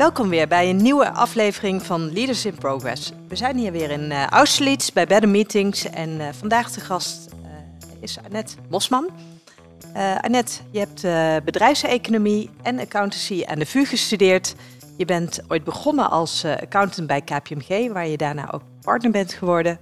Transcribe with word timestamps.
Welkom 0.00 0.28
weer 0.28 0.48
bij 0.48 0.70
een 0.70 0.82
nieuwe 0.82 1.10
aflevering 1.10 1.82
van 1.82 2.12
Leaders 2.12 2.44
in 2.44 2.54
Progress. 2.54 3.12
We 3.28 3.36
zijn 3.36 3.56
hier 3.56 3.72
weer 3.72 3.90
in 3.90 4.10
eh, 4.10 4.26
Austerlitz 4.26 4.90
bij 4.90 5.06
Better 5.06 5.28
Meetings 5.28 5.84
en 5.84 6.20
eh, 6.20 6.28
vandaag 6.32 6.70
de 6.70 6.80
gast 6.80 7.28
eh, 7.42 7.50
is 8.00 8.18
Annette 8.24 8.54
Bosman. 8.68 9.08
Eh 9.94 10.16
Annette, 10.16 10.60
je 10.70 10.78
hebt 10.78 11.02
bedrijfseconomie 11.44 12.50
en 12.62 12.78
accountancy 12.78 13.44
aan 13.46 13.58
de 13.58 13.66
VU 13.66 13.84
gestudeerd. 13.84 14.54
Je 14.96 15.04
bent 15.04 15.40
ooit 15.48 15.64
begonnen 15.64 16.10
als 16.10 16.44
accountant 16.44 17.06
bij 17.06 17.20
KPMG, 17.20 17.92
waar 17.92 18.06
je 18.06 18.16
daarna 18.16 18.52
ook 18.52 18.62
partner 18.80 19.10
bent 19.10 19.32
geworden. 19.32 19.78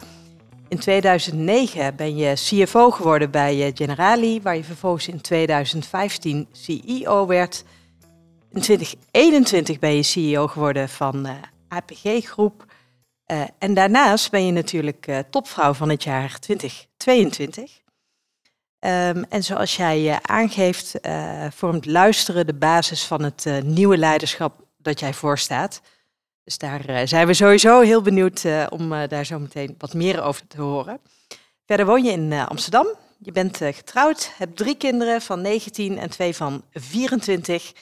In 0.68 0.78
2009 0.78 1.96
ben 1.96 2.16
je 2.16 2.32
CFO 2.34 2.90
geworden 2.90 3.30
bij 3.30 3.70
Generali, 3.74 4.42
waar 4.42 4.56
je 4.56 4.64
vervolgens 4.64 5.08
in 5.08 5.20
2015 5.20 6.46
CEO 6.52 7.26
werd. 7.26 7.64
In 8.58 8.64
2021 8.64 9.78
ben 9.78 9.94
je 9.94 10.02
CEO 10.02 10.46
geworden 10.46 10.88
van 10.88 11.26
eh, 11.26 11.34
APG 11.68 12.26
Groep. 12.26 12.64
Eh, 13.24 13.42
en 13.58 13.74
daarnaast 13.74 14.30
ben 14.30 14.46
je 14.46 14.52
natuurlijk 14.52 15.06
eh, 15.06 15.18
topvrouw 15.30 15.74
van 15.74 15.88
het 15.88 16.02
jaar 16.02 16.38
2022. 16.38 17.80
Ehm, 18.78 19.24
en 19.28 19.44
zoals 19.44 19.76
jij 19.76 20.08
eh, 20.10 20.16
aangeeft, 20.22 21.00
eh, 21.00 21.46
vormt 21.50 21.86
luisteren 21.86 22.46
de 22.46 22.54
basis 22.54 23.04
van 23.04 23.22
het 23.22 23.46
eh, 23.46 23.62
nieuwe 23.62 23.98
leiderschap 23.98 24.64
dat 24.76 25.00
jij 25.00 25.14
voorstaat. 25.14 25.80
Dus 26.44 26.58
daar 26.58 26.84
eh, 26.84 27.06
zijn 27.06 27.26
we 27.26 27.34
sowieso 27.34 27.80
heel 27.80 28.02
benieuwd 28.02 28.44
eh, 28.44 28.66
om 28.70 28.92
eh, 28.92 29.08
daar 29.08 29.26
zo 29.26 29.38
meteen 29.38 29.74
wat 29.78 29.94
meer 29.94 30.22
over 30.22 30.46
te 30.46 30.60
horen. 30.60 31.00
Verder 31.66 31.86
woon 31.86 32.04
je 32.04 32.10
in 32.12 32.32
eh, 32.32 32.46
Amsterdam. 32.46 32.86
Je 33.18 33.32
bent 33.32 33.60
eh, 33.60 33.74
getrouwd, 33.74 34.32
hebt 34.36 34.56
drie 34.56 34.76
kinderen 34.76 35.20
van 35.20 35.40
19 35.40 35.98
en 35.98 36.10
twee 36.10 36.36
van 36.36 36.62
24. 36.72 37.72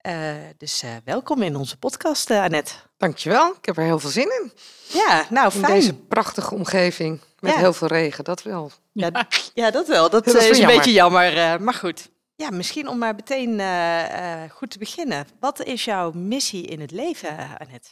Eh, 0.00 0.34
dus 0.56 0.82
eh, 0.82 0.90
welkom 1.04 1.42
in 1.42 1.56
onze 1.56 1.76
podcast, 1.78 2.30
eh, 2.30 2.42
Annette. 2.42 2.72
Dankjewel, 2.96 3.54
ik 3.58 3.64
heb 3.64 3.76
er 3.76 3.82
heel 3.84 3.98
veel 3.98 4.10
zin 4.10 4.30
in. 4.42 4.52
Ja, 4.92 5.26
nou 5.30 5.52
In 5.54 5.60
fijn. 5.60 5.72
deze 5.72 5.94
prachtige 5.94 6.54
omgeving 6.54 7.20
met 7.40 7.52
Ja. 7.52 7.58
heel 7.58 7.72
veel 7.72 7.88
regen, 7.88 8.24
dat 8.24 8.42
wel. 8.42 8.70
Ja, 8.92 9.26
ja, 9.54 9.70
dat 9.70 9.86
wel. 9.88 10.10
Dat, 10.10 10.24
Dat 10.24 10.34
is 10.34 10.58
een 10.58 10.66
beetje 10.66 10.92
jammer, 10.92 11.36
eh, 11.36 11.56
maar 11.58 11.74
goed. 11.74 12.08
Ja, 12.36 12.50
misschien 12.50 12.88
om 12.88 12.98
maar 12.98 13.14
meteen 13.14 13.60
eh, 13.60 14.42
eh, 14.44 14.50
goed 14.50 14.70
te 14.70 14.78
beginnen. 14.78 15.26
Wat 15.40 15.62
is 15.64 15.84
jouw 15.84 16.10
missie 16.12 16.66
in 16.66 16.80
het 16.80 16.90
leven, 16.90 17.36
Annette? 17.58 17.88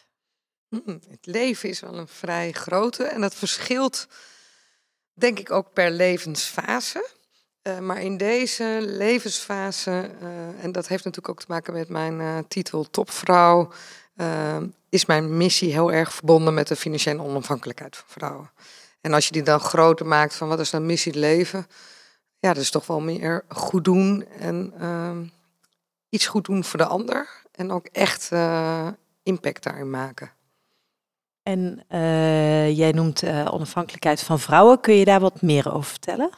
Mm, 0.68 1.00
Het 1.10 1.26
leven 1.26 1.68
is 1.68 1.80
wel 1.80 1.94
een 1.98 2.08
vrij 2.08 2.52
grote 2.52 3.04
en 3.04 3.20
dat 3.20 3.34
verschilt 3.34 4.06
denk 5.14 5.38
ik 5.38 5.50
ook 5.50 5.72
per 5.72 5.90
levensfase. 5.90 7.08
Eh, 7.68 7.78
maar 7.78 8.02
in 8.02 8.16
deze 8.16 8.78
levensfase, 8.80 10.10
eh, 10.20 10.64
en 10.64 10.72
dat 10.72 10.88
heeft 10.88 11.04
natuurlijk 11.04 11.28
ook 11.28 11.40
te 11.40 11.52
maken 11.52 11.72
met 11.72 11.88
mijn 11.88 12.20
eh, 12.20 12.38
titel 12.48 12.90
topvrouw, 12.90 13.72
is 14.88 15.06
mijn 15.06 15.36
missie 15.36 15.72
heel 15.72 15.92
erg 15.92 16.12
verbonden 16.12 16.54
met 16.54 16.68
de 16.68 16.76
financiële 16.76 17.22
onafhankelijkheid 17.22 17.96
van 17.96 18.06
vrouwen. 18.08 18.50
En 19.00 19.12
als 19.12 19.26
je 19.26 19.32
die 19.32 19.42
dan 19.42 19.60
groter 19.60 20.06
maakt 20.06 20.34
van 20.34 20.48
wat 20.48 20.60
is 20.60 20.70
dan 20.70 20.86
missie 20.86 21.18
leven, 21.18 21.66
ja, 22.38 22.52
dat 22.52 22.62
is 22.62 22.70
toch 22.70 22.86
wel 22.86 23.00
meer 23.00 23.44
goed 23.48 23.84
doen 23.84 24.26
en 24.38 24.72
iets 26.08 26.26
goed 26.26 26.44
doen 26.44 26.64
voor 26.64 26.78
de 26.78 26.86
ander 26.86 27.28
en 27.52 27.70
ook 27.70 27.86
echt 27.86 28.30
impact 29.22 29.62
daarin 29.62 29.90
maken. 29.90 30.30
En 31.42 31.84
jij 32.74 32.92
noemt 32.92 33.22
onafhankelijkheid 33.50 34.22
van 34.22 34.40
vrouwen. 34.40 34.80
Kun 34.80 34.94
je 34.94 35.04
daar 35.04 35.20
wat 35.20 35.42
meer 35.42 35.72
over 35.72 35.90
vertellen? 35.90 36.30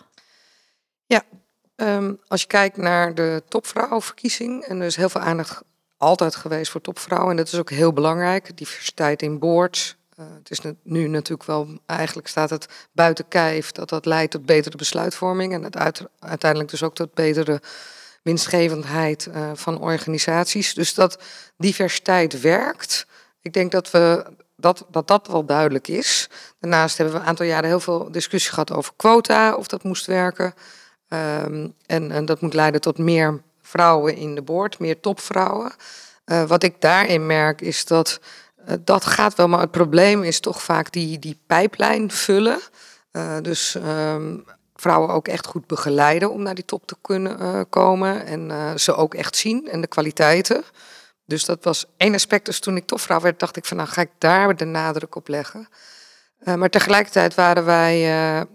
Ehm, 1.76 2.14
als 2.28 2.40
je 2.40 2.46
kijkt 2.46 2.76
naar 2.76 3.14
de 3.14 3.42
topvrouwenverkiezing, 3.48 4.64
en 4.64 4.80
er 4.80 4.86
is 4.86 4.96
heel 4.96 5.08
veel 5.08 5.20
aandacht 5.20 5.62
altijd 5.96 6.34
geweest 6.36 6.70
voor 6.70 6.80
topvrouwen, 6.80 7.30
en 7.30 7.36
dat 7.36 7.46
is 7.46 7.58
ook 7.58 7.70
heel 7.70 7.92
belangrijk, 7.92 8.56
diversiteit 8.56 9.22
in 9.22 9.38
boards. 9.38 9.96
Eh, 10.16 10.24
het 10.38 10.50
is 10.50 10.60
nu- 10.82 11.06
natuurlijk 11.08 11.44
wel, 11.48 11.68
eigenlijk 11.86 12.28
staat 12.28 12.50
het 12.50 12.66
buiten 12.92 13.28
kijf, 13.28 13.72
dat 13.72 13.88
dat 13.88 14.06
leidt 14.06 14.30
tot 14.30 14.46
betere 14.46 14.76
besluitvorming 14.76 15.52
en 15.52 15.62
het 15.62 15.76
uit- 15.76 16.06
uiteindelijk 16.18 16.70
dus 16.70 16.82
ook 16.82 16.94
tot 16.94 17.14
betere 17.14 17.62
winstgevendheid 18.22 19.26
eh, 19.26 19.50
van 19.54 19.80
organisaties. 19.80 20.74
Dus 20.74 20.94
dat 20.94 21.22
diversiteit 21.56 22.40
werkt. 22.40 23.06
Ik 23.42 23.52
denk 23.52 23.72
dat 23.72 23.90
we 23.90 24.24
dat, 24.56 24.86
dat 24.90 25.08
dat 25.08 25.26
wel 25.26 25.44
duidelijk 25.44 25.88
is. 25.88 26.28
Daarnaast 26.58 26.96
hebben 26.96 27.14
we 27.14 27.20
een 27.20 27.26
aantal 27.26 27.46
jaren 27.46 27.68
heel 27.68 27.80
veel 27.80 28.10
discussie 28.10 28.50
gehad 28.52 28.72
over 28.72 28.92
quota, 28.96 29.54
of 29.54 29.66
dat 29.66 29.82
moest 29.82 30.06
werken. 30.06 30.54
Ehm, 31.10 31.68
en, 31.86 32.10
en 32.10 32.24
dat 32.24 32.40
moet 32.40 32.54
leiden 32.54 32.80
tot 32.80 32.98
meer 32.98 33.42
vrouwen 33.62 34.16
in 34.16 34.34
de 34.34 34.42
boord, 34.42 34.78
meer 34.78 35.00
topvrouwen. 35.00 35.72
Eh, 36.24 36.44
wat 36.44 36.62
ik 36.62 36.80
daarin 36.80 37.26
merk 37.26 37.60
is 37.60 37.84
dat 37.84 38.20
eh, 38.64 38.74
dat 38.84 39.06
gaat 39.06 39.34
wel, 39.34 39.48
maar 39.48 39.60
het 39.60 39.70
probleem 39.70 40.22
is 40.22 40.40
toch 40.40 40.62
vaak 40.62 40.92
die, 40.92 41.18
die 41.18 41.38
pijplijn 41.46 42.10
vullen. 42.10 42.60
Eh, 43.10 43.36
dus 43.42 43.74
ehm, 43.74 44.38
vrouwen 44.74 45.10
ook 45.10 45.28
echt 45.28 45.46
goed 45.46 45.66
begeleiden 45.66 46.30
om 46.30 46.42
naar 46.42 46.54
die 46.54 46.64
top 46.64 46.86
te 46.86 46.96
kunnen 47.00 47.68
komen. 47.68 48.26
En 48.26 48.78
ze 48.80 48.94
ook 48.94 49.14
echt 49.14 49.36
zien 49.36 49.68
en 49.68 49.80
de 49.80 49.86
kwaliteiten. 49.86 50.64
Dus 51.26 51.44
dat 51.44 51.64
was 51.64 51.86
één 51.96 52.14
aspect. 52.14 52.44
Dus 52.44 52.60
toen 52.60 52.76
ik 52.76 52.86
topvrouw 52.86 53.20
werd, 53.20 53.40
dacht 53.40 53.56
ik 53.56 53.64
van 53.64 53.76
nou 53.76 53.88
ga 53.88 54.00
ik 54.00 54.10
daar 54.18 54.56
de 54.56 54.64
nadruk 54.64 55.14
op 55.14 55.28
leggen. 55.28 55.68
Uh, 56.44 56.54
maar 56.54 56.70
tegelijkertijd 56.70 57.34
waren 57.34 57.64
wij 57.64 58.08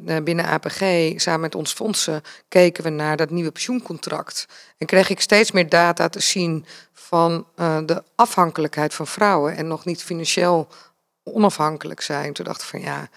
uh, 0.05 0.17
binnen 0.23 0.45
APG, 0.45 1.13
samen 1.15 1.39
met 1.39 1.55
ons 1.55 1.73
fondsen, 1.73 2.21
keken 2.47 2.83
we 2.83 2.89
naar 2.89 3.17
dat 3.17 3.29
nieuwe 3.29 3.51
pensioencontract. 3.51 4.45
En 4.77 4.87
kreeg 4.87 5.09
ik 5.09 5.21
steeds 5.21 5.51
meer 5.51 5.69
data 5.69 6.09
te 6.09 6.19
zien 6.19 6.65
van 6.93 7.47
de 7.85 8.03
afhankelijkheid 8.15 8.93
van 8.93 9.07
vrouwen 9.07 9.55
en 9.55 9.67
nog 9.67 9.85
niet 9.85 10.03
financieel 10.03 10.67
onafhankelijk 11.23 12.01
zijn. 12.01 12.33
Toen 12.33 12.45
dacht 12.45 12.61
ik 12.61 12.67
van 12.67 12.81
ja, 12.81 13.09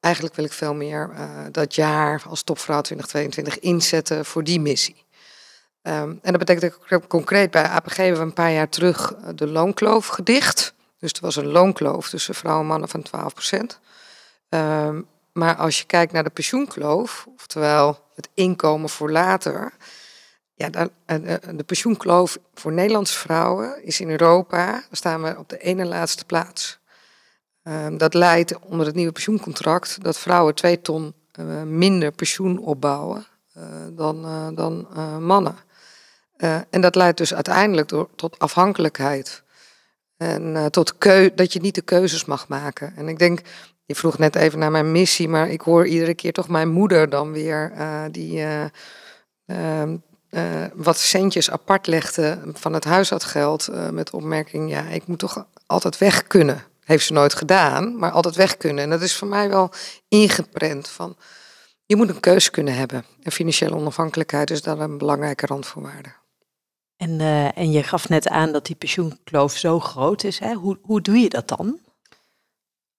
eigenlijk 0.00 0.34
wil 0.34 0.44
ik 0.44 0.52
veel 0.52 0.74
meer 0.74 1.10
dat 1.50 1.74
jaar 1.74 2.22
als 2.28 2.42
topvrouw 2.42 2.80
2022 2.80 3.58
inzetten 3.58 4.24
voor 4.24 4.44
die 4.44 4.60
missie. 4.60 5.04
Um, 5.82 6.18
en 6.22 6.32
dat 6.32 6.38
betekent 6.38 6.92
ook 6.92 7.08
concreet 7.08 7.50
bij 7.50 7.64
APG 7.64 7.96
hebben 7.96 8.18
we 8.18 8.26
een 8.26 8.32
paar 8.32 8.52
jaar 8.52 8.68
terug 8.68 9.14
de 9.34 9.46
loonkloof 9.46 10.06
gedicht. 10.06 10.74
Dus 10.98 11.12
er 11.12 11.20
was 11.20 11.36
een 11.36 11.46
loonkloof 11.46 12.08
tussen 12.08 12.34
vrouwen 12.34 12.62
en 12.62 12.70
mannen 12.70 12.88
van 12.88 13.02
12 13.02 13.32
procent. 13.32 13.80
Um, 14.54 15.06
maar 15.32 15.56
als 15.56 15.78
je 15.78 15.84
kijkt 15.86 16.12
naar 16.12 16.24
de 16.24 16.30
pensioenkloof, 16.30 17.26
oftewel 17.36 17.98
het 18.14 18.28
inkomen 18.34 18.88
voor 18.88 19.10
later. 19.10 19.72
Ja, 20.54 20.68
dan, 20.68 20.90
de 21.56 21.64
pensioenkloof 21.66 22.38
voor 22.54 22.72
Nederlandse 22.72 23.18
vrouwen 23.18 23.84
is 23.84 24.00
in 24.00 24.10
Europa, 24.10 24.82
staan 24.90 25.22
we 25.22 25.38
op 25.38 25.48
de 25.48 25.58
ene 25.58 25.84
laatste 25.84 26.24
plaats. 26.24 26.78
Um, 27.62 27.98
dat 27.98 28.14
leidt 28.14 28.58
onder 28.58 28.86
het 28.86 28.94
nieuwe 28.94 29.12
pensioencontract 29.12 30.02
dat 30.02 30.18
vrouwen 30.18 30.54
twee 30.54 30.80
ton 30.80 31.14
uh, 31.40 31.62
minder 31.62 32.12
pensioen 32.12 32.58
opbouwen 32.58 33.26
dan, 33.92 34.54
dan 34.54 34.88
mannen. 35.24 35.56
En 36.70 36.80
dat 36.80 36.94
leidt 36.94 37.18
dus 37.18 37.34
uiteindelijk 37.34 37.88
tot 38.16 38.38
afhankelijkheid. 38.38 39.42
En 40.16 40.70
tot 40.70 40.98
keu 40.98 41.30
dat 41.34 41.52
je 41.52 41.60
niet 41.60 41.74
de 41.74 41.82
keuzes 41.82 42.24
mag 42.24 42.48
maken. 42.48 42.96
En 42.96 43.08
ik 43.08 43.18
denk, 43.18 43.40
je 43.84 43.94
vroeg 43.94 44.18
net 44.18 44.36
even 44.36 44.58
naar 44.58 44.70
mijn 44.70 44.92
missie, 44.92 45.28
maar 45.28 45.48
ik 45.48 45.60
hoor 45.60 45.86
iedere 45.86 46.14
keer 46.14 46.32
toch 46.32 46.48
mijn 46.48 46.68
moeder 46.68 47.08
dan 47.08 47.32
weer, 47.32 47.72
uh, 47.76 48.02
die 48.10 48.44
wat 50.74 50.98
centjes 50.98 51.50
apart 51.50 51.86
legde 51.86 52.38
van 52.52 52.72
het 52.72 52.84
huishoudgeld. 52.84 53.68
met 53.90 54.10
opmerking, 54.10 54.70
ja, 54.70 54.82
ik 54.82 55.06
moet 55.06 55.18
toch 55.18 55.46
altijd 55.66 55.98
weg 55.98 56.26
kunnen. 56.26 56.62
Heeft 56.84 57.06
ze 57.06 57.12
nooit 57.12 57.34
gedaan, 57.34 57.98
maar 57.98 58.10
altijd 58.10 58.34
weg 58.34 58.56
kunnen. 58.56 58.84
En 58.84 58.90
dat 58.90 59.02
is 59.02 59.16
voor 59.16 59.28
mij 59.28 59.48
wel 59.48 59.70
ingeprent 60.08 60.88
van, 60.88 61.16
je 61.86 61.96
moet 61.96 62.08
een 62.08 62.20
keuze 62.20 62.50
kunnen 62.50 62.74
hebben. 62.74 63.04
En 63.22 63.32
financiële 63.32 63.74
onafhankelijkheid 63.74 64.50
is 64.50 64.62
daar 64.62 64.78
een 64.78 64.98
belangrijke 64.98 65.46
randvoorwaarde. 65.46 66.08
En, 66.96 67.10
uh, 67.10 67.58
en 67.58 67.70
je 67.70 67.82
gaf 67.82 68.08
net 68.08 68.28
aan 68.28 68.52
dat 68.52 68.66
die 68.66 68.76
pensioenkloof 68.76 69.56
zo 69.56 69.80
groot 69.80 70.24
is. 70.24 70.38
Hè? 70.38 70.52
Hoe, 70.54 70.78
hoe 70.82 71.00
doe 71.00 71.18
je 71.18 71.28
dat 71.28 71.48
dan? 71.48 71.78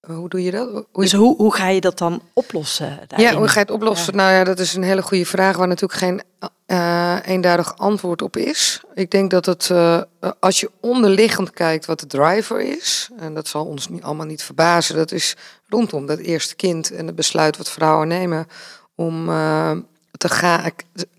Hoe 0.06 0.28
doe 0.28 0.42
je 0.42 0.50
dat? 0.50 0.68
Hoe 0.70 1.02
dus 1.02 1.12
hoe, 1.12 1.36
hoe 1.36 1.54
ga 1.54 1.68
je 1.68 1.80
dat 1.80 1.98
dan 1.98 2.22
oplossen? 2.32 3.00
Ja, 3.16 3.34
hoe 3.34 3.48
ga 3.48 3.54
je 3.54 3.66
het 3.66 3.70
oplossen? 3.70 4.16
Nou 4.16 4.32
ja, 4.32 4.44
dat 4.44 4.58
is 4.58 4.74
een 4.74 4.82
hele 4.82 5.02
goede 5.02 5.26
vraag 5.26 5.56
waar 5.56 5.68
natuurlijk 5.68 6.00
geen 6.00 6.22
uh, 6.66 7.16
eenduidig 7.24 7.78
antwoord 7.78 8.22
op 8.22 8.36
is. 8.36 8.80
Ik 8.94 9.10
denk 9.10 9.30
dat 9.30 9.46
het, 9.46 9.68
uh, 9.72 10.00
als 10.40 10.60
je 10.60 10.70
onderliggend 10.80 11.50
kijkt 11.50 11.86
wat 11.86 12.00
de 12.00 12.06
driver 12.06 12.60
is, 12.60 13.10
en 13.18 13.34
dat 13.34 13.48
zal 13.48 13.64
ons 13.64 13.88
niet, 13.88 14.02
allemaal 14.02 14.26
niet 14.26 14.42
verbazen, 14.42 14.96
dat 14.96 15.12
is 15.12 15.36
rondom 15.68 16.06
dat 16.06 16.18
eerste 16.18 16.56
kind 16.56 16.90
en 16.90 17.06
het 17.06 17.14
besluit 17.14 17.56
wat 17.56 17.70
vrouwen 17.70 18.08
nemen 18.08 18.46
om 18.94 19.28
uh, 19.28 19.70
te 20.10 20.28
gaan. 20.28 20.70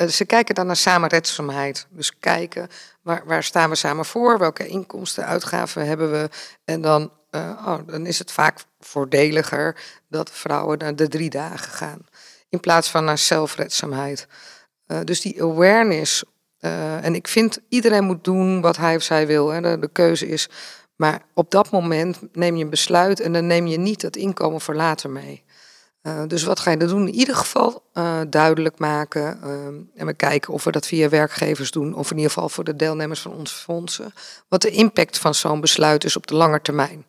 Ze 0.09 0.25
kijken 0.25 0.55
dan 0.55 0.65
naar 0.65 0.75
samenredzaamheid. 0.75 1.87
Dus 1.89 2.19
kijken 2.19 2.69
waar, 3.01 3.23
waar 3.25 3.43
staan 3.43 3.69
we 3.69 3.75
samen 3.75 4.05
voor, 4.05 4.39
welke 4.39 4.67
inkomsten, 4.67 5.25
uitgaven 5.25 5.87
hebben 5.87 6.11
we. 6.11 6.29
En 6.65 6.81
dan, 6.81 7.11
oh, 7.31 7.77
dan 7.85 8.05
is 8.05 8.19
het 8.19 8.31
vaak 8.31 8.59
voordeliger 8.79 9.75
dat 10.09 10.31
vrouwen 10.31 10.77
naar 10.77 10.95
de 10.95 11.07
drie 11.07 11.29
dagen 11.29 11.71
gaan. 11.71 12.05
In 12.49 12.59
plaats 12.59 12.89
van 12.89 13.05
naar 13.05 13.17
zelfredzaamheid. 13.17 14.27
Uh, 14.87 14.99
dus 15.03 15.21
die 15.21 15.43
awareness. 15.43 16.23
Uh, 16.59 17.05
en 17.05 17.15
ik 17.15 17.27
vind 17.27 17.59
iedereen 17.69 18.03
moet 18.03 18.23
doen 18.23 18.61
wat 18.61 18.77
hij 18.77 18.95
of 18.95 19.03
zij 19.03 19.27
wil. 19.27 19.49
Hè. 19.49 19.79
De, 19.79 19.89
keuze 19.91 20.27
is. 20.27 20.49
Maar 20.95 21.21
op 21.33 21.51
dat 21.51 21.71
moment 21.71 22.19
neem 22.31 22.55
je 22.55 22.63
een 22.63 22.69
besluit 22.69 23.19
en 23.19 23.33
dan 23.33 23.47
neem 23.47 23.67
je 23.67 23.77
niet 23.77 24.01
het 24.01 24.15
inkomen 24.15 24.61
voor 24.61 24.75
later 24.75 25.09
mee. 25.09 25.45
Dus 26.27 26.43
wat 26.43 26.59
ga 26.59 26.71
je 26.71 26.77
dan 26.77 26.87
doen? 26.87 27.07
In 27.07 27.13
ieder 27.13 27.35
geval 27.35 27.83
duidelijk 28.29 28.79
maken. 28.79 29.41
en 29.95 30.05
we 30.05 30.13
kijken 30.13 30.53
of 30.53 30.63
we 30.63 30.71
dat 30.71 30.87
via 30.87 31.09
werkgevers 31.09 31.71
doen. 31.71 31.95
Of 31.95 32.11
in 32.11 32.17
ieder 32.17 32.31
geval 32.31 32.49
voor 32.49 32.63
de 32.63 32.75
deelnemers 32.75 33.19
van 33.21 33.33
onze 33.33 33.55
fondsen. 33.55 34.13
Wat 34.47 34.61
de 34.61 34.69
impact 34.69 35.17
van 35.17 35.33
zo'n 35.33 35.61
besluit 35.61 36.03
is 36.03 36.17
op 36.17 36.27
de 36.27 36.35
lange 36.35 36.61
termijn. 36.61 37.05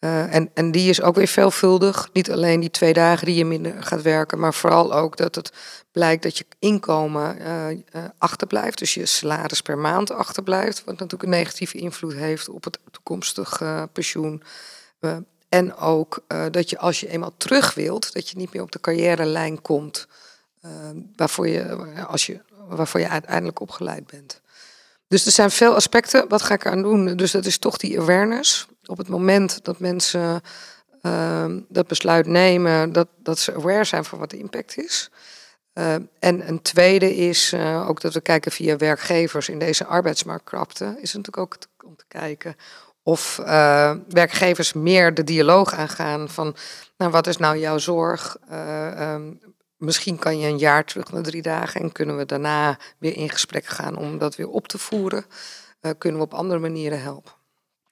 Uh, 0.00 0.34
en, 0.34 0.50
en 0.54 0.70
die 0.70 0.88
is 0.88 1.02
ook 1.02 1.14
weer 1.14 1.26
veelvuldig. 1.26 2.08
Niet 2.12 2.30
alleen 2.30 2.60
die 2.60 2.70
twee 2.70 2.92
dagen 2.92 3.26
die 3.26 3.34
je 3.34 3.44
minder 3.44 3.82
gaat 3.82 4.02
werken, 4.02 4.38
maar 4.38 4.54
vooral 4.54 4.94
ook 4.94 5.16
dat 5.16 5.34
het 5.34 5.52
blijkt 5.92 6.22
dat 6.22 6.38
je 6.38 6.46
inkomen 6.58 7.38
uh, 7.38 7.70
uh, 7.70 7.80
achterblijft. 8.18 8.78
Dus 8.78 8.94
je 8.94 9.06
salaris 9.06 9.60
per 9.60 9.78
maand 9.78 10.10
achterblijft. 10.10 10.84
Wat 10.84 10.94
natuurlijk 10.98 11.22
een 11.22 11.38
negatieve 11.38 11.78
invloed 11.78 12.12
heeft 12.12 12.48
op 12.48 12.64
het 12.64 12.78
toekomstig 12.90 13.62
pensioen. 13.92 14.42
en 15.48 15.76
ook 15.76 16.24
dat 16.50 16.70
je 16.70 16.78
als 16.78 17.00
je 17.00 17.08
eenmaal 17.08 17.34
terug 17.36 17.74
wilt, 17.74 18.12
dat 18.12 18.28
je 18.28 18.36
niet 18.36 18.52
meer 18.52 18.62
op 18.62 18.72
de 18.72 18.80
carrière-lijn 18.80 19.62
komt. 19.62 20.06
waarvoor, 21.16 21.48
je, 21.48 21.76
als 22.06 22.26
je, 22.26 22.40
waarvoor 22.68 23.00
je 23.00 23.08
uiteindelijk 23.08 23.60
opgeleid 23.60 24.06
bent. 24.06 24.40
Dus 25.08 25.26
er 25.26 25.32
zijn 25.32 25.50
veel 25.50 25.74
aspecten. 25.74 26.28
Wat 26.28 26.42
ga 26.42 26.54
ik 26.54 26.66
aan 26.66 26.82
doen? 26.82 27.16
Dus 27.16 27.30
dat 27.30 27.46
is 27.46 27.58
toch 27.58 27.76
die 27.76 28.00
awareness 28.00 28.66
op 28.86 28.98
het 28.98 29.08
moment 29.08 29.64
dat 29.64 29.78
mensen 29.78 30.40
uh, 31.02 31.44
dat 31.68 31.86
besluit 31.86 32.26
nemen, 32.26 32.92
dat, 32.92 33.08
dat 33.16 33.38
ze 33.38 33.54
aware 33.54 33.84
zijn 33.84 34.04
van 34.04 34.18
wat 34.18 34.30
de 34.30 34.38
impact 34.38 34.76
is. 34.76 35.10
Uh, 35.78 35.94
en 36.18 36.48
een 36.48 36.62
tweede 36.62 37.16
is 37.16 37.52
uh, 37.52 37.88
ook 37.88 38.00
dat 38.00 38.14
we 38.14 38.20
kijken 38.20 38.52
via 38.52 38.76
werkgevers 38.76 39.48
in 39.48 39.58
deze 39.58 39.86
arbeidsmarktkrapte. 39.86 40.84
Is 40.84 41.12
natuurlijk 41.14 41.38
ook 41.38 41.56
om 41.84 41.96
te 41.96 42.04
kijken 42.08 42.56
of 43.02 43.38
uh, 43.40 43.94
werkgevers 44.08 44.72
meer 44.72 45.14
de 45.14 45.24
dialoog 45.24 45.74
aangaan 45.74 46.28
van, 46.28 46.56
nou 46.96 47.10
wat 47.10 47.26
is 47.26 47.36
nou 47.36 47.58
jouw 47.58 47.78
zorg? 47.78 48.36
Um, 48.52 49.40
misschien 49.76 50.18
kan 50.18 50.38
je 50.38 50.48
een 50.48 50.58
jaar 50.58 50.84
terug 50.84 51.12
naar 51.12 51.22
drie 51.22 51.42
dagen 51.42 51.80
en 51.80 51.92
kunnen 51.92 52.16
we 52.16 52.26
daarna 52.26 52.78
weer 52.98 53.16
in 53.16 53.30
gesprek 53.30 53.66
gaan 53.66 53.96
om 53.96 54.18
dat 54.18 54.36
weer 54.36 54.48
op 54.48 54.68
te 54.68 54.78
voeren. 54.78 55.24
kunnen 55.98 56.20
we 56.20 56.26
op 56.26 56.34
andere 56.34 56.60
manieren 56.60 57.02
helpen. 57.02 57.32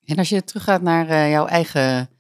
En 0.05 0.17
als 0.17 0.29
je 0.29 0.45
teruggaat 0.45 0.83
naar 0.83 1.09
uh, 1.09 1.31
jouw 1.31 1.47
eigen 1.47 2.11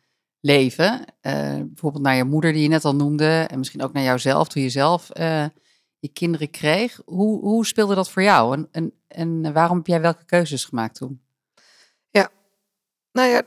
leven, 0.40 1.00
uh, 1.22 1.32
bijvoorbeeld 1.56 2.02
naar 2.02 2.16
je 2.16 2.24
moeder 2.24 2.52
die 2.52 2.62
je 2.62 2.68
net 2.68 2.84
al 2.84 2.94
noemde, 2.94 3.46
en 3.50 3.58
misschien 3.58 3.82
ook 3.82 3.92
naar 3.92 4.02
jouzelf 4.02 4.48
toen 4.48 4.62
je 4.62 4.68
zelf 4.68 5.10
uh, 5.18 5.46
je 5.98 6.08
kinderen 6.08 6.50
kreeg, 6.50 7.00
hoe, 7.04 7.40
hoe 7.40 7.66
speelde 7.66 7.94
dat 7.94 8.10
voor 8.10 8.22
jou 8.22 8.66
en, 8.70 8.92
en, 9.08 9.52
waarom 9.52 9.76
heb 9.76 9.86
jij 9.86 10.00
welke 10.00 10.24
keuzes 10.24 10.64
gemaakt 10.64 10.94
toen? 10.94 11.22
Ja, 12.10 12.28
nou 13.12 13.28
ja, 13.28 13.42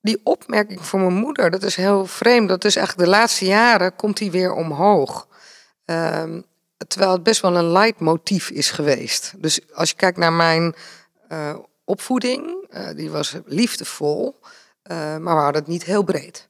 die 0.00 0.20
opmerking 0.22 0.84
voor 0.84 1.00
mijn 1.00 1.14
moeder, 1.14 1.50
dat 1.50 1.62
is 1.62 1.76
heel 1.76 2.06
vreemd. 2.06 2.48
Dat 2.48 2.64
is 2.64 2.76
eigenlijk 2.76 3.08
de 3.08 3.16
laatste 3.16 3.44
jaren 3.44 3.96
komt 3.96 4.16
die 4.16 4.30
weer 4.30 4.52
omhoog. 4.52 5.28
Um, 5.84 6.44
terwijl 6.88 7.12
het 7.12 7.22
best 7.22 7.40
wel 7.40 7.56
een 7.56 7.70
leidmotief 7.70 8.50
is 8.50 8.70
geweest. 8.70 9.34
Dus 9.38 9.74
als 9.74 9.90
je 9.90 9.96
kijkt 9.96 10.18
naar 10.18 10.32
mijn 10.32 10.74
opvoeding, 11.86 12.66
uh, 12.70 12.88
die 12.94 13.10
was 13.10 13.36
liefdevol, 13.44 14.40
uh, 14.90 14.96
maar 14.96 15.34
we 15.34 15.42
hadden 15.42 15.62
het 15.62 15.70
niet 15.70 15.84
heel 15.84 16.02
breed. 16.02 16.48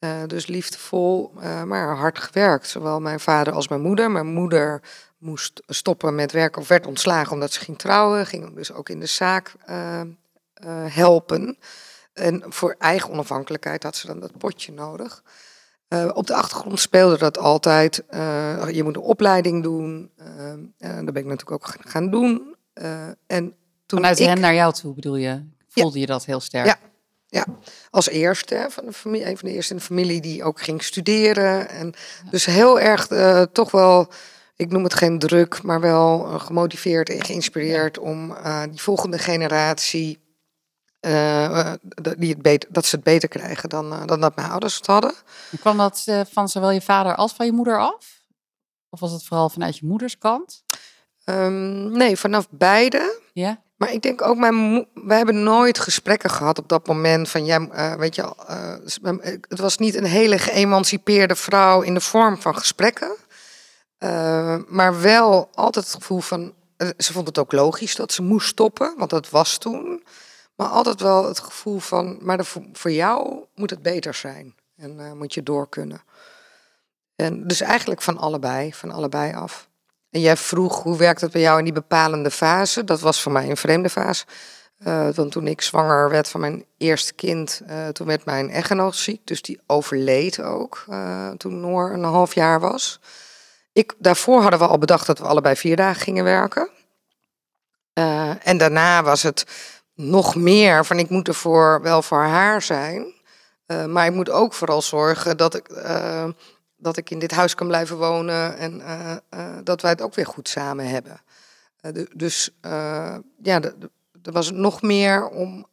Uh, 0.00 0.22
dus 0.26 0.46
liefdevol, 0.46 1.32
maar 1.64 1.96
hard 1.96 2.18
gewerkt. 2.18 2.68
Zowel 2.68 3.00
mijn 3.00 3.20
vader 3.20 3.52
als 3.52 3.68
mijn 3.68 3.80
moeder. 3.80 4.10
Mijn 4.10 4.26
moeder 4.26 4.82
moest 5.18 5.62
stoppen 5.66 6.14
met 6.14 6.32
werken 6.32 6.62
of 6.62 6.68
werd 6.68 6.86
ontslagen 6.86 7.32
omdat 7.32 7.52
ze 7.52 7.60
ging 7.60 7.78
trouwen. 7.78 8.26
Ging 8.26 8.54
dus 8.54 8.72
ook 8.72 8.88
in 8.88 9.00
de 9.00 9.06
zaak 9.06 9.54
helpen. 10.88 11.58
En 12.12 12.44
voor 12.48 12.74
eigen 12.78 13.10
onafhankelijkheid 13.10 13.82
had 13.82 13.96
ze 13.96 14.06
dan 14.06 14.20
dat 14.20 14.38
potje 14.38 14.72
nodig. 14.72 15.22
Op 16.12 16.26
de 16.26 16.34
achtergrond 16.34 16.80
speelde 16.80 17.18
dat 17.18 17.38
altijd. 17.38 18.02
Je 18.72 18.80
moet 18.84 18.96
een 18.96 19.02
opleiding 19.02 19.62
doen. 19.62 20.10
Uh, 20.18 20.96
dat 21.04 21.12
ben 21.12 21.22
ik 21.22 21.24
natuurlijk 21.24 21.50
ook 21.50 21.74
gaan 21.78 22.10
doen. 22.10 22.56
en 23.26 23.56
toen 23.86 23.98
Vanuit 23.98 24.18
ik... 24.18 24.26
hen 24.26 24.40
naar 24.40 24.54
jou 24.54 24.72
toe 24.72 24.94
bedoel 24.94 25.16
je? 25.16 25.44
Voelde 25.68 25.98
je 25.98 26.06
dat 26.06 26.24
heel 26.24 26.40
sterk? 26.40 26.66
Ja, 26.66 26.78
ja. 27.26 27.46
als 27.90 28.08
eerste 28.08 28.66
van 28.70 28.86
de 28.86 28.92
familie, 28.92 29.26
een 29.26 29.38
van 29.38 29.48
de 29.48 29.54
eerste 29.54 29.72
in 29.72 29.78
de 29.78 29.84
familie 29.84 30.20
die 30.20 30.44
ook 30.44 30.60
ging 30.60 30.82
studeren. 30.82 31.68
En 31.68 31.94
dus 32.30 32.44
heel 32.44 32.80
erg 32.80 33.10
uh, 33.10 33.42
toch 33.42 33.70
wel, 33.70 34.08
ik 34.56 34.70
noem 34.70 34.84
het 34.84 34.94
geen 34.94 35.18
druk, 35.18 35.62
maar 35.62 35.80
wel 35.80 36.26
uh, 36.26 36.40
gemotiveerd 36.40 37.08
en 37.10 37.24
geïnspireerd 37.24 37.98
om 37.98 38.30
uh, 38.30 38.62
die 38.70 38.82
volgende 38.82 39.18
generatie. 39.18 40.18
die 42.18 42.30
het 42.30 42.42
beter, 42.42 42.68
dat 42.72 42.86
ze 42.86 42.96
het 42.96 43.04
beter 43.04 43.28
krijgen 43.28 43.68
dan, 43.68 44.06
dan 44.06 44.20
dat 44.20 44.36
mijn 44.36 44.50
ouders 44.50 44.76
het 44.76 44.86
hadden. 44.86 45.14
En 45.50 45.58
kwam 45.58 45.76
dat 45.76 46.04
van 46.30 46.48
zowel 46.48 46.70
je 46.70 46.82
vader 46.82 47.14
als 47.14 47.32
van 47.32 47.46
je 47.46 47.52
moeder 47.52 47.80
af? 47.80 48.24
Of 48.90 49.00
was 49.00 49.12
het 49.12 49.24
vooral 49.24 49.48
vanuit 49.48 49.76
je 49.76 49.86
moeders 49.86 50.18
kant? 50.18 50.64
Um, 51.24 51.90
nee, 51.90 52.16
vanaf 52.16 52.46
beide. 52.50 53.20
Ja. 53.32 53.64
Maar 53.76 53.92
ik 53.92 54.02
denk 54.02 54.22
ook, 54.22 54.36
mijn 54.36 54.86
we 54.94 55.14
hebben 55.14 55.42
nooit 55.42 55.78
gesprekken 55.78 56.30
gehad 56.30 56.58
op 56.58 56.68
dat 56.68 56.86
moment 56.86 57.28
van, 57.28 57.44
ja, 57.44 57.60
uh, 57.60 57.94
weet 57.94 58.14
je, 58.14 58.22
uh, 58.22 59.16
het 59.48 59.58
was 59.58 59.78
niet 59.78 59.94
een 59.94 60.04
hele 60.04 60.38
geëmancipeerde 60.38 61.36
vrouw 61.36 61.80
in 61.80 61.94
de 61.94 62.00
vorm 62.00 62.40
van 62.40 62.56
gesprekken, 62.56 63.16
maar 64.68 65.00
wel 65.00 65.50
altijd 65.54 65.84
het 65.84 65.94
gevoel 65.94 66.20
van, 66.20 66.54
ze 66.96 67.12
vond 67.12 67.26
het 67.26 67.38
ook 67.38 67.52
logisch 67.52 67.94
dat 67.94 68.12
ze 68.12 68.22
moest 68.22 68.48
stoppen, 68.48 68.94
want 68.96 69.10
dat 69.10 69.30
was 69.30 69.58
toen, 69.58 70.04
maar 70.54 70.68
altijd 70.68 71.00
wel 71.00 71.24
het 71.24 71.38
gevoel 71.38 71.78
van, 71.78 72.18
maar 72.20 72.44
voor 72.72 72.90
jou 72.90 73.44
moet 73.54 73.70
het 73.70 73.82
beter 73.82 74.14
zijn 74.14 74.54
en 74.76 75.18
moet 75.18 75.34
je 75.34 75.42
door 75.42 75.68
kunnen. 75.68 76.02
En 77.16 77.46
dus 77.46 77.60
eigenlijk 77.60 78.02
van 78.02 78.18
allebei, 78.18 78.74
van 78.74 78.90
allebei 78.90 79.34
af. 79.34 79.68
En 80.16 80.22
jij 80.22 80.36
vroeg 80.36 80.82
hoe 80.82 80.96
werkt 80.96 81.20
het 81.20 81.32
bij 81.32 81.40
jou 81.40 81.58
in 81.58 81.64
die 81.64 81.72
bepalende 81.72 82.30
fase? 82.30 82.84
Dat 82.84 83.00
was 83.00 83.22
voor 83.22 83.32
mij 83.32 83.50
een 83.50 83.56
vreemde 83.56 83.90
fase. 83.90 84.24
Uh, 84.86 85.08
want 85.14 85.32
toen 85.32 85.46
ik 85.46 85.60
zwanger 85.60 86.10
werd 86.10 86.28
van 86.28 86.40
mijn 86.40 86.64
eerste 86.78 87.12
kind, 87.12 87.62
uh, 87.70 87.88
toen 87.88 88.06
werd 88.06 88.24
mijn 88.24 88.50
echtgenoot 88.50 88.96
ziek. 88.96 89.20
Dus 89.24 89.42
die 89.42 89.60
overleed 89.66 90.42
ook 90.42 90.84
uh, 90.90 91.30
toen 91.30 91.60
Noor 91.60 91.92
een 91.92 92.04
half 92.04 92.34
jaar 92.34 92.60
was. 92.60 93.00
Ik, 93.72 93.94
daarvoor 93.98 94.40
hadden 94.40 94.58
we 94.58 94.66
al 94.66 94.78
bedacht 94.78 95.06
dat 95.06 95.18
we 95.18 95.24
allebei 95.24 95.56
vier 95.56 95.76
dagen 95.76 96.02
gingen 96.02 96.24
werken. 96.24 96.70
en 98.42 98.58
daarna 98.58 99.02
was 99.02 99.22
het 99.22 99.44
nog 99.94 100.34
meer 100.34 100.84
van 100.84 100.98
ik 100.98 101.08
moet 101.10 101.28
er 101.28 101.34
voor, 101.34 101.82
wel 101.82 102.02
voor 102.02 102.22
haar 102.22 102.62
zijn. 102.62 103.14
maar 103.86 104.06
ik 104.06 104.14
moet 104.14 104.30
ook 104.30 104.54
vooral 104.54 104.82
zorgen 104.82 105.36
dat 105.36 105.54
ik 105.54 105.68
dat 106.76 106.96
ik 106.96 107.10
in 107.10 107.18
dit 107.18 107.30
huis 107.30 107.54
kan 107.54 107.66
blijven 107.66 107.96
wonen 107.96 108.56
en 108.56 108.80
uh, 108.80 109.16
uh, 109.34 109.56
dat 109.64 109.82
wij 109.82 109.90
het 109.90 110.02
ook 110.02 110.14
weer 110.14 110.26
goed 110.26 110.48
samen 110.48 110.88
hebben. 110.88 111.20
De, 111.80 112.10
dus 112.14 112.50
ja, 113.42 113.60
er 114.22 114.32
was 114.32 114.50
nog 114.50 114.82
meer 114.82 115.28
om, 115.28 115.66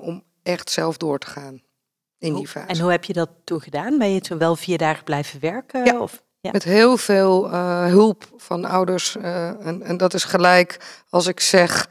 om 0.00 0.24
echt 0.42 0.70
zelf 0.70 0.96
door 0.96 1.18
te 1.18 1.26
gaan 1.26 1.62
in 2.18 2.34
die 2.34 2.48
fase. 2.48 2.66
En 2.66 2.78
hoe 2.78 2.90
heb 2.90 3.04
je 3.04 3.12
dat 3.12 3.28
toen 3.44 3.60
gedaan? 3.60 3.98
Ben 3.98 4.12
je 4.12 4.20
toen 4.20 4.38
wel 4.38 4.56
vier 4.56 4.78
dagen 4.78 5.04
blijven 5.04 5.40
werken? 5.40 5.84
Ja, 5.84 6.00
of? 6.00 6.22
Ja. 6.40 6.50
met 6.50 6.64
heel 6.64 6.96
veel 6.96 7.50
hulp 7.88 8.24
van 8.36 8.64
ouders. 8.64 9.16
En, 9.16 9.82
en, 9.82 9.96
dat 9.96 10.14
is 10.14 10.24
gelijk 10.24 11.02
als 11.10 11.26
ik 11.26 11.40
zeg... 11.40 11.88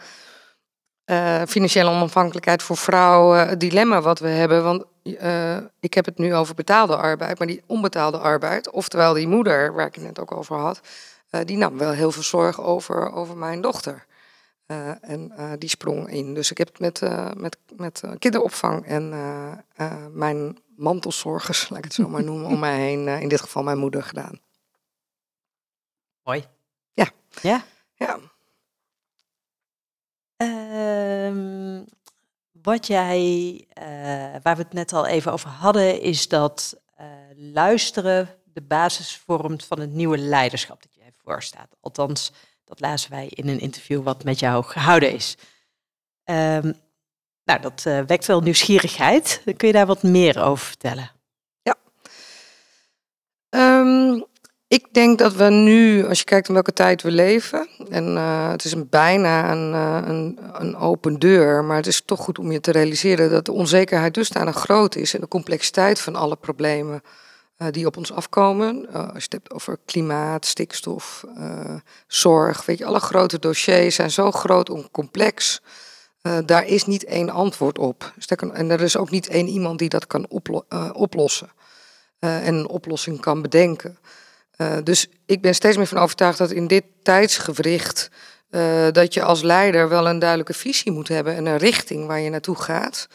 financiële 1.47 1.89
onafhankelijkheid 1.89 2.63
voor 2.63 2.77
vrouwen, 2.77 3.47
het 3.47 3.59
dilemma 3.59 4.01
wat 4.01 4.19
we 4.19 4.27
hebben. 4.27 4.63
Want 4.63 4.85
uh, 5.15 5.57
ik 5.79 5.93
heb 5.93 6.05
het 6.05 6.17
nu 6.17 6.35
over 6.35 6.55
betaalde 6.55 6.95
arbeid, 6.95 7.37
maar 7.37 7.47
die 7.47 7.63
onbetaalde 7.65 8.17
arbeid, 8.17 8.69
oftewel 8.69 9.13
die 9.13 9.27
moeder, 9.27 9.73
waar 9.73 9.87
ik 9.87 9.95
het 9.95 10.03
net 10.03 10.19
ook 10.19 10.31
over 10.31 10.55
had, 10.57 10.81
uh, 11.31 11.41
die 11.45 11.57
nam 11.57 11.77
wel 11.77 11.91
heel 11.91 12.11
veel 12.11 12.23
zorg 12.23 12.61
over, 12.61 13.11
over 13.11 13.37
mijn 13.37 13.61
dochter. 13.61 14.05
Uh, 14.67 15.09
en 15.09 15.31
die 15.59 15.69
sprong 15.69 16.09
in. 16.09 16.33
Dus 16.33 16.51
ik 16.51 16.57
heb 16.57 16.67
het 16.67 16.79
met, 16.79 17.01
met, 17.37 17.57
met 17.75 18.03
kinderopvang 18.19 18.85
en 18.85 19.09
mijn 20.13 20.57
mantelzorgers, 20.75 21.65
laat 21.69 21.77
ik 21.77 21.83
het 21.83 21.93
zo 21.93 22.07
maar 22.07 22.23
noemen, 22.23 22.47
om 22.47 22.59
mij 22.59 22.79
heen. 22.79 23.07
in 23.07 23.29
dit 23.29 23.41
geval 23.41 23.63
mijn 23.63 23.77
moeder 23.77 24.03
gedaan. 24.03 24.39
Mooi. 26.23 26.45
Ja. 26.93 27.09
Ja. 27.41 27.63
Ja. 27.95 28.19
Ehm, 30.37 31.83
wat 32.67 32.87
jij, 32.87 33.19
uh, 33.79 33.85
waar 34.41 34.55
we 34.55 34.61
het 34.61 34.73
net 34.73 34.93
al 34.93 35.05
even 35.05 35.31
over 35.31 35.49
hadden, 35.49 36.01
is 36.01 36.27
dat 36.27 36.81
uh, 36.99 37.05
luisteren 37.35 38.29
de 38.43 38.61
basis 38.61 39.17
vormt 39.17 39.65
van 39.65 39.79
het 39.79 39.91
nieuwe 39.91 40.17
leiderschap 40.17 40.81
dat 40.81 40.95
jij 40.95 41.11
voorstaat. 41.23 41.75
Althans, 41.79 42.31
dat 42.65 42.79
lazen 42.79 43.11
wij 43.11 43.27
in 43.29 43.47
een 43.47 43.59
interview 43.59 44.03
wat 44.03 44.23
met 44.23 44.39
jou 44.39 44.63
gehouden 44.63 45.13
is. 45.13 45.35
Um, 46.25 46.79
nou, 47.43 47.61
dat 47.61 47.83
uh, 47.87 47.99
wekt 48.01 48.25
wel 48.25 48.41
nieuwsgierigheid. 48.41 49.41
Kun 49.57 49.67
je 49.67 49.73
daar 49.73 49.85
wat 49.85 50.03
meer 50.03 50.41
over 50.41 50.65
vertellen? 50.65 51.11
Ja. 51.61 51.75
Um, 53.49 54.25
ik 54.67 54.93
denk 54.93 55.19
dat 55.19 55.33
we 55.33 55.49
nu, 55.49 56.07
als 56.07 56.19
je 56.19 56.25
kijkt 56.25 56.47
in 56.47 56.53
welke 56.53 56.73
tijd 56.73 57.01
we 57.01 57.11
leven, 57.11 57.67
en 57.89 58.15
uh, 58.15 58.49
het 58.49 58.63
is 58.63 58.71
een, 58.71 58.89
bijna 58.89 59.51
een, 59.51 59.73
uh, 59.73 60.07
een, 60.07 60.39
een, 60.53 60.75
open 60.75 61.19
deur, 61.19 61.63
maar 61.63 61.77
het 61.77 61.87
is 61.87 62.01
toch 62.05 62.19
goed 62.19 62.39
om 62.39 62.51
je 62.51 62.59
te 62.59 62.71
realiseren 62.71 63.29
dat 63.29 63.45
de 63.45 63.51
onzekerheid 63.51 64.13
dusdanig 64.13 64.55
groot 64.55 64.95
is 64.95 65.13
en 65.13 65.19
de 65.19 65.27
complexiteit 65.27 65.99
van 65.99 66.15
alle 66.15 66.35
problemen 66.35 67.01
uh, 67.57 67.67
die 67.71 67.85
op 67.85 67.97
ons 67.97 68.11
afkomen. 68.11 68.87
als 68.91 69.07
je 69.13 69.21
het 69.21 69.31
hebt 69.31 69.51
over 69.51 69.77
klimaat, 69.85 70.45
stikstof, 70.45 71.25
zorg, 72.07 72.65
weet 72.65 72.77
je, 72.77 72.85
alle 72.85 72.99
grote 72.99 73.39
dossiers 73.39 73.95
zijn 73.95 74.11
zo 74.11 74.31
groot 74.31 74.69
en 74.69 74.91
complex. 74.91 75.61
daar 76.45 76.65
is 76.65 76.85
niet 76.85 77.03
één 77.03 77.29
antwoord 77.29 77.77
op. 77.77 78.13
En 78.53 78.69
er 78.69 78.81
is 78.81 78.97
ook 78.97 79.09
niet 79.09 79.27
één 79.27 79.47
iemand 79.47 79.79
die 79.79 79.89
dat 79.89 80.07
kan 80.07 80.25
oplo 80.29 80.65
oplossen 80.93 81.49
en 82.19 82.55
een 82.55 82.67
oplossing 82.67 83.19
kan 83.19 83.41
bedenken. 83.41 83.97
Uh, 84.57 84.77
dus 84.83 85.07
ik 85.25 85.41
ben 85.41 85.55
steeds 85.55 85.77
meer 85.77 85.87
van 85.87 85.97
overtuigd 85.97 86.37
dat 86.37 86.51
in 86.51 86.67
dit 86.67 86.83
tijdsgewricht 87.03 88.09
uh, 88.51 88.87
dat 88.91 89.13
je 89.13 89.23
als 89.23 89.41
leider 89.41 89.89
wel 89.89 90.07
een 90.07 90.19
duidelijke 90.19 90.53
visie 90.53 90.91
moet 90.91 91.07
hebben 91.07 91.35
en 91.35 91.45
een 91.45 91.57
richting 91.57 92.07
waar 92.07 92.19
je 92.19 92.29
naartoe 92.29 92.55
gaat. 92.55 93.07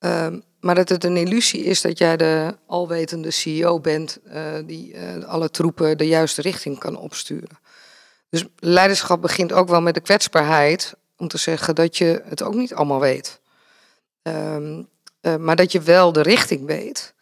Uh, 0.00 0.26
maar 0.60 0.74
dat 0.74 0.88
het 0.88 1.04
een 1.04 1.16
illusie 1.16 1.64
is 1.64 1.80
dat 1.80 1.98
jij 1.98 2.16
de 2.16 2.56
alwetende 2.66 3.30
CEO 3.30 3.80
bent 3.80 4.18
uh, 4.26 4.42
die 4.64 4.96
alle 5.26 5.50
troepen 5.50 5.98
de 5.98 6.06
juiste 6.06 6.42
richting 6.42 6.78
kan 6.78 6.96
opsturen. 6.96 7.58
Dus 8.28 8.44
leiderschap 8.58 9.20
begint 9.20 9.52
ook 9.52 9.68
wel 9.68 9.80
met 9.80 9.94
de 9.94 10.00
kwetsbaarheid 10.00 10.94
om 11.16 11.28
te 11.28 11.38
zeggen 11.38 11.74
dat 11.74 11.96
je 11.96 12.22
het 12.24 12.42
ook 12.42 12.54
niet 12.54 12.74
allemaal 12.74 13.00
weet. 13.00 13.40
Ehm, 14.22 14.82
maar 15.38 15.56
dat 15.56 15.72
je 15.72 15.80
wel 15.80 16.12
de 16.12 16.22
richting 16.22 16.66
weet. 16.66 17.14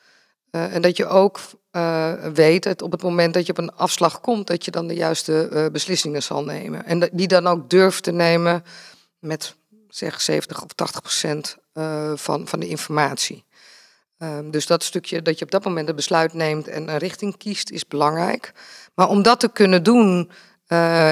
en 0.51 0.83
dat 0.83 0.97
je 0.97 1.07
ook 1.07 1.41
uh, 1.79 2.13
weet 2.33 2.65
het 2.65 2.83
op 2.83 2.93
het 2.93 3.03
moment 3.03 3.35
dat 3.35 3.47
je 3.47 3.53
op 3.53 3.59
een 3.59 3.75
afslag 3.75 4.21
komt, 4.21 4.47
dat 4.47 4.65
je 4.65 4.71
dan 4.71 4.87
de 4.87 4.95
juiste 4.95 5.49
uh, 5.53 5.67
beslissingen 5.73 6.23
zal 6.23 6.45
nemen. 6.45 6.85
En 6.85 7.09
die 7.13 7.29
dan 7.29 7.47
ook 7.47 7.71
durft 7.71 8.03
te 8.03 8.13
nemen 8.13 8.65
met 9.19 9.55
zeg 9.89 10.21
70 10.21 10.63
of 10.63 10.73
80 10.73 11.01
procent 11.01 11.57
uh, 11.75 12.13
van, 12.15 12.49
van 12.49 12.61
de 12.61 12.69
informatie. 12.69 13.45
Um, 14.19 14.51
dus 14.51 14.67
dat 14.67 14.83
stukje 14.83 15.23
dat 15.23 15.39
je 15.39 15.45
op 15.45 15.51
dat 15.51 15.65
moment 15.65 15.89
een 15.89 15.97
besluit 15.97 16.33
neemt 16.33 16.69
en 16.69 16.89
een 16.89 16.99
richting 16.99 17.37
kiest, 17.37 17.71
is 17.71 17.87
belangrijk. 17.87 18.53
Maar 18.95 19.09
om 19.09 19.23
dat 19.23 19.41
te 19.41 19.49
kunnen 19.49 19.83
doen 19.83 20.31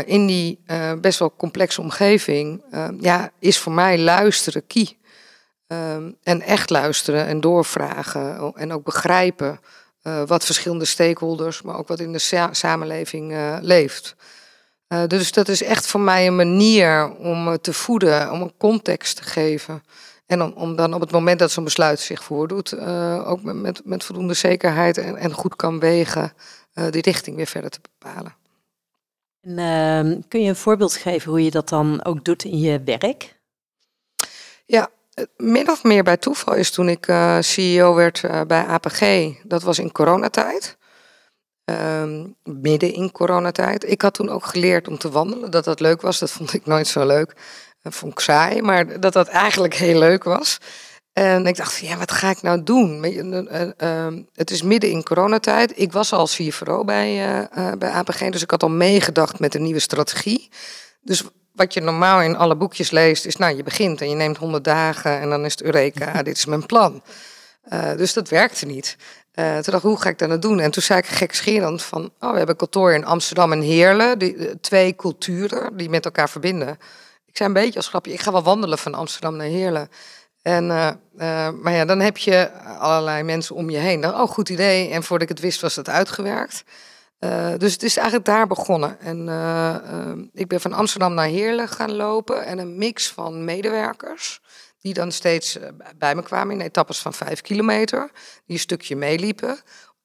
in 0.05 0.27
die 0.27 0.61
best 1.01 1.19
wel 1.19 1.35
complexe 1.37 1.81
omgeving, 1.81 2.65
ja, 3.01 3.31
is 3.39 3.59
voor 3.59 3.73
mij 3.73 3.99
luisteren 3.99 4.67
key. 4.67 4.97
Um, 5.67 6.17
en 6.23 6.43
echt 6.43 6.71
luisteren 6.71 7.27
en 7.27 7.41
doorvragen 7.41 8.55
en 8.55 8.73
ook 8.73 8.85
begrijpen 8.85 9.61
uh, 10.07 10.23
wat 10.27 10.45
verschillende 10.45 10.85
stakeholders, 10.85 11.63
maar 11.63 11.77
ook 11.77 11.89
wat 11.89 12.01
in 12.01 12.13
de 12.13 12.49
samenleving 12.51 13.33
uh, 13.33 13.57
leeft. 13.61 14.15
Uh, 14.89 15.07
dus 15.07 15.33
dat 15.33 15.49
is 15.49 15.63
echt 15.63 15.87
voor 15.87 16.01
mij 16.01 16.27
een 16.27 16.37
manier 16.37 17.17
om 17.17 17.59
te 17.61 17.73
voeden, 17.73 18.33
om 18.33 18.43
een 18.43 18.57
context 18.57 19.17
te 19.17 19.23
geven. 19.23 19.83
En 20.27 20.43
om, 20.43 20.53
om 20.53 20.77
dan 20.77 20.95
op 20.95 21.01
het 21.01 21.11
moment 21.11 21.39
dat 21.39 21.51
zo'n 21.51 21.65
besluit 21.65 22.01
zich 22.01 22.25
voordoet, 22.25 22.79
ook 23.25 23.43
met, 23.43 23.55
met, 23.55 23.81
met, 23.85 24.05
voldoende 24.05 24.35
zekerheid 24.35 24.99
en, 24.99 25.17
en 25.17 25.33
goed 25.33 25.57
kan 25.57 25.79
wegen, 25.79 26.33
die 26.91 27.03
richting 27.03 27.37
weer 27.37 27.47
verder 27.47 27.71
te 27.71 27.81
bepalen. 27.99 28.35
En, 29.41 29.59
ehm, 29.59 30.21
kun 30.29 30.43
je 30.43 30.49
een 30.49 30.57
voorbeeld 30.57 30.95
geven 30.95 31.31
hoe 31.31 31.45
je 31.45 31.51
dat 31.51 31.69
dan 31.69 32.05
ook 32.05 32.25
doet 32.25 32.45
in 32.45 32.59
je 32.59 32.83
werk? 32.85 33.37
Ja, 34.65 34.91
min 35.37 35.71
of 35.71 35.83
meer 35.83 36.03
bij 36.03 36.17
toeval 36.17 36.55
is 36.55 36.71
toen 36.71 36.89
ik 36.89 37.09
uh, 37.09 37.41
CEO 37.41 37.95
werd 37.95 38.23
uh, 38.23 38.41
bij 38.47 38.65
APG. 38.67 39.33
Dat 39.43 39.63
was 39.63 39.79
in 39.79 39.93
coronatijd. 39.93 40.77
Um, 41.65 42.37
midden 42.43 42.93
in 42.93 43.13
coronatijd. 43.13 43.91
Ik 43.91 44.03
had 44.03 44.15
toen 44.15 44.29
ook 44.29 44.47
geleerd 44.47 44.89
om 44.89 44.99
te 44.99 45.11
wandelen. 45.11 45.51
Dat 45.51 45.65
dat 45.65 45.81
leuk 45.81 46.01
was. 46.01 46.19
Dat 46.19 46.31
vond 46.31 46.53
ik 46.53 46.67
nooit 46.67 46.87
zo 46.87 47.07
leuk. 47.07 47.33
Vond 47.83 48.13
ik 48.13 48.21
saai. 48.21 48.63
Maar 48.63 49.01
dat 49.01 49.13
dat 49.13 49.29
eigenlijk 49.29 49.75
heel 49.75 49.99
leuk 49.99 50.25
was. 50.25 50.59
En 51.13 51.47
ik 51.47 51.57
dacht, 51.57 51.77
ja, 51.77 51.97
wat 51.97 52.13
ga 52.13 52.31
ik 52.31 52.43
nou 52.43 52.63
doen? 52.63 53.05
Uh, 53.05 54.07
het 54.33 54.51
is 54.51 54.63
midden 54.63 54.91
in 54.91 55.03
coronatijd. 55.03 55.79
Ik 55.81 55.93
was 55.93 56.13
al 56.13 56.27
CFRO 56.27 56.85
bij, 56.85 57.49
bij 57.79 57.91
APG. 57.91 58.31
Dus 58.31 58.43
ik 58.43 58.51
had 58.51 58.63
al 58.63 58.69
meegedacht 58.69 59.39
met 59.39 59.55
een 59.55 59.63
nieuwe 59.63 59.81
strategie. 59.81 60.49
Dus 61.01 61.23
wat 61.57 61.75
je 61.75 61.81
normaal 61.81 62.21
in 62.21 62.37
alle 62.37 62.57
boekjes 62.57 62.91
leest, 62.91 63.27
is 63.27 63.37
nou, 63.37 63.57
je 63.57 63.63
begint 63.63 64.01
en 64.01 64.09
je 64.09 64.15
neemt 64.15 64.37
100 64.37 64.65
dagen 64.65 65.21
en 65.21 65.31
dan 65.31 65.45
is 65.45 65.53
het 65.53 65.63
Eureka, 65.63 66.23
dit 66.23 66.37
is 66.37 66.47
mijn 66.47 66.67
plan. 66.67 67.03
Uh, 67.73 67.97
dus 67.97 68.13
dat 68.13 68.29
werkte 68.29 68.67
niet. 68.67 68.97
Uh, 69.35 69.53
toen 69.53 69.73
dacht 69.73 69.77
ik, 69.77 69.91
hoe 69.91 70.01
ga 70.01 70.09
ik 70.09 70.19
dat 70.19 70.29
nou 70.29 70.41
doen? 70.41 70.61
En 70.61 70.71
toen 70.71 70.83
zei 70.83 70.99
ik 70.99 71.07
gekscherend 71.07 71.83
van, 71.83 72.11
oh, 72.21 72.31
we 72.31 72.37
hebben 72.37 72.57
kantoor 72.57 72.93
in 72.93 73.05
Amsterdam 73.05 73.53
en 73.53 73.61
Heerlen, 73.61 74.19
die, 74.19 74.37
eh, 74.37 74.55
twee 74.61 74.95
culturen 74.95 75.77
die 75.77 75.89
met 75.89 76.05
elkaar 76.05 76.29
verbinden. 76.29 76.79
Ik 77.27 77.37
zei 77.37 77.49
een 77.49 77.55
beetje 77.55 77.77
als 77.77 77.89
grapje, 77.89 78.13
ik 78.13 78.21
ga 78.21 78.33
wel 78.33 78.43
wandelen 78.43 78.79
van 78.79 78.95
Amsterdam 78.95 79.37
naar 79.37 79.47
Heerlen. 79.47 79.89
En, 80.43 80.65
uh, 80.65 80.91
maar 81.63 81.73
ja, 81.73 81.85
dan 81.85 82.01
heb 82.01 82.17
je 82.17 82.51
allerlei 82.79 83.23
mensen 83.23 83.55
om 83.55 83.71
je 83.71 83.79
heen. 83.79 84.01
Dan, 84.01 84.15
oh, 84.15 84.29
goed 84.29 84.49
idee. 84.49 84.91
En 84.91 85.03
voordat 85.03 85.29
ik 85.31 85.35
het 85.37 85.45
wist, 85.45 85.61
was 85.61 85.77
het 85.77 85.89
uitgewerkt. 85.89 86.65
Uh, 87.27 87.53
dus 87.59 87.73
het 87.73 87.83
is 87.83 87.97
eigenlijk 87.97 88.27
daar 88.27 88.47
begonnen. 88.47 89.01
En 89.01 89.27
uh, 89.27 89.77
uh, 89.85 90.25
ik 90.33 90.49
ben 90.49 90.61
van 90.61 90.73
Amsterdam 90.73 91.15
naar 91.15 91.27
Heerlen 91.27 91.69
gaan 91.69 91.95
lopen 91.95 92.45
en 92.45 92.59
een 92.59 92.79
mix 92.79 93.09
van 93.13 93.45
medewerkers 93.45 94.41
die 94.81 94.95
dan 94.95 95.13
steeds 95.13 95.59
bij 95.97 96.15
me 96.15 96.23
kwamen 96.23 96.55
in 96.55 96.61
etappes 96.61 96.99
van 96.99 97.15
vijf 97.15 97.41
kilometer, 97.41 98.11
die 98.45 98.55
een 98.57 98.59
stukje 98.59 98.97
meeliepen. 98.97 99.59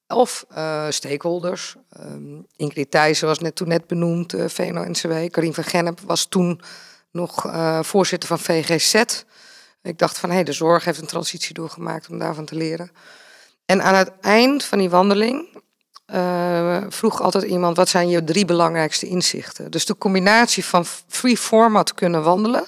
Of 0.08 0.46
stakeholders. 0.90 1.76
Um, 2.00 2.46
Ingrid 2.56 2.92
Thijssen 2.92 3.28
was 3.28 3.40
net, 3.40 3.56
toen 3.56 3.68
net 3.68 3.88
benoemd, 3.88 4.34
VNO-NCW. 4.38 5.30
Karin 5.30 5.54
van 5.54 5.64
Gennep 5.64 6.00
was 6.00 6.26
toen 6.26 6.62
nog 7.12 7.46
voorzitter 7.82 8.30
van 8.30 8.40
VGZ. 8.40 9.04
Ik 9.82 9.98
dacht 9.98 10.18
van, 10.18 10.30
hé, 10.30 10.36
hey, 10.36 10.44
de 10.44 10.54
zorg 10.54 10.86
heeft 10.86 11.02
een 11.02 11.08
transitie 11.08 11.54
doorgemaakt 11.54 12.10
om 12.10 12.20
daarvan 12.20 12.46
te 12.46 12.56
leren. 12.56 12.92
En 13.66 13.82
aan 13.82 13.96
het 13.96 14.12
eind 14.22 14.64
van 14.64 14.78
die 14.78 14.90
wandeling 14.90 15.62
uh, 16.14 16.82
vroeg 16.90 17.22
altijd 17.22 17.44
iemand: 17.44 17.78
wat 17.78 17.90
zijn 17.90 18.10
je 18.10 18.24
drie 18.24 18.46
belangrijkste 18.46 19.08
inzichten? 19.08 19.72
Dus 19.72 19.86
de 19.86 19.98
combinatie 19.98 20.66
van 20.66 20.86
free 21.08 21.38
format 21.38 21.94
kunnen 21.94 22.24
wandelen, 22.24 22.66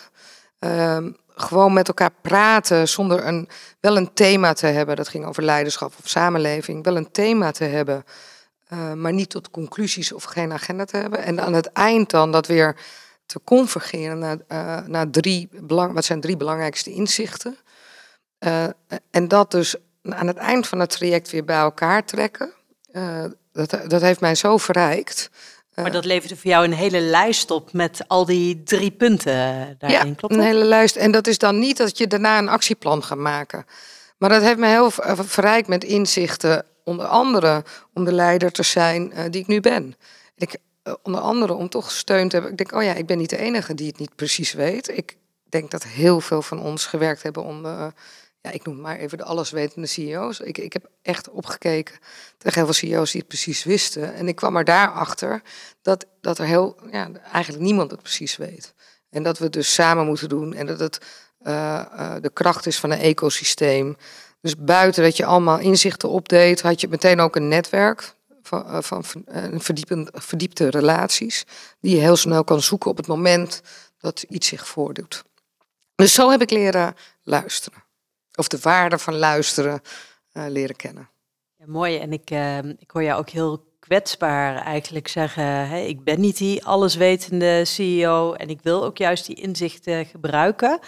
uh, 0.59 0.97
gewoon 1.35 1.73
met 1.73 1.87
elkaar 1.87 2.11
praten 2.21 2.87
zonder 2.89 3.27
een, 3.27 3.49
wel 3.79 3.97
een 3.97 4.13
thema 4.13 4.53
te 4.53 4.67
hebben. 4.67 4.95
Dat 4.95 5.07
ging 5.07 5.25
over 5.25 5.43
leiderschap 5.43 5.93
of 5.99 6.09
samenleving. 6.09 6.83
Wel 6.83 6.97
een 6.97 7.11
thema 7.11 7.51
te 7.51 7.63
hebben, 7.63 8.03
uh, 8.73 8.93
maar 8.93 9.13
niet 9.13 9.29
tot 9.29 9.51
conclusies 9.51 10.11
of 10.11 10.23
geen 10.23 10.53
agenda 10.53 10.85
te 10.85 10.97
hebben. 10.97 11.23
En 11.23 11.41
aan 11.41 11.53
het 11.53 11.71
eind 11.71 12.09
dan 12.09 12.31
dat 12.31 12.47
weer 12.47 12.75
te 13.25 13.39
convergeren 13.43 14.19
naar, 14.19 14.37
uh, 14.47 14.87
naar 14.87 15.09
drie 15.09 15.49
belang, 15.51 15.93
wat 15.93 16.05
zijn 16.05 16.21
drie 16.21 16.37
belangrijkste 16.37 16.91
inzichten. 16.91 17.57
en 19.11 19.27
dat 19.27 19.51
dus 19.51 19.75
aan 20.03 20.27
het 20.27 20.37
eind 20.37 20.67
van 20.67 20.79
het 20.79 20.89
traject 20.89 21.31
weer 21.31 21.43
bij 21.43 21.57
elkaar 21.57 22.05
trekken. 22.05 22.53
Uh, 22.93 23.23
dat, 23.51 23.79
dat 23.87 24.01
heeft 24.01 24.19
mij 24.19 24.35
zo 24.35 24.57
verrijkt. 24.57 25.29
Maar 25.75 25.91
dat 25.91 26.05
leverde 26.05 26.35
voor 26.35 26.51
jou 26.51 26.65
een 26.65 26.73
hele 26.73 26.99
lijst 26.99 27.51
op 27.51 27.73
met 27.73 28.03
al 28.07 28.25
die 28.25 28.63
drie 28.63 28.91
punten 28.91 29.75
daarin, 29.79 30.07
ja, 30.07 30.15
klopt 30.15 30.33
een 30.33 30.39
hele 30.39 30.63
lijst. 30.63 30.95
En 30.95 31.11
dat 31.11 31.27
is 31.27 31.37
dan 31.37 31.59
niet 31.59 31.77
dat 31.77 31.97
je 31.97 32.07
daarna 32.07 32.37
een 32.37 32.49
actieplan 32.49 33.03
gaat 33.03 33.17
maken. 33.17 33.65
Maar 34.17 34.29
dat 34.29 34.41
heeft 34.41 34.57
me 34.57 34.67
heel 34.67 34.91
verrijkt 35.23 35.67
met 35.67 35.83
inzichten, 35.83 36.65
onder 36.83 37.05
andere 37.05 37.63
om 37.93 38.05
de 38.05 38.13
leider 38.13 38.51
te 38.51 38.63
zijn 38.63 39.13
die 39.29 39.41
ik 39.41 39.47
nu 39.47 39.59
ben. 39.59 39.95
Ik, 40.35 40.57
onder 41.03 41.21
andere 41.21 41.53
om 41.53 41.69
toch 41.69 41.91
steun 41.91 42.29
te 42.29 42.35
hebben. 42.35 42.51
Ik 42.51 42.57
denk, 42.57 42.71
oh 42.71 42.83
ja, 42.83 42.93
ik 42.93 43.05
ben 43.05 43.17
niet 43.17 43.29
de 43.29 43.37
enige 43.37 43.73
die 43.73 43.87
het 43.87 43.99
niet 43.99 44.15
precies 44.15 44.53
weet. 44.53 44.97
Ik 44.97 45.17
denk 45.49 45.71
dat 45.71 45.83
heel 45.83 46.19
veel 46.19 46.41
van 46.41 46.61
ons 46.61 46.85
gewerkt 46.85 47.23
hebben 47.23 47.43
om 47.43 47.65
ja, 48.43 48.51
ik 48.51 48.65
noem 48.65 48.81
maar 48.81 48.97
even 48.97 49.17
de 49.17 49.23
alleswetende 49.23 49.87
CEO's. 49.87 50.39
Ik, 50.39 50.57
ik 50.57 50.73
heb 50.73 50.89
echt 51.01 51.29
opgekeken 51.29 51.95
tegen 52.37 52.63
heel 52.63 52.73
veel 52.73 52.89
CEO's 52.89 53.11
die 53.11 53.19
het 53.19 53.29
precies 53.29 53.63
wisten. 53.63 54.13
En 54.13 54.27
ik 54.27 54.35
kwam 54.35 54.57
er 54.57 54.63
daarachter 54.63 55.41
dat, 55.81 56.05
dat 56.21 56.37
er 56.37 56.45
heel, 56.45 56.77
ja, 56.91 57.11
eigenlijk 57.31 57.63
niemand 57.63 57.91
het 57.91 58.01
precies 58.01 58.37
weet. 58.37 58.73
En 59.09 59.23
dat 59.23 59.37
we 59.37 59.43
het 59.43 59.53
dus 59.53 59.73
samen 59.73 60.05
moeten 60.05 60.29
doen 60.29 60.53
en 60.53 60.65
dat 60.65 60.79
het 60.79 60.99
uh, 61.41 61.85
uh, 61.93 62.15
de 62.21 62.29
kracht 62.33 62.65
is 62.65 62.79
van 62.79 62.91
een 62.91 62.99
ecosysteem. 62.99 63.97
Dus 64.41 64.55
buiten 64.57 65.03
dat 65.03 65.17
je 65.17 65.25
allemaal 65.25 65.59
inzichten 65.59 66.09
opdeed, 66.09 66.61
had 66.61 66.81
je 66.81 66.87
meteen 66.87 67.19
ook 67.19 67.35
een 67.35 67.47
netwerk 67.47 68.15
van, 68.41 68.65
eh, 68.65 68.77
van 68.81 69.03
verdiepte 70.13 70.69
relaties, 70.69 71.45
die 71.79 71.95
je 71.95 72.01
heel 72.01 72.15
snel 72.15 72.43
kan 72.43 72.61
zoeken 72.61 72.89
op 72.89 72.97
het 72.97 73.07
moment 73.07 73.61
dat 73.97 74.25
iets 74.29 74.47
zich 74.47 74.67
voordoet. 74.67 75.23
Dus 75.95 76.13
zo 76.13 76.29
heb 76.29 76.41
ik 76.41 76.49
leren 76.49 76.95
luisteren. 77.23 77.83
Of 78.35 78.47
de 78.47 78.59
waarde 78.61 78.97
van 78.97 79.15
luisteren 79.15 79.81
uh, 80.33 80.45
leren 80.47 80.75
kennen. 80.75 81.09
Ja, 81.55 81.65
mooi. 81.67 81.97
En 81.97 82.13
ik, 82.13 82.31
uh, 82.31 82.57
ik 82.57 82.91
hoor 82.91 83.03
jou 83.03 83.19
ook 83.19 83.29
heel 83.29 83.73
kwetsbaar 83.79 84.55
eigenlijk 84.55 85.07
zeggen: 85.07 85.67
hè, 85.67 85.79
ik 85.79 86.03
ben 86.03 86.19
niet 86.19 86.37
die 86.37 86.65
alleswetende 86.65 87.65
CEO 87.65 88.33
en 88.33 88.49
ik 88.49 88.61
wil 88.61 88.83
ook 88.83 88.97
juist 88.97 89.25
die 89.25 89.35
inzichten 89.35 90.05
gebruiken. 90.05 90.79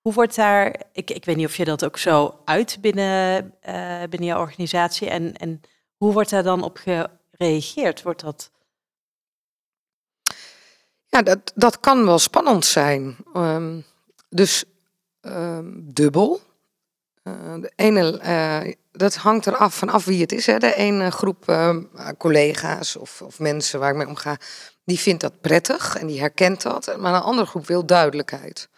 Hoe 0.00 0.12
wordt 0.12 0.34
daar, 0.34 0.82
ik, 0.92 1.10
ik 1.10 1.24
weet 1.24 1.36
niet 1.36 1.46
of 1.46 1.56
je 1.56 1.64
dat 1.64 1.84
ook 1.84 1.96
zo 1.96 2.40
uit 2.44 2.78
binnen, 2.80 3.54
uh, 3.68 4.02
binnen 4.08 4.28
je 4.28 4.38
organisatie 4.38 5.08
en, 5.08 5.36
en 5.36 5.60
hoe 5.96 6.12
wordt 6.12 6.30
daar 6.30 6.42
dan 6.42 6.62
op 6.62 6.76
gereageerd? 6.76 8.02
Wordt 8.02 8.20
dat. 8.20 8.50
Ja, 11.06 11.22
dat, 11.22 11.52
dat 11.54 11.80
kan 11.80 12.04
wel 12.04 12.18
spannend 12.18 12.64
zijn. 12.64 13.16
Um, 13.34 13.84
dus 14.28 14.64
um, 15.20 15.92
dubbel. 15.92 16.40
Uh, 17.24 17.34
de 17.60 18.20
uh, 18.24 18.72
dat 18.92 19.14
hangt 19.14 19.46
eraf 19.46 19.74
vanaf 19.74 20.04
wie 20.04 20.20
het 20.20 20.32
is. 20.32 20.46
Hè. 20.46 20.58
De 20.58 20.74
ene 20.74 21.10
groep 21.10 21.48
uh, 21.48 21.76
collega's 22.18 22.96
of, 22.96 23.22
of, 23.22 23.38
mensen 23.38 23.80
waar 23.80 23.90
ik 23.90 23.96
mee 23.96 24.06
omga, 24.06 24.36
die 24.84 24.98
vindt 24.98 25.20
dat 25.20 25.40
prettig 25.40 25.96
en 25.96 26.06
die 26.06 26.20
herkent 26.20 26.62
dat. 26.62 26.96
Maar 26.98 27.14
een 27.14 27.20
andere 27.20 27.46
groep 27.46 27.66
wil 27.66 27.86
duidelijkheid. 27.86 28.68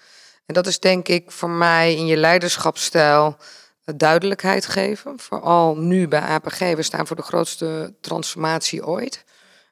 En 0.47 0.55
dat 0.55 0.67
is 0.67 0.81
denk 0.81 1.09
ik 1.09 1.31
voor 1.31 1.51
mij 1.51 1.95
in 1.95 2.07
je 2.07 2.17
leiderschapsstijl 2.17 3.37
duidelijkheid 3.85 4.67
geven. 4.67 5.19
Vooral 5.19 5.77
nu 5.77 6.09
bij 6.09 6.21
APG, 6.21 6.59
we 6.59 6.83
staan 6.83 7.07
voor 7.07 7.17
de 7.17 7.23
grootste 7.23 7.95
transformatie 8.01 8.87
ooit. 8.87 9.25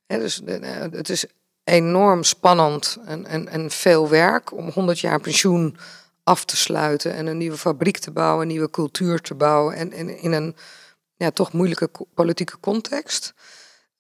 Dus 0.06 0.42
het 0.90 1.08
is 1.08 1.24
enorm 1.64 2.24
spannend 2.24 2.98
en, 3.04 3.26
en, 3.26 3.48
en 3.48 3.70
veel 3.70 4.08
werk 4.08 4.52
om 4.52 4.70
100 4.70 5.00
jaar 5.00 5.20
pensioen 5.20 5.76
af 6.30 6.44
te 6.44 6.56
sluiten 6.56 7.14
en 7.14 7.26
een 7.26 7.36
nieuwe 7.36 7.56
fabriek 7.56 7.98
te 7.98 8.10
bouwen, 8.10 8.42
een 8.42 8.48
nieuwe 8.48 8.70
cultuur 8.70 9.20
te 9.20 9.34
bouwen 9.34 9.74
en, 9.74 9.92
in 10.18 10.32
een 10.32 10.56
ja, 11.16 11.30
toch 11.30 11.52
moeilijke 11.52 11.90
politieke 12.14 12.60
context. 12.60 13.34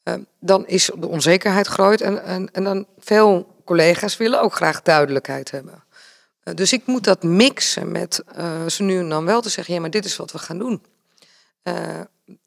Uh, 0.04 0.14
dan 0.40 0.66
is 0.66 0.90
de 0.98 1.06
onzekerheid 1.06 1.66
groot 1.66 2.00
en, 2.00 2.24
en, 2.24 2.52
en 2.52 2.64
dan 2.64 2.86
veel 2.98 3.54
collega's 3.64 4.16
willen 4.16 4.40
ook 4.40 4.54
graag 4.54 4.82
duidelijkheid 4.82 5.50
hebben. 5.50 5.84
Uh, 6.44 6.54
dus 6.54 6.72
ik 6.72 6.86
moet 6.86 7.04
dat 7.04 7.22
mixen 7.22 7.90
met 7.90 8.22
uh, 8.38 8.66
ze 8.66 8.82
nu 8.82 8.98
en 8.98 9.08
dan 9.08 9.24
wel 9.24 9.40
te 9.40 9.48
zeggen, 9.48 9.74
ja, 9.74 9.80
maar 9.80 9.90
dit 9.90 10.04
is 10.04 10.16
wat 10.16 10.32
we 10.32 10.38
gaan 10.38 10.58
doen. 10.58 10.82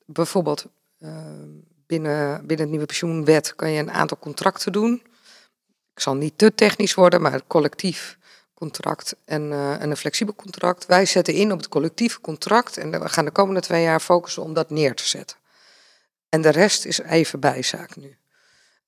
bijvoorbeeld 0.06 0.66
binnen, 1.88 2.38
binnen 2.40 2.60
het 2.60 2.70
nieuwe 2.70 2.86
pensioenwet 2.86 3.56
kan 3.56 3.72
je 3.72 3.80
een 3.80 3.92
aantal 3.92 4.18
contracten 4.20 4.72
doen. 4.72 5.02
Ik 5.94 6.02
zal 6.02 6.16
niet 6.16 6.38
te 6.38 6.56
technisch 6.56 6.94
worden, 6.94 7.22
maar 7.22 7.42
collectief 7.48 8.18
contract 8.64 9.16
en, 9.26 9.52
uh, 9.52 9.82
en 9.82 9.90
een 9.90 9.98
flexibel 9.98 10.36
contract. 10.36 10.86
Wij 10.86 11.06
zetten 11.06 11.34
in 11.34 11.52
op 11.52 11.58
het 11.58 11.68
collectieve 11.68 12.22
contract 12.22 12.78
en 12.78 12.92
we 12.92 13.10
gaan 13.10 13.26
de 13.26 13.32
komende 13.32 13.62
twee 13.62 13.84
jaar 13.84 14.00
focussen 14.00 14.44
om 14.44 14.54
dat 14.54 14.70
neer 14.70 14.96
te 14.96 15.08
zetten. 15.08 15.38
En 16.30 16.42
de 16.42 16.50
rest 16.50 16.86
is 16.86 17.00
even 17.00 17.40
bijzaak 17.40 17.96
nu. 17.96 18.18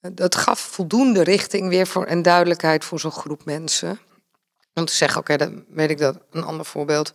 Dat 0.02 0.36
gaf 0.36 0.60
voldoende 0.60 1.24
richting 1.24 1.70
weer 1.70 1.88
voor, 1.88 2.06
en 2.06 2.22
duidelijkheid 2.22 2.86
voor 2.86 3.00
zo'n 3.00 3.12
groep 3.12 3.46
mensen. 3.46 4.00
Om 4.74 4.86
te 4.86 4.94
zeggen, 4.94 5.20
oké, 5.20 5.38
dan 5.38 5.66
weet 5.70 5.90
ik 5.90 5.98
dat. 5.98 6.18
Een 6.32 6.44
ander 6.44 6.66
voorbeeld. 6.66 7.14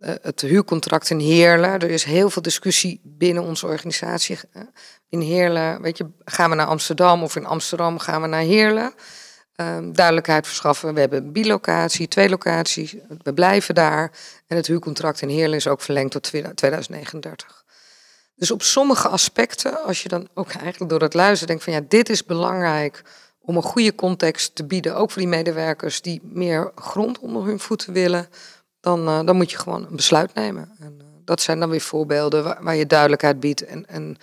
Uh, 0.00 0.14
het 0.22 0.40
huurcontract 0.40 1.10
in 1.10 1.18
Heerlen. 1.18 1.70
Er 1.70 1.90
is 1.90 2.04
heel 2.04 2.30
veel 2.30 2.42
discussie 2.42 3.00
binnen 3.04 3.42
onze 3.42 3.66
organisatie. 3.66 4.38
In 5.08 5.20
Heerlen, 5.20 5.82
weet 5.82 5.98
je, 5.98 6.06
gaan 6.24 6.50
we 6.50 6.56
naar 6.56 6.66
Amsterdam 6.66 7.22
of 7.22 7.36
in 7.36 7.46
Amsterdam 7.46 7.98
gaan 7.98 8.22
we 8.22 8.28
naar 8.28 8.42
Heerlen? 8.42 8.92
Um, 9.56 9.92
duidelijkheid 9.92 10.46
verschaffen. 10.46 10.94
We 10.94 11.00
hebben 11.00 11.32
bilocatie, 11.32 12.08
twee 12.08 12.28
locaties. 12.28 12.94
We 13.22 13.34
blijven 13.34 13.74
daar. 13.74 14.10
En 14.46 14.56
het 14.56 14.66
huurcontract 14.66 15.20
in 15.20 15.28
Heerlen 15.28 15.56
is 15.56 15.66
ook 15.66 15.80
verlengd 15.80 16.10
tot 16.10 16.22
2039. 16.22 17.64
Dus 18.36 18.50
op 18.50 18.62
sommige 18.62 19.08
aspecten, 19.08 19.82
als 19.82 20.02
je 20.02 20.08
dan 20.08 20.28
ook 20.34 20.52
eigenlijk 20.52 20.90
door 20.90 21.00
het 21.00 21.14
luisteren 21.14 21.46
denkt 21.46 21.64
van 21.64 21.72
ja, 21.72 21.80
dit 21.88 22.08
is 22.08 22.24
belangrijk 22.24 23.02
om 23.40 23.56
een 23.56 23.62
goede 23.62 23.94
context 23.94 24.54
te 24.54 24.64
bieden, 24.64 24.96
ook 24.96 25.10
voor 25.10 25.22
die 25.22 25.30
medewerkers 25.30 26.00
die 26.00 26.20
meer 26.22 26.72
grond 26.74 27.18
onder 27.18 27.44
hun 27.44 27.60
voeten 27.60 27.92
willen, 27.92 28.28
dan, 28.80 29.08
uh, 29.08 29.24
dan 29.24 29.36
moet 29.36 29.50
je 29.50 29.58
gewoon 29.58 29.86
een 29.86 29.96
besluit 29.96 30.34
nemen. 30.34 30.70
En, 30.78 30.94
uh, 30.98 31.06
dat 31.24 31.40
zijn 31.40 31.60
dan 31.60 31.70
weer 31.70 31.80
voorbeelden 31.80 32.44
waar, 32.44 32.62
waar 32.62 32.76
je 32.76 32.86
duidelijkheid 32.86 33.40
biedt 33.40 33.64
en, 33.64 33.86
en 33.86 34.16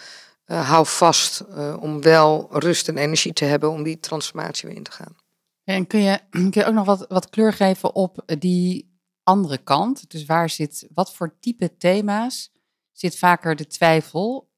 uh, 0.51 0.69
hou 0.69 0.85
vast 0.85 1.43
om 1.79 2.01
wel 2.01 2.47
rust 2.51 2.87
en 2.87 2.97
energie 2.97 3.33
te 3.33 3.45
hebben 3.45 3.69
om 3.71 3.83
die 3.83 3.99
transformatie 3.99 4.67
weer 4.67 4.77
in 4.77 4.83
te 4.83 4.91
gaan. 4.91 5.15
En 5.63 5.87
kun 5.87 6.01
je, 6.01 6.19
kun 6.51 6.51
je 6.51 6.65
ook 6.65 6.73
nog 6.73 6.85
wat, 6.85 7.05
wat 7.09 7.29
kleur 7.29 7.53
geven 7.53 7.95
op 7.95 8.23
die 8.25 8.99
andere 9.23 9.57
kant? 9.57 10.09
Dus 10.09 10.25
waar 10.25 10.49
zit, 10.49 10.87
wat 10.93 11.13
voor 11.13 11.35
type 11.39 11.77
thema's 11.77 12.51
zit 12.91 13.17
vaker 13.17 13.55
de 13.55 13.67
twijfel? 13.67 14.49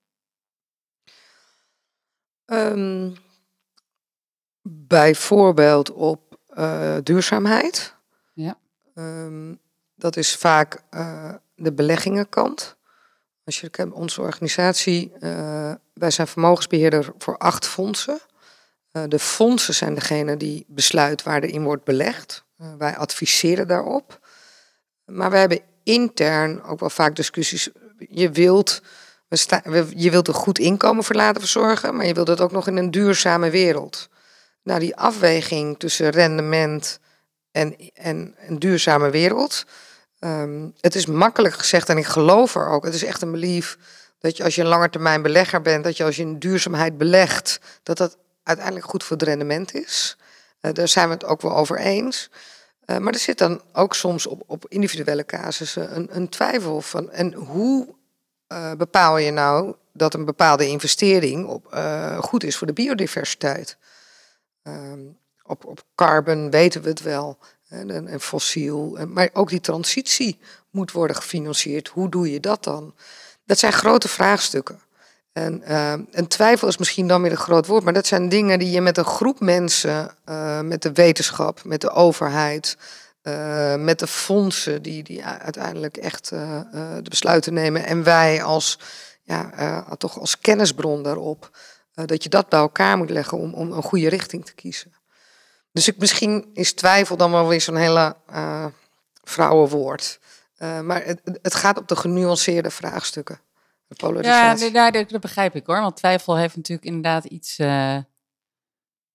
Um, 2.46 3.16
bijvoorbeeld 4.62 5.92
op 5.92 6.40
uh, 6.54 6.98
duurzaamheid. 7.04 7.96
Ja. 8.34 8.58
Um, 8.96 9.60
dat 9.96 10.18
is 10.18 10.36
vaak 10.36 10.84
de 11.56 11.74
beleggingenkant. 11.74 12.78
Als 13.46 13.62
je 13.62 13.92
onze 13.94 14.22
organisatie, 14.22 15.12
uh, 15.20 15.72
wij 15.94 16.12
zijn 16.12 16.28
vermogensbeheerder 16.28 17.12
voor 17.18 17.38
acht 17.38 17.68
fondsen. 17.68 18.20
Uh, 18.92 19.04
de 19.08 19.20
fondsen 19.20 19.74
zijn 19.74 19.94
degene 19.94 20.38
die 20.38 20.66
besluit 20.68 21.24
waar 21.24 21.42
erin 21.42 21.64
wordt 21.64 21.84
belegd. 21.84 22.44
Uh, 22.62 22.68
wij 22.78 22.98
adviseren 22.98 23.68
daarop. 23.68 24.20
Maar 25.06 25.32
we 25.32 25.38
hebben 25.38 25.60
intern 25.84 26.64
ook 26.64 26.80
wel 26.80 26.90
vaak 26.90 27.16
discussies. 27.16 27.70
Je 27.98 28.30
wilt, 28.30 28.82
je 29.96 30.12
wilt 30.12 30.28
een 30.28 30.34
goed 30.34 30.60
inkomen 30.60 31.04
voor 31.04 31.16
laten 31.16 31.42
verzorgen, 31.42 31.96
maar 31.96 32.06
je 32.06 32.14
wilt 32.14 32.28
het 32.28 32.42
ook 32.42 32.52
nog 32.52 32.68
in 32.68 32.78
een 32.78 32.92
duurzame 32.92 33.50
wereld. 33.50 34.10
Nou, 34.64 34.80
die 34.80 34.96
afweging 34.96 35.80
tussen 35.80 36.10
rendement 36.10 37.00
en, 37.52 37.76
en 37.94 38.36
een 38.48 38.60
duurzame 38.60 39.10
wereld. 39.10 39.66
Um, 40.24 40.74
het 40.82 40.96
is 40.96 41.06
makkelijk 41.06 41.54
gezegd 41.54 41.90
en 41.90 41.98
ik 41.98 42.06
geloof 42.06 42.56
er 42.56 42.68
ook. 42.68 42.86
Het 42.86 42.94
is 42.94 43.04
echt 43.04 43.22
een 43.22 43.32
belief 43.32 43.78
dat 44.20 44.38
je 44.38 44.44
als 44.44 44.56
je 44.56 44.62
een 44.62 44.68
langetermijn 44.68 45.22
belegger 45.22 45.62
bent, 45.62 45.84
dat 45.84 45.98
je 45.98 46.04
als 46.04 46.16
je 46.16 46.22
in 46.22 46.40
duurzaamheid 46.40 46.98
belegt, 46.98 47.60
dat 47.84 47.98
dat 47.98 48.18
uiteindelijk 48.44 48.86
goed 48.86 49.04
voor 49.04 49.18
het 49.18 49.26
rendement 49.26 49.74
is. 49.74 50.18
Uh, 50.62 50.74
daar 50.74 50.88
zijn 50.88 51.08
we 51.08 51.14
het 51.14 51.26
ook 51.26 51.42
wel 51.42 51.56
over 51.56 51.78
eens. 51.80 52.30
Uh, 52.86 52.98
maar 52.98 53.14
er 53.14 53.20
zit 53.20 53.38
dan 53.38 53.62
ook 53.74 53.96
soms 53.96 54.28
op, 54.28 54.44
op 54.46 54.66
individuele 54.68 55.26
casussen 55.26 55.96
een, 55.96 56.08
een 56.12 56.30
twijfel 56.30 56.82
van. 56.82 57.12
En 57.12 57.34
hoe 57.34 57.96
uh, 58.48 58.72
bepaal 58.72 59.18
je 59.18 59.32
nou 59.32 59.76
dat 59.94 60.14
een 60.14 60.26
bepaalde 60.26 60.68
investering 60.68 61.48
op, 61.48 61.76
goed 62.20 62.44
is 62.44 62.58
voor 62.58 62.68
de 62.68 62.74
biodiversiteit? 62.74 63.78
Ehm, 64.64 65.00
op, 65.44 65.66
op 65.66 65.84
carbon 65.96 66.50
weten 66.50 66.82
we 66.82 66.90
het 66.90 67.02
wel. 67.02 67.38
En, 67.74 68.08
en 68.08 68.20
fossiel. 68.20 68.98
Maar 69.08 69.30
ook 69.34 69.50
die 69.50 69.62
transitie 69.62 70.40
moet 70.70 70.92
worden 70.92 71.16
gefinancierd. 71.16 71.88
Hoe 71.88 72.10
doe 72.10 72.32
je 72.32 72.40
dat 72.40 72.64
dan? 72.64 72.94
Dat 73.46 73.60
zijn 73.60 73.74
grote 73.74 74.08
vraagstukken. 74.08 74.80
En, 75.34 75.62
uh, 75.68 75.92
en, 75.92 76.28
twijfel 76.28 76.68
is 76.68 76.78
misschien 76.78 77.08
dan 77.08 77.22
weer 77.22 77.32
een 77.32 77.38
groot 77.38 77.68
woord, 77.68 77.84
maar 77.84 77.94
dat 77.94 78.08
zijn 78.08 78.30
dingen 78.30 78.60
die 78.60 78.72
je 78.72 78.82
met 78.82 78.98
een 78.98 79.06
groep 79.06 79.40
mensen, 79.40 80.16
uh, 80.30 80.62
met 80.62 80.82
de 80.82 80.92
wetenschap, 80.92 81.64
met 81.64 81.82
de 81.82 81.90
overheid, 81.90 82.78
uh, 83.24 83.76
met 83.76 84.00
de 84.00 84.08
fondsen 84.08 84.82
die, 84.82 85.04
die 85.04 85.26
uiteindelijk 85.26 85.98
echt 85.98 86.30
de 86.30 87.10
besluiten 87.10 87.54
nemen 87.54 87.86
en 87.86 88.04
wij 88.04 88.44
als, 88.44 88.80
ja, 89.24 89.86
toch 89.98 90.20
als 90.20 90.40
kennisbron 90.40 91.04
daarop, 91.04 91.58
dat 91.94 92.24
je 92.24 92.30
dat 92.30 92.50
bij 92.50 92.60
elkaar 92.60 92.98
moet 92.98 93.10
leggen 93.10 93.38
om, 93.38 93.54
om 93.54 93.72
een 93.72 93.84
goede 93.84 94.10
richting 94.10 94.46
te 94.46 94.54
kiezen. 94.54 94.94
Dus 95.74 95.88
ik, 95.88 95.98
misschien 95.98 96.50
is 96.54 96.74
twijfel 96.74 97.18
dan 97.18 97.32
wel 97.32 97.48
weer 97.48 97.62
zo'n 97.62 97.76
hele 97.76 98.16
uh, 98.30 98.66
vrouwenwoord. 99.24 100.20
Uh, 100.58 100.82
maar 100.82 101.06
het, 101.06 101.22
het, 101.42 101.56
gaat 101.56 101.78
op 101.78 101.88
de 101.88 101.96
genuanceerde 101.96 102.70
vraagstukken. 102.70 103.40
De 103.88 103.96
polarisatie. 103.96 104.72
Ja, 104.72 104.92
dat, 104.92 105.10
dat, 105.10 105.22
begrijp 105.22 105.56
ik 105.56 105.66
hoor. 105.66 105.80
Want 105.80 105.96
twijfel 105.96 106.38
heeft 106.38 106.56
natuurlijk 106.56 106.88
inderdaad 106.88 107.26
iets. 107.26 107.60
Uh, 107.60 107.68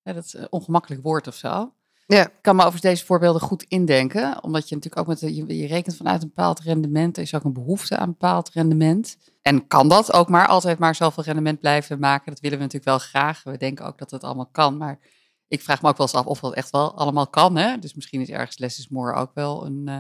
ja, 0.03 0.13
dat 0.13 0.25
is 0.25 0.33
een 0.33 0.47
ongemakkelijk 0.53 1.03
woord 1.03 1.27
of 1.27 1.35
zo. 1.35 1.73
Ja. 2.07 2.23
Ik 2.23 2.33
kan 2.41 2.57
me 2.57 2.65
over 2.65 2.81
deze 2.81 3.05
voorbeelden 3.05 3.43
goed 3.43 3.65
indenken. 3.69 4.43
Omdat 4.43 4.69
je 4.69 4.75
natuurlijk 4.75 5.03
ook 5.03 5.21
met. 5.21 5.21
Je, 5.21 5.59
je 5.59 5.67
rekent 5.67 5.97
vanuit 5.97 6.23
een 6.23 6.29
bepaald 6.35 6.61
rendement. 6.61 7.17
Er 7.17 7.23
is 7.23 7.35
ook 7.35 7.45
een 7.45 7.53
behoefte 7.53 7.97
aan 7.97 8.07
een 8.07 8.17
bepaald 8.19 8.51
rendement. 8.51 9.17
En 9.43 9.67
kan 9.67 9.89
dat 9.89 10.13
ook 10.13 10.29
maar 10.29 10.47
altijd 10.47 10.79
maar 10.79 10.95
zoveel 10.95 11.23
rendement 11.23 11.61
blijven 11.61 11.99
maken? 11.99 12.33
Dat 12.33 12.41
willen 12.41 12.59
we 12.59 12.65
natuurlijk 12.65 12.91
wel 12.91 13.09
graag. 13.09 13.43
We 13.43 13.57
denken 13.57 13.87
ook 13.87 13.99
dat 13.99 14.11
het 14.11 14.25
allemaal 14.25 14.49
kan. 14.53 14.77
Maar 14.77 14.99
ik 15.49 15.63
vraag 15.63 15.83
me 15.83 15.89
ook 15.89 15.97
wel 15.97 16.07
eens 16.07 16.17
af 16.17 16.27
of 16.27 16.41
dat 16.41 16.55
echt 16.55 16.71
wel 16.71 16.95
allemaal 16.95 17.29
kan. 17.29 17.57
Hè? 17.57 17.79
Dus 17.79 17.95
misschien 17.95 18.21
is 18.21 18.29
ergens 18.29 18.59
less 18.59 18.79
is 18.79 18.89
more 18.89 19.13
ook 19.13 19.35
wel 19.35 19.67
een, 19.67 19.87
uh, 19.89 19.99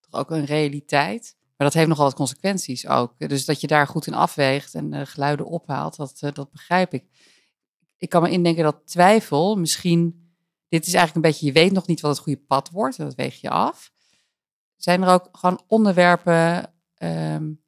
toch 0.00 0.20
ook 0.20 0.30
een 0.30 0.44
realiteit. 0.44 1.36
Maar 1.56 1.66
dat 1.66 1.72
heeft 1.72 1.88
nogal 1.88 2.04
wat 2.04 2.14
consequenties 2.14 2.86
ook. 2.86 3.28
Dus 3.28 3.44
dat 3.44 3.60
je 3.60 3.66
daar 3.66 3.86
goed 3.86 4.06
in 4.06 4.14
afweegt 4.14 4.74
en 4.74 4.92
uh, 4.92 5.00
geluiden 5.04 5.46
ophaalt, 5.46 5.96
dat, 5.96 6.20
uh, 6.24 6.32
dat 6.32 6.50
begrijp 6.50 6.94
ik. 6.94 7.04
Ik 7.96 8.08
kan 8.08 8.22
me 8.22 8.30
indenken 8.30 8.64
dat 8.64 8.86
twijfel 8.86 9.56
misschien, 9.56 10.32
dit 10.68 10.86
is 10.86 10.94
eigenlijk 10.94 11.14
een 11.14 11.32
beetje, 11.32 11.46
je 11.46 11.52
weet 11.52 11.72
nog 11.72 11.86
niet 11.86 12.00
wat 12.00 12.10
het 12.10 12.20
goede 12.24 12.40
pad 12.40 12.70
wordt, 12.70 12.96
dat 12.96 13.14
weeg 13.14 13.40
je 13.40 13.50
af. 13.50 13.92
Zijn 14.76 15.02
er 15.02 15.08
ook 15.08 15.28
gewoon 15.32 15.62
onderwerpen, 15.66 16.72
um, 16.98 17.62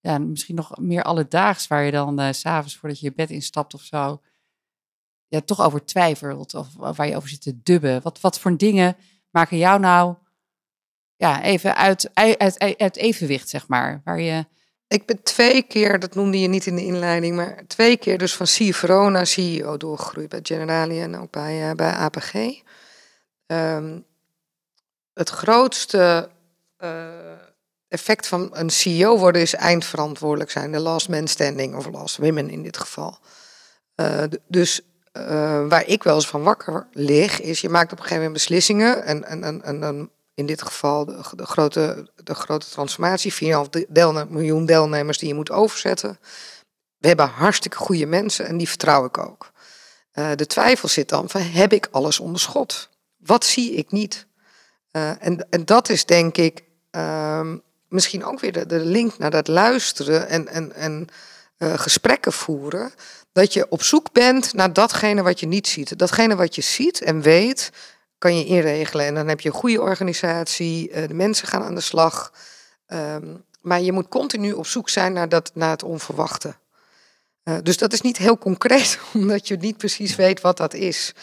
ja, 0.00 0.18
misschien 0.18 0.54
nog 0.54 0.78
meer 0.78 1.02
alledaags, 1.02 1.66
waar 1.66 1.84
je 1.84 1.90
dan 1.90 2.20
uh, 2.20 2.32
s'avonds 2.32 2.76
voordat 2.76 3.00
je 3.00 3.06
je 3.06 3.14
bed 3.14 3.30
instapt 3.30 3.74
of 3.74 3.82
zo, 3.82 4.20
ja, 5.32 5.40
toch 5.40 5.60
over 5.60 5.84
twijfelt 5.84 6.54
of, 6.54 6.66
waar 6.76 7.08
je 7.08 7.16
over 7.16 7.28
zit 7.28 7.42
te 7.42 7.62
dubben? 7.62 8.02
Wat, 8.02 8.20
wat 8.20 8.38
voor 8.38 8.56
dingen 8.56 8.96
maken 9.30 9.58
jou 9.58 9.80
nou 9.80 10.14
ja, 11.16 11.42
even 11.42 11.76
uit, 11.76 12.10
uit, 12.14 12.58
uit, 12.78 12.96
evenwicht, 12.96 13.48
zeg 13.48 13.68
maar. 13.68 14.00
Waar 14.04 14.20
je... 14.20 14.44
Ik 14.88 15.06
ben 15.06 15.22
twee 15.22 15.62
keer, 15.62 15.98
dat 15.98 16.14
noemde 16.14 16.40
je 16.40 16.48
niet 16.48 16.66
in 16.66 16.76
de 16.76 16.84
inleiding, 16.84 17.36
maar 17.36 17.62
twee 17.66 17.96
keer 17.96 18.18
dus 18.18 18.34
van 18.34 18.46
CFRO 18.46 19.08
naar 19.08 19.26
CEO 19.26 19.76
doorgegroeid 19.76 20.28
bij 20.28 20.40
Generali 20.42 21.00
en 21.00 21.18
ook 21.18 21.30
bij, 21.30 21.68
uh, 21.68 21.74
bij 21.74 21.92
APG. 21.92 22.34
Ehm, 23.46 23.98
het 25.14 25.28
grootste 25.28 26.30
uh, 26.78 27.08
effect 27.88 28.26
van 28.26 28.48
een 28.52 28.70
CEO 28.70 29.18
worden 29.18 29.42
is 29.42 29.54
eindverantwoordelijk 29.54 30.50
zijn. 30.50 30.72
De 30.72 30.80
last 30.80 31.08
man 31.08 31.28
standing 31.28 31.74
of 31.74 31.86
last 31.86 32.16
women 32.16 32.50
in 32.50 32.62
dit 32.62 32.78
geval. 32.78 33.18
Uh, 33.96 34.22
dus 34.48 34.80
waar 35.68 35.86
ik 35.86 36.02
wel 36.02 36.14
eens 36.14 36.28
van 36.28 36.42
wakker 36.42 36.86
lig, 36.92 37.40
is 37.40 37.60
je 37.60 37.68
maakt 37.68 37.92
op 37.92 37.98
een 37.98 38.04
gegeven 38.04 38.22
moment 38.22 38.32
beslissingen 38.32 39.04
en, 39.04 39.24
en, 39.24 39.62
en, 39.62 39.82
en 39.82 40.10
in 40.34 40.46
dit 40.46 40.62
geval 40.62 41.04
de, 41.04 41.44
grote, 41.44 42.10
de 42.24 42.34
grote 42.34 42.68
transformatie, 42.68 43.32
4,5 43.32 43.38
deel, 43.88 44.26
miljoen 44.28 44.66
deelnemers 44.66 45.18
die 45.18 45.28
je 45.28 45.34
moet 45.34 45.50
overzetten. 45.50 46.18
We 46.98 47.08
hebben 47.08 47.28
hartstikke 47.28 47.76
goede 47.76 48.06
mensen 48.06 48.46
en 48.46 48.56
die 48.56 48.68
vertrouw 48.68 49.04
ik 49.04 49.18
ook. 49.18 49.50
Uh, 50.14 50.30
de 50.34 50.46
twijfel 50.46 50.88
zit 50.88 51.08
dan 51.08 51.28
van, 51.28 51.40
heb 51.40 51.72
ik 51.72 51.88
alles 51.90 52.20
onder 52.20 52.40
schot? 52.40 52.88
Wat 53.16 53.44
zie 53.44 53.72
ik 53.72 53.90
niet? 53.90 54.26
Uh, 54.92 55.24
en, 55.24 55.46
en 55.50 55.64
dat 55.64 55.88
is 55.88 56.04
denk 56.04 56.36
ik 56.36 56.62
uh, 56.90 57.52
misschien 57.88 58.24
ook 58.24 58.40
weer 58.40 58.52
de, 58.52 58.66
de, 58.66 58.80
link 58.80 59.18
naar 59.18 59.30
dat 59.30 59.48
luisteren 59.48 60.28
en, 60.28 60.48
en, 60.48 60.72
en 60.72 61.08
uh, 61.62 61.78
gesprekken 61.78 62.32
voeren. 62.32 62.92
Dat 63.32 63.52
je 63.52 63.66
op 63.68 63.82
zoek 63.82 64.12
bent 64.12 64.52
naar 64.54 64.72
datgene 64.72 65.22
wat 65.22 65.40
je 65.40 65.46
niet 65.46 65.68
ziet. 65.68 65.98
Datgene 65.98 66.36
wat 66.36 66.54
je 66.54 66.62
ziet 66.62 67.02
en 67.02 67.20
weet, 67.20 67.70
kan 68.18 68.36
je 68.36 68.44
inregelen. 68.44 69.06
En 69.06 69.14
dan 69.14 69.28
heb 69.28 69.40
je 69.40 69.48
een 69.48 69.54
goede 69.54 69.80
organisatie, 69.80 70.90
uh, 70.90 71.08
de 71.08 71.14
mensen 71.14 71.48
gaan 71.48 71.62
aan 71.62 71.74
de 71.74 71.80
slag. 71.80 72.32
Um, 72.86 73.44
maar 73.60 73.80
je 73.80 73.92
moet 73.92 74.08
continu 74.08 74.52
op 74.52 74.66
zoek 74.66 74.88
zijn 74.88 75.12
naar, 75.12 75.28
dat, 75.28 75.50
naar 75.54 75.70
het 75.70 75.82
onverwachte. 75.82 76.54
Uh, 77.44 77.56
dus 77.62 77.76
dat 77.76 77.92
is 77.92 78.00
niet 78.00 78.16
heel 78.16 78.38
concreet, 78.38 78.98
omdat 79.14 79.48
je 79.48 79.56
niet 79.56 79.76
precies 79.76 80.16
weet 80.16 80.40
wat 80.40 80.56
dat 80.56 80.74
is. 80.74 81.14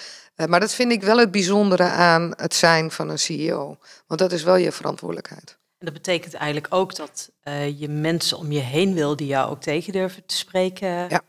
Maar 0.48 0.60
dat 0.60 0.74
vind 0.74 0.92
ik 0.92 1.02
wel 1.02 1.18
het 1.18 1.32
bijzondere 1.32 1.84
aan 1.84 2.34
het 2.36 2.54
zijn 2.54 2.92
van 2.92 3.10
een 3.10 3.20
CEO. 3.20 3.78
Want 4.08 4.20
dat 4.20 4.32
is 4.32 4.44
wel 4.44 4.56
je 4.56 4.72
verantwoordelijkheid. 4.72 5.58
En 5.80 5.86
dat 5.86 5.94
betekent 5.94 6.34
eigenlijk 6.34 6.74
ook 6.74 6.96
dat 6.96 7.32
je 7.78 7.90
mensen 7.90 8.38
om 8.38 8.52
je 8.52 8.60
heen 8.60 8.94
wil 8.94 9.16
die 9.16 9.28
jou 9.28 9.50
ook 9.50 9.62
tegen 9.62 9.94
durven 9.94 10.26
te 10.26 10.36
spreken. 10.36 10.88
Ja. 10.88 11.22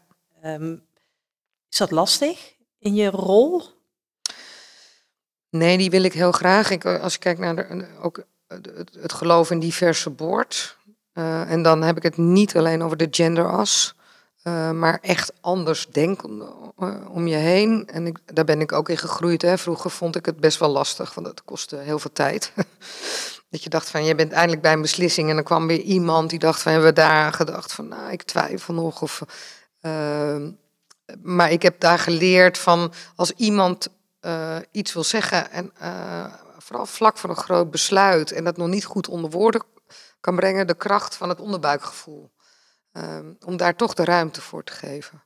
Um, 0.44 0.82
is 1.70 1.78
dat 1.78 1.90
lastig 1.90 2.54
in 2.78 2.94
je 2.94 3.10
rol? 3.10 3.62
Nee, 5.50 5.78
die 5.78 5.90
wil 5.90 6.02
ik 6.02 6.12
heel 6.12 6.32
graag. 6.32 6.70
Ik, 6.70 6.84
als 6.84 7.14
ik 7.14 7.20
kijk 7.20 7.38
naar 7.38 7.56
de, 7.56 7.86
ook 8.00 8.24
het, 8.46 8.90
het, 9.00 9.12
geloof 9.12 9.50
in 9.50 9.60
diverse 9.60 10.10
boord. 10.10 10.76
Uh, 11.14 11.50
en 11.50 11.62
dan 11.62 11.82
heb 11.82 11.96
ik 11.96 12.02
het 12.02 12.16
niet 12.16 12.56
alleen 12.56 12.82
over 12.82 12.96
de 12.96 13.08
genderas. 13.10 13.94
Uh, 14.44 14.70
maar 14.70 14.98
echt 15.02 15.32
anders 15.40 15.86
denken 15.86 16.42
uh, 16.78 17.10
om 17.10 17.26
je 17.26 17.36
heen. 17.36 17.88
En 17.88 18.06
ik, 18.06 18.18
daar 18.24 18.44
ben 18.44 18.60
ik 18.60 18.72
ook 18.72 18.88
in 18.88 18.98
gegroeid. 18.98 19.42
Hè. 19.42 19.58
Vroeger 19.58 19.90
vond 19.90 20.16
ik 20.16 20.26
het 20.26 20.40
best 20.40 20.58
wel 20.58 20.68
lastig, 20.68 21.14
want 21.14 21.26
het 21.26 21.44
kostte 21.44 21.76
heel 21.76 21.98
veel 21.98 22.12
tijd. 22.12 22.52
dat 23.50 23.62
je 23.62 23.70
dacht 23.70 23.90
van, 23.90 24.04
je 24.04 24.14
bent 24.14 24.32
eindelijk 24.32 24.62
bij 24.62 24.72
een 24.72 24.80
beslissing. 24.80 25.28
En 25.28 25.34
dan 25.34 25.44
kwam 25.44 25.66
weer 25.66 25.80
iemand 25.80 26.30
die 26.30 26.38
dacht 26.38 26.62
van, 26.62 26.72
hebben 26.72 26.90
we 26.90 26.96
daar 26.96 27.32
gedacht 27.32 27.72
van, 27.72 27.88
nou, 27.88 28.10
ik 28.10 28.22
twijfel 28.22 28.74
nog. 28.74 29.02
Of, 29.02 29.22
ehm, 29.80 30.50
maar 31.22 31.50
ik 31.50 31.62
heb 31.62 31.80
daar 31.80 31.98
geleerd 31.98 32.58
van, 32.58 32.92
als 33.16 33.32
iemand 33.32 33.88
uh, 34.20 34.56
iets 34.70 34.92
wil 34.92 35.04
zeggen 35.04 35.50
en 35.50 35.72
uh, 35.82 36.24
vooral 36.58 36.86
vlak 36.86 37.18
voor 37.18 37.30
een 37.30 37.36
groot 37.36 37.70
besluit 37.70 38.32
en 38.32 38.44
dat 38.44 38.56
nog 38.56 38.68
niet 38.68 38.84
goed 38.84 39.08
onder 39.08 39.30
woorden 39.30 39.62
kan 40.20 40.36
brengen, 40.36 40.66
de 40.66 40.74
kracht 40.74 41.16
van 41.16 41.28
het 41.28 41.40
onderbuikgevoel. 41.40 42.30
Um, 42.92 43.36
om 43.44 43.56
daar 43.56 43.76
toch 43.76 43.94
de 43.94 44.04
ruimte 44.04 44.40
voor 44.40 44.64
te 44.64 44.72
geven. 44.72 45.22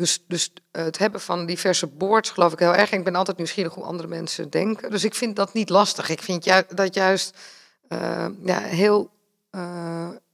Dus, 0.00 0.24
dus 0.28 0.50
uh, 0.72 0.84
het 0.84 0.98
hebben 0.98 1.20
van 1.20 1.46
diverse 1.46 1.86
boards 1.86 2.30
geloof 2.30 2.52
ik 2.52 2.58
heel 2.58 2.74
erg. 2.74 2.92
Ik 2.92 3.04
ben 3.04 3.14
altijd 3.14 3.36
nieuwsgierig 3.36 3.74
hoe 3.74 3.84
andere 3.84 4.08
mensen 4.08 4.50
denken. 4.50 4.90
Dus 4.90 5.04
ik 5.04 5.14
vind 5.14 5.36
dat 5.36 5.52
niet 5.52 5.68
lastig. 5.68 6.08
Ik 6.08 6.22
vind 6.22 6.44
ju 6.44 6.62
dat 6.74 6.94
juist 6.94 7.38
ja, 8.44 8.58
heel, 8.58 9.10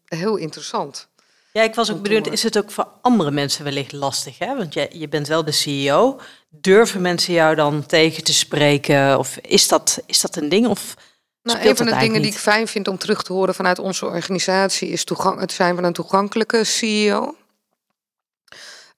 heel 0.05 0.37
interessant. 0.37 1.09
Ja, 1.57 1.63
ik 1.63 1.75
was 1.75 1.93
ook 1.93 2.03
benieuwd, 2.03 2.27
is 2.27 2.43
het 2.43 2.59
ook 2.59 2.71
voor 2.71 2.89
andere 3.03 3.31
mensen 3.31 3.65
wellicht 3.65 3.93
lastig? 3.93 4.39
Hè? 4.39 4.57
Want 4.57 4.75
je, 4.75 4.89
je 4.93 5.09
bent 5.09 5.29
wel 5.29 5.45
de 5.45 5.53
CEO. 5.53 6.21
Durven 6.49 7.01
mensen 7.01 7.33
jou 7.33 7.55
dan 7.55 7.87
tegen 7.87 8.25
te 8.25 8.35
spreken? 8.35 9.19
Of 9.19 9.37
is 9.37 9.69
dat, 9.69 10.03
is 10.07 10.21
dat 10.21 10.37
een 10.37 10.49
ding? 10.49 10.67
Of 10.67 10.95
nou, 11.43 11.69
een 11.69 11.77
van 11.77 11.87
de 11.87 11.97
dingen 11.97 12.23
die 12.23 12.31
ik 12.31 12.39
fijn 12.39 12.69
vind 12.69 12.89
om 12.89 12.99
terug 12.99 13.23
te 13.23 13.33
horen 13.33 13.55
vanuit 13.55 13.79
onze 13.79 14.07
organisatie 14.07 14.89
is 14.89 15.05
toegang, 15.05 15.41
het 15.41 15.53
zijn 15.53 15.75
van 15.75 15.85
een 15.85 15.93
toegankelijke 15.93 16.65
CEO. 16.65 17.35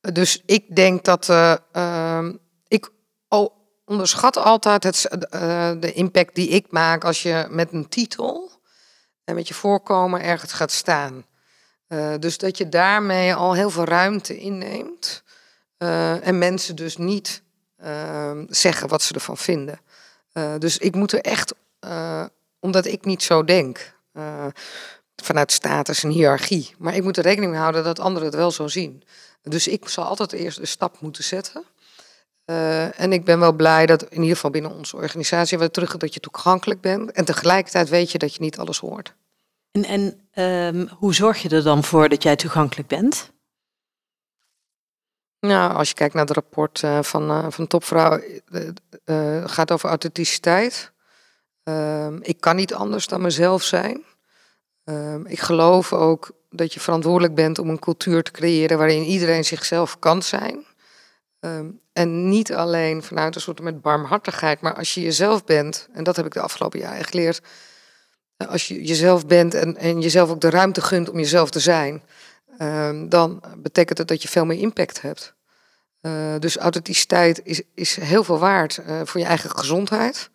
Dus 0.00 0.42
ik 0.46 0.76
denk 0.76 1.04
dat 1.04 1.28
uh, 1.28 1.54
uh, 1.72 2.28
ik 2.68 2.90
onderschat 3.84 4.37
altijd 4.37 4.82
het, 4.82 5.08
uh, 5.34 5.70
de 5.80 5.92
impact 5.92 6.34
die 6.34 6.48
ik 6.48 6.66
maak 6.70 7.04
als 7.04 7.22
je 7.22 7.46
met 7.50 7.72
een 7.72 7.88
titel 7.88 8.50
en 9.24 9.34
met 9.34 9.48
je 9.48 9.54
voorkomen 9.54 10.22
ergens 10.22 10.52
gaat 10.52 10.72
staan. 10.72 11.26
Uh, 11.88 12.14
dus 12.18 12.38
dat 12.38 12.58
je 12.58 12.68
daarmee 12.68 13.34
al 13.34 13.54
heel 13.54 13.70
veel 13.70 13.84
ruimte 13.84 14.38
inneemt. 14.38 15.22
En 16.22 16.38
mensen 16.38 16.76
dus 16.76 16.96
niet 16.96 17.42
uh, 17.84 18.38
zeggen 18.46 18.88
wat 18.88 19.02
ze 19.02 19.14
ervan 19.14 19.37
vinden. 19.37 19.80
dus 20.58 20.78
ik 20.78 20.94
moet 20.94 21.12
er 21.12 21.20
echt, 21.20 21.54
omdat 22.61 22.87
ik 22.87 23.04
niet 23.04 23.22
zo 23.22 23.44
denk, 23.44 23.94
vanuit 25.22 25.52
status 25.52 26.04
en 26.04 26.11
hiërarchie. 26.11 26.74
Maar 26.78 26.94
ik 26.94 27.02
moet 27.02 27.16
er 27.16 27.22
rekening 27.22 27.50
mee 27.50 27.61
houden 27.61 27.84
dat 27.84 27.98
anderen 27.98 28.28
het 28.28 28.37
wel 28.37 28.50
zo 28.50 28.68
zien. 28.68 29.02
Dus 29.42 29.68
ik 29.68 29.88
zal 29.88 30.05
altijd 30.05 30.33
eerst 30.33 30.59
de 30.59 30.66
stap 30.66 31.01
moeten 31.01 31.24
zetten. 31.24 31.64
en 32.96 33.12
ik 33.12 33.24
ben 33.24 33.38
wel 33.38 33.53
blij 33.53 33.87
dat 33.87 34.03
in 34.03 34.20
ieder 34.20 34.35
geval 34.35 34.51
binnen 34.51 34.74
onze 34.74 34.96
organisatie 34.96 35.59
we 35.59 35.70
terug 35.70 35.96
dat 35.96 36.14
je 36.14 36.20
toegankelijk 36.20 36.81
bent. 36.81 37.12
En 37.12 37.24
tegelijkertijd 37.24 37.88
weet 37.88 38.12
je 38.12 38.18
dat 38.18 38.35
je 38.35 38.40
niet 38.40 38.59
alles 38.59 38.79
hoort. 38.79 39.14
En, 39.70 39.85
en 39.85 40.29
um, 40.74 40.88
hoe 40.88 41.14
zorg 41.14 41.42
je 41.42 41.48
er 41.48 41.62
dan 41.62 41.85
voor 41.85 42.09
dat 42.09 42.22
jij 42.22 42.37
toegankelijk 42.37 42.88
bent? 42.88 43.31
Nou, 45.40 45.74
als 45.74 45.88
je 45.88 45.94
kijkt 45.94 46.14
naar 46.14 46.24
het 46.24 46.35
rapport 46.35 46.83
uh, 46.83 47.03
van, 47.03 47.31
uh, 47.31 47.46
van 47.48 47.66
Topvrouw, 47.66 48.20
gaat 49.44 49.72
over 49.72 49.88
authenticiteit. 49.88 50.92
Ehm, 51.68 52.18
ik 52.22 52.40
kan 52.40 52.57
niet 52.57 52.74
anders 52.74 53.07
dan 53.07 53.20
mezelf 53.20 53.62
zijn. 53.62 54.05
Ehm, 54.85 55.27
ik 55.27 55.40
geloof 55.40 55.92
ook 55.92 56.31
dat 56.50 56.74
je 56.74 56.80
verantwoordelijk 56.80 57.34
bent 57.34 57.58
om 57.58 57.68
een 57.68 57.78
cultuur 57.78 58.22
te 58.22 58.30
creëren 58.30 58.78
waarin 58.78 59.02
iedereen 59.02 59.44
zichzelf 59.44 59.98
kan 59.98 60.22
zijn. 60.22 60.66
en 61.92 62.28
niet 62.28 62.54
alleen 62.54 63.02
vanuit 63.02 63.34
een 63.34 63.40
soort 63.40 63.61
met 63.61 63.80
barmhartigheid, 63.80 64.61
maar 64.61 64.74
als 64.74 64.94
je 64.94 65.00
jezelf 65.00 65.44
bent, 65.44 65.88
en 65.92 66.04
dat 66.04 66.16
heb 66.16 66.26
ik 66.26 66.32
de 66.32 66.40
afgelopen 66.40 66.78
jaren 66.78 67.04
geleerd, 67.04 67.40
als 68.37 68.68
je 68.68 68.82
jezelf 68.82 69.26
bent 69.26 69.54
en, 69.54 69.76
en 69.76 70.00
jezelf 70.00 70.30
ook 70.30 70.40
de 70.40 70.50
ruimte 70.50 70.80
gunt 70.80 71.11
om 71.11 71.18
jezelf 71.18 71.50
te 71.50 71.61
zijn, 71.61 72.02
uh, 72.58 73.02
dan 73.08 73.42
betekent 73.56 73.98
het 73.98 74.08
dat 74.08 74.22
je 74.22 74.28
veel 74.28 74.44
meer 74.44 74.58
impact 74.58 75.02
hebt. 75.02 75.37
Uh, 76.02 76.34
dus 76.38 76.56
authenticiteit 76.56 77.40
is, 77.44 77.62
is 77.74 77.96
heel 77.96 78.24
veel 78.24 78.38
waard 78.38 78.80
uh, 78.87 79.00
voor 79.04 79.20
je 79.20 79.26
eigen 79.26 79.50
gezondheid, 79.50 80.30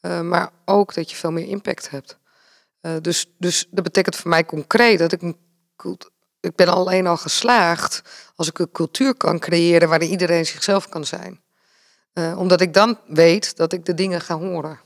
eh, 0.00 0.20
maar 0.20 0.50
ook 0.64 0.94
dat 0.94 1.10
je 1.10 1.16
veel 1.16 1.30
meer 1.30 1.46
impact 1.48 1.90
hebt. 1.90 2.18
dus, 3.00 3.30
dus 3.38 3.66
dat 3.70 3.84
betekent 3.84 4.16
voor 4.16 4.30
mij 4.30 4.44
concreet 4.44 4.98
dat 4.98 5.12
ik 5.12 5.20
ik 6.40 6.54
ben 6.54 6.68
alleen 6.68 7.06
al 7.06 7.16
geslaagd 7.16 8.02
als 8.34 8.48
ik 8.48 8.58
een 8.58 8.70
cultuur 8.70 9.14
kan 9.14 9.38
creëren 9.38 9.88
waarin 9.88 10.10
iedereen 10.10 10.46
zichzelf 10.46 10.88
kan 10.88 11.04
zijn. 11.04 11.40
omdat 12.36 12.60
ik 12.60 12.74
dan 12.74 12.98
weet 13.06 13.56
dat 13.56 13.72
ik 13.72 13.84
de 13.84 13.94
dingen 13.94 14.20
ga 14.20 14.38
horen. 14.38 14.80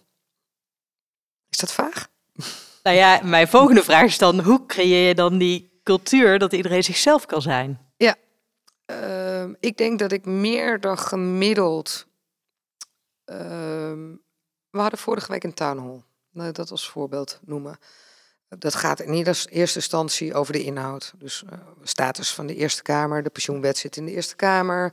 Is 1.49 1.59
dat 1.59 1.73
vaag? 1.73 2.09
Nou 2.83 2.97
ja, 2.97 3.21
mijn 3.23 3.49
volgende 3.49 3.83
vraag 3.83 4.05
is 4.05 4.19
dan: 4.19 4.41
hoe 4.41 4.67
creëer 4.67 5.09
je 5.09 5.15
dan 5.15 5.39
die 5.39 5.81
cultuur 5.83 6.39
dat 6.39 6.53
iedereen 6.53 6.85
zichzelf 6.85 7.27
kan 7.27 7.43
zijn? 7.43 7.93
Ja, 7.97 8.17
uh, 8.87 9.45
ik 9.61 9.77
denk 9.77 9.99
dat 9.99 10.13
ik 10.13 10.25
meer 10.25 10.81
dan 10.81 10.99
gemiddeld. 10.99 12.07
Uh, 13.27 13.37
we 14.71 14.81
hadden 14.81 14.99
vorige 14.99 15.33
week 15.33 15.45
een 15.45 15.55
town 15.55 16.03
hall, 16.33 16.53
dat 16.53 16.71
als 16.71 16.89
voorbeeld 16.89 17.41
noemen. 17.45 17.79
Dat 18.49 18.75
gaat 18.75 19.01
in 19.01 19.13
eerste 19.13 19.79
instantie 19.79 20.35
over 20.35 20.53
de 20.53 20.63
inhoud. 20.63 21.13
Dus 21.17 21.45
uh, 21.47 21.59
status 21.83 22.35
van 22.35 22.47
de 22.47 22.55
Eerste 22.55 22.83
Kamer, 22.83 23.23
de 23.23 23.31
pensioenwet 23.31 23.79
zit 23.79 23.97
in 23.97 24.05
de 24.05 24.13
Eerste 24.13 24.37
Kamer. 24.37 24.93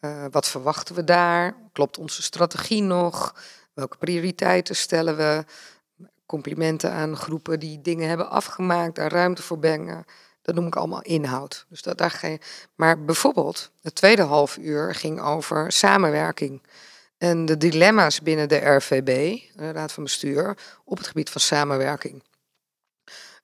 Uh, 0.00 0.24
wat 0.30 0.48
verwachten 0.48 0.94
we 0.94 1.04
daar? 1.04 1.56
Klopt 1.72 1.98
onze 1.98 2.22
strategie 2.22 2.82
nog? 2.82 3.34
Welke 3.74 3.96
prioriteiten 3.96 4.76
stellen 4.76 5.16
we? 5.16 5.44
Complimenten 6.26 6.92
aan 6.92 7.16
groepen 7.16 7.60
die 7.60 7.80
dingen 7.80 8.08
hebben 8.08 8.30
afgemaakt, 8.30 8.94
daar 8.94 9.12
ruimte 9.12 9.42
voor 9.42 9.58
brengen. 9.58 10.04
Dat 10.42 10.54
noem 10.54 10.66
ik 10.66 10.76
allemaal 10.76 11.02
inhoud. 11.02 11.66
Dus 11.68 11.82
dat, 11.82 11.98
daar 11.98 12.10
geen... 12.10 12.40
Maar 12.74 13.04
bijvoorbeeld, 13.04 13.70
het 13.82 13.94
tweede 13.94 14.22
half 14.22 14.56
uur 14.56 14.94
ging 14.94 15.20
over 15.20 15.72
samenwerking. 15.72 16.62
En 17.18 17.44
de 17.44 17.56
dilemma's 17.56 18.20
binnen 18.20 18.48
de 18.48 18.56
RVB, 18.56 19.38
de 19.54 19.72
Raad 19.72 19.92
van 19.92 20.02
Bestuur, 20.02 20.56
op 20.84 20.98
het 20.98 21.06
gebied 21.06 21.30
van 21.30 21.40
samenwerking. 21.40 22.22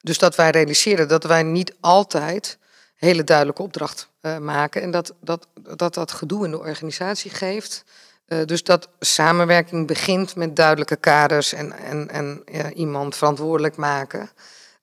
Dus 0.08 0.18
dat 0.18 0.36
wij 0.36 0.50
realiseren 0.50 1.08
dat 1.08 1.24
wij 1.24 1.42
niet 1.42 1.74
altijd 1.80 2.58
hele 2.94 3.24
duidelijke 3.24 3.62
opdracht 3.62 4.08
uh, 4.22 4.38
maken. 4.38 4.82
En 4.82 4.90
dat 4.90 5.14
dat, 5.20 5.46
dat 5.76 5.94
dat 5.94 6.12
gedoe 6.12 6.44
in 6.44 6.50
de 6.50 6.58
organisatie 6.58 7.30
geeft. 7.30 7.84
Uh, 8.26 8.44
dus 8.44 8.64
dat 8.64 8.88
samenwerking 9.00 9.86
begint 9.86 10.36
met 10.36 10.56
duidelijke 10.56 10.96
kaders 10.96 11.52
en, 11.52 11.72
en, 11.72 12.10
en 12.10 12.42
ja, 12.44 12.72
iemand 12.72 13.16
verantwoordelijk 13.16 13.76
maken. 13.76 14.30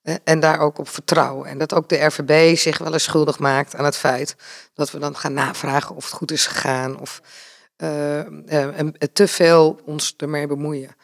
Uh, 0.03 0.15
en 0.23 0.39
daar 0.39 0.59
ook 0.59 0.77
op 0.77 0.89
vertrouwen. 0.89 1.49
En 1.49 1.57
dat 1.57 1.73
ook 1.73 1.89
de 1.89 2.05
RVB 2.05 2.57
zich 2.57 2.77
wel 2.77 2.93
eens 2.93 3.03
schuldig 3.03 3.39
maakt 3.39 3.75
aan 3.75 3.85
het 3.85 3.97
feit 3.97 4.35
dat 4.73 4.91
we 4.91 4.99
dan 4.99 5.15
gaan 5.15 5.33
navragen 5.33 5.95
of 5.95 6.05
het 6.05 6.13
goed 6.13 6.31
is 6.31 6.47
gegaan. 6.47 6.99
Of 6.99 7.21
te 9.13 9.27
veel 9.27 9.79
ons 9.85 10.13
ermee 10.17 10.47
bemoeien. 10.47 10.95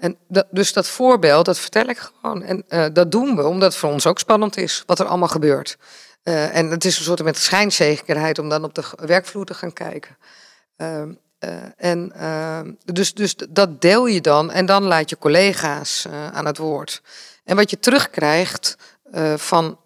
En 0.00 0.16
dat, 0.28 0.46
dus 0.50 0.72
dat 0.72 0.88
voorbeeld, 0.88 1.44
dat 1.44 1.58
vertel 1.58 1.86
ik 1.86 1.98
gewoon. 1.98 2.42
En 2.42 2.64
uh, 2.68 2.86
dat 2.92 3.10
doen 3.10 3.36
we 3.36 3.46
omdat 3.46 3.70
het 3.70 3.80
voor 3.80 3.90
ons 3.90 4.06
ook 4.06 4.18
spannend 4.18 4.56
is, 4.56 4.82
wat 4.86 4.98
er 4.98 5.06
allemaal 5.06 5.28
gebeurt. 5.28 5.78
Uh, 6.24 6.56
en 6.56 6.70
het 6.70 6.84
is 6.84 6.98
een 6.98 7.04
soort 7.04 7.22
met 7.22 7.38
schijnzekerheid 7.38 8.38
om 8.38 8.48
dan 8.48 8.64
op 8.64 8.74
de 8.74 8.82
werkvloer 8.96 9.44
te 9.44 9.54
gaan 9.54 9.72
kijken. 9.72 10.16
Uh, 10.76 11.02
en 11.76 12.12
dus, 12.84 13.14
dus 13.14 13.34
dat 13.48 13.80
deel 13.80 14.06
je 14.06 14.20
dan 14.20 14.50
en 14.50 14.66
dan 14.66 14.82
laat 14.82 15.10
je 15.10 15.18
collega's 15.18 16.06
aan 16.32 16.46
het 16.46 16.58
woord. 16.58 17.02
En 17.44 17.56
wat 17.56 17.70
je 17.70 17.78
terugkrijgt 17.78 18.76
van, 19.36 19.78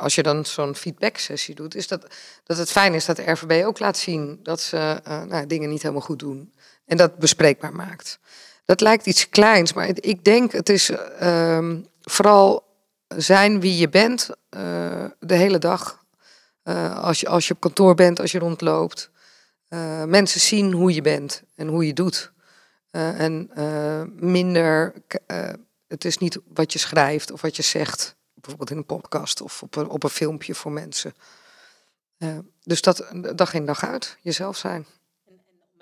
als 0.00 0.14
je 0.14 0.22
dan 0.22 0.44
zo'n 0.44 0.74
feedback 0.74 1.16
sessie 1.16 1.54
doet, 1.54 1.74
is 1.74 1.88
dat, 1.88 2.06
dat 2.44 2.56
het 2.56 2.70
fijn 2.70 2.94
is 2.94 3.04
dat 3.04 3.16
de 3.16 3.30
RVB 3.30 3.64
ook 3.64 3.78
laat 3.78 3.96
zien 3.96 4.40
dat 4.42 4.60
ze 4.60 5.00
nou, 5.28 5.46
dingen 5.46 5.68
niet 5.68 5.82
helemaal 5.82 6.02
goed 6.02 6.18
doen. 6.18 6.52
En 6.86 6.96
dat 6.96 7.18
bespreekbaar 7.18 7.72
maakt. 7.72 8.18
Dat 8.70 8.80
lijkt 8.80 9.06
iets 9.06 9.28
kleins, 9.28 9.72
maar 9.72 9.88
ik 9.94 10.24
denk 10.24 10.52
het 10.52 10.68
is 10.68 10.90
uh, 10.90 11.76
vooral 12.00 12.64
zijn 13.08 13.60
wie 13.60 13.76
je 13.76 13.88
bent 13.88 14.30
uh, 14.50 15.04
de 15.20 15.34
hele 15.34 15.58
dag. 15.58 16.04
Uh, 16.64 16.98
als, 16.98 17.20
je, 17.20 17.28
als 17.28 17.48
je 17.48 17.54
op 17.54 17.60
kantoor 17.60 17.94
bent, 17.94 18.20
als 18.20 18.32
je 18.32 18.38
rondloopt. 18.38 19.10
Uh, 19.68 20.04
mensen 20.04 20.40
zien 20.40 20.72
hoe 20.72 20.94
je 20.94 21.02
bent 21.02 21.42
en 21.54 21.68
hoe 21.68 21.86
je 21.86 21.92
doet. 21.92 22.32
en 22.90 23.50
minder, 24.16 24.94
het 25.86 26.04
is 26.04 26.18
niet 26.18 26.38
wat 26.54 26.72
je 26.72 26.78
schrijft 26.78 27.30
of 27.30 27.40
wat 27.40 27.56
je 27.56 27.62
zegt, 27.62 28.16
bijvoorbeeld 28.34 28.70
in 28.70 28.76
een 28.76 28.86
podcast 28.86 29.40
of 29.40 29.62
op 29.62 29.76
een, 29.76 29.88
op 29.88 30.02
een 30.02 30.10
filmpje 30.10 30.54
voor 30.54 30.72
mensen. 30.72 31.14
dus 32.62 32.82
dat 32.82 33.06
dag 33.34 33.54
in 33.54 33.66
dag 33.66 33.84
uit, 33.84 34.16
jezelf 34.20 34.56
zijn 34.56 34.86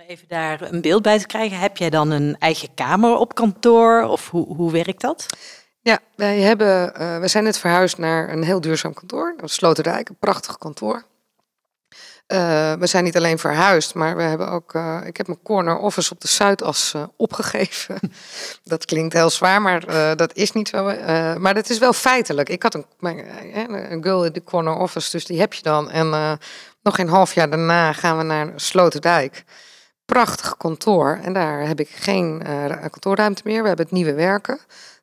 even 0.09 0.29
daar 0.29 0.63
een 0.63 0.81
beeld 0.81 1.03
bij 1.03 1.19
te 1.19 1.27
krijgen, 1.27 1.59
heb 1.59 1.77
jij 1.77 1.91
dan 1.91 2.11
een 2.11 2.37
eigen 2.39 2.75
kamer 2.75 3.17
op 3.17 3.35
kantoor 3.35 4.03
of 4.03 4.31
hoe, 4.31 4.57
hoe 4.57 4.73
werkt 4.73 5.01
dat? 5.01 5.27
Ja, 5.81 5.99
wij 6.17 6.41
hebben, 6.41 6.93
uh, 7.01 7.19
we 7.19 7.29
zijn 7.29 7.45
net 7.45 7.59
verhuisd 7.59 7.99
naar 7.99 8.33
een 8.33 8.43
heel 8.43 8.61
duurzaam 8.61 8.95
kantoor, 8.95 9.35
Sloterdijk, 9.45 10.09
een 10.09 10.17
prachtig 10.19 10.59
kantoor. 10.59 11.05
Uh, 12.27 12.73
we 12.73 12.87
zijn 12.87 13.05
niet 13.05 13.17
alleen 13.17 13.39
verhuisd, 13.39 13.95
maar 13.95 14.17
we 14.17 14.23
hebben 14.23 14.51
ook. 14.51 14.75
Uh, 14.75 15.01
ik 15.05 15.17
heb 15.17 15.27
mijn 15.27 15.43
corner 15.43 15.79
office 15.79 16.13
op 16.13 16.21
de 16.21 16.29
Zuidas 16.29 16.95
opgegeven. 17.17 17.99
dat 18.65 18.85
klinkt 18.85 19.13
heel 19.13 19.31
zwaar, 19.31 19.63
maar 19.63 19.87
dat 20.17 20.35
is 20.35 20.53
niet 20.53 20.69
zo. 20.69 20.85
maar 21.39 21.55
dat 21.55 21.69
is 21.69 21.79
wel 21.79 21.93
feitelijk. 21.93 22.49
Ik 22.49 22.63
had 22.63 22.75
een, 22.75 22.87
een 23.93 24.03
girl 24.03 24.25
in 24.25 24.33
de 24.33 24.45
corner 24.45 24.75
office, 24.75 25.11
dus 25.11 25.25
die 25.25 25.41
heb 25.41 25.53
je 25.53 25.63
dan. 25.63 25.91
En 25.91 26.39
nog 26.83 26.99
een 26.99 27.09
half 27.09 27.35
jaar 27.35 27.51
daarna 27.51 27.93
gaan 27.93 28.17
we 28.17 28.23
naar 28.23 28.53
Sloterdijk 28.57 29.45
prachtig 30.13 30.57
kantoor. 30.57 31.19
En 31.23 31.33
daar 31.33 31.67
heb 31.67 31.81
ik 31.81 31.89
geen 31.89 32.43
uh, 32.47 32.81
kantoorruimte 32.81 33.43
meer. 33.45 33.63
We 33.63 33.69
hebben 33.69 33.85
het 33.87 33.95
nieuwe 33.95 34.15
werken. 34.15 34.59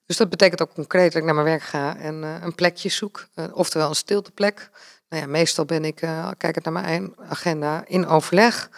Dus 0.06 0.18
dat 0.18 0.30
betekent 0.30 0.62
ook 0.62 0.74
concreet 0.74 1.12
dat 1.12 1.22
ik 1.22 1.24
naar 1.24 1.34
mijn 1.34 1.46
werk 1.46 1.62
ga 1.62 1.98
en 1.98 2.24
uh, 2.24 2.36
een 2.42 2.56
plekje 2.56 2.90
zoek. 2.90 3.28
Uh, 3.36 3.46
oftewel 3.54 3.90
een 3.90 3.96
stilteplek. 3.96 4.70
Nou 5.10 5.22
ja, 5.22 5.28
meestal 5.30 5.66
ben 5.66 5.86
ik, 5.86 5.96
kijk 6.38 6.56
het 6.56 6.64
naar 6.64 6.74
mijn 6.74 7.14
agenda, 7.30 7.84
in 7.88 8.08
overleg. 8.08 8.70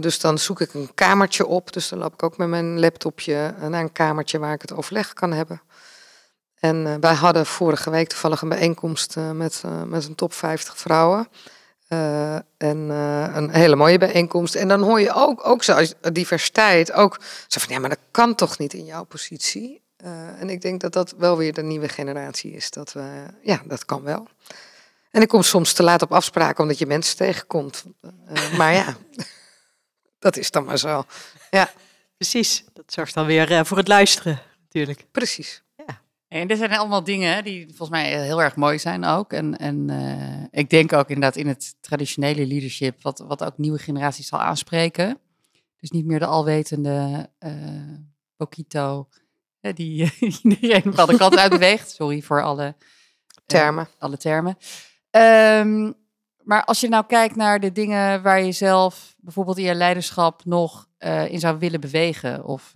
dus 0.00 0.20
dan 0.20 0.38
zoek 0.38 0.60
ik 0.60 0.74
een 0.74 0.90
kamertje 0.94 1.46
op. 1.46 1.72
Dus 1.72 1.88
dan 1.88 1.98
loop 1.98 2.12
ik 2.12 2.22
ook 2.22 2.36
met 2.36 2.48
mijn 2.48 2.80
laptopje 2.80 3.54
naar 3.58 3.80
een 3.80 3.92
kamertje 3.92 4.38
waar 4.38 4.52
ik 4.52 4.62
het 4.62 4.72
overleg 4.72 5.12
kan 5.12 5.32
hebben. 5.32 5.62
En 6.54 7.00
wij 7.00 7.14
hadden 7.14 7.46
vorige 7.46 7.90
week 7.90 8.08
toevallig 8.08 8.42
een 8.42 8.48
bijeenkomst 8.48 9.16
met, 9.32 9.62
met 9.86 10.06
een 10.06 10.14
top 10.14 10.32
50 10.32 10.78
vrouwen. 10.78 11.28
Uh, 11.92 12.34
en 12.56 12.88
uh, 12.88 13.34
een 13.34 13.50
hele 13.50 13.76
mooie 13.76 13.98
bijeenkomst. 13.98 14.54
En 14.54 14.68
dan 14.68 14.82
hoor 14.82 15.00
je 15.00 15.12
ook, 15.14 15.46
ook 15.46 15.62
zo 15.62 15.84
diversiteit, 16.12 16.92
ook 16.92 17.20
zo 17.48 17.60
van 17.60 17.74
ja, 17.74 17.80
maar 17.80 17.88
dat 17.88 17.98
kan 18.10 18.34
toch 18.34 18.58
niet 18.58 18.72
in 18.72 18.84
jouw 18.84 19.04
positie. 19.04 19.82
Uh, 20.04 20.40
en 20.40 20.50
ik 20.50 20.60
denk 20.60 20.80
dat 20.80 20.92
dat 20.92 21.14
wel 21.18 21.36
weer 21.36 21.52
de 21.52 21.62
nieuwe 21.62 21.88
generatie 21.88 22.52
is. 22.52 22.70
Dat 22.70 22.92
we, 22.92 23.24
ja, 23.42 23.62
dat 23.64 23.84
kan 23.84 24.02
wel. 24.02 24.28
En 25.10 25.22
ik 25.22 25.28
kom 25.28 25.42
soms 25.42 25.72
te 25.72 25.82
laat 25.82 26.02
op 26.02 26.12
afspraken 26.12 26.62
omdat 26.62 26.78
je 26.78 26.86
mensen 26.86 27.16
tegenkomt. 27.16 27.84
maar 28.56 28.72
ja, 28.72 28.96
dat 30.18 30.36
is 30.36 30.50
dan 30.50 30.64
maar 30.64 30.78
zo. 30.78 31.04
Ja. 31.50 31.70
Precies, 32.20 32.64
dat 32.72 32.92
zorgt 32.92 33.14
dan 33.14 33.26
weer 33.26 33.66
voor 33.66 33.76
het 33.76 33.88
luisteren 33.88 34.42
natuurlijk. 34.62 35.04
Precies. 35.10 35.62
En 36.30 36.48
er 36.48 36.56
zijn 36.56 36.72
allemaal 36.72 37.04
dingen 37.04 37.44
die 37.44 37.66
volgens 37.66 37.88
mij 37.88 38.22
heel 38.24 38.42
erg 38.42 38.56
mooi 38.56 38.78
zijn 38.78 39.04
ook. 39.04 39.32
En, 39.32 39.56
en 39.56 39.90
uh, 39.90 40.44
ik 40.50 40.70
denk 40.70 40.92
ook 40.92 41.08
inderdaad 41.08 41.36
in 41.36 41.46
het 41.46 41.76
traditionele 41.80 42.46
leadership, 42.46 43.02
wat, 43.02 43.18
wat 43.18 43.44
ook 43.44 43.58
nieuwe 43.58 43.78
generaties 43.78 44.26
zal 44.26 44.40
aanspreken. 44.40 45.18
Dus 45.80 45.90
niet 45.90 46.04
meer 46.06 46.18
de 46.18 46.26
alwetende 46.26 47.28
uh, 47.40 47.52
Pokito, 48.36 49.08
uh, 49.60 49.74
die 49.74 50.12
iedereen 50.42 50.76
een 50.84 50.90
bepaalde 50.90 51.16
kant 51.16 51.36
uit 51.36 51.50
beweegt. 51.50 51.90
Sorry 51.90 52.22
voor 52.22 52.42
alle 52.42 52.74
termen. 53.46 53.88
alle 53.98 54.16
termen. 54.16 54.56
Um, 55.10 55.94
maar 56.42 56.64
als 56.64 56.80
je 56.80 56.88
nou 56.88 57.06
kijkt 57.06 57.36
naar 57.36 57.60
de 57.60 57.72
dingen 57.72 58.22
waar 58.22 58.42
je 58.42 58.52
zelf 58.52 59.14
bijvoorbeeld 59.18 59.58
in 59.58 59.64
je 59.64 59.74
leiderschap 59.74 60.44
nog 60.44 60.88
in 61.28 61.38
zou 61.38 61.58
willen 61.58 61.80
bewegen, 61.80 62.44
of 62.44 62.72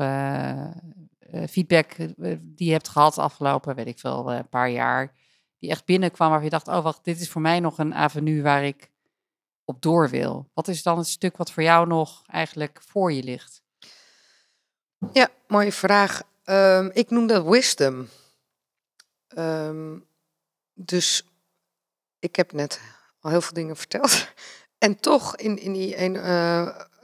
feedback 1.48 1.92
eh, 1.92 2.36
die 2.40 2.66
je 2.66 2.72
hebt 2.72 2.88
gehad 2.88 3.18
afgelopen, 3.18 3.74
weet 3.74 3.86
ik 3.86 3.98
veel, 3.98 4.32
een 4.32 4.48
paar 4.48 4.70
jaar, 4.70 5.12
die 5.58 5.70
echt 5.70 5.84
binnenkwam 5.84 6.30
waar 6.30 6.44
je 6.44 6.50
dacht, 6.50 6.68
oh 6.68 6.82
wacht, 6.82 7.04
dit 7.04 7.20
is 7.20 7.30
voor 7.30 7.40
mij 7.40 7.60
nog 7.60 7.78
een 7.78 7.94
avenue 7.94 8.42
waar 8.42 8.64
ik 8.64 8.90
op 9.64 9.82
door 9.82 10.10
wil. 10.10 10.50
Wat 10.54 10.68
is 10.68 10.82
dan 10.82 10.98
het 10.98 11.06
stuk 11.06 11.36
wat 11.36 11.50
voor 11.50 11.62
jou 11.62 11.86
nog 11.86 12.22
eigenlijk 12.26 12.80
voor 12.82 13.12
je 13.12 13.22
ligt? 13.22 13.62
Ja, 15.12 15.28
mooie 15.46 15.72
vraag. 15.72 16.22
Um, 16.44 16.90
ik 16.92 17.10
noem 17.10 17.26
dat 17.26 17.44
wisdom. 17.46 18.08
Um, 19.38 20.06
dus 20.72 21.24
ik 22.18 22.36
heb 22.36 22.52
net 22.52 22.80
al 23.20 23.30
heel 23.30 23.40
veel 23.40 23.54
dingen 23.54 23.76
verteld. 23.76 24.12
En 24.78 25.00
toch 25.00 25.36
in, 25.36 25.58
in 25.58 25.72
die 25.72 25.98
een, 25.98 26.16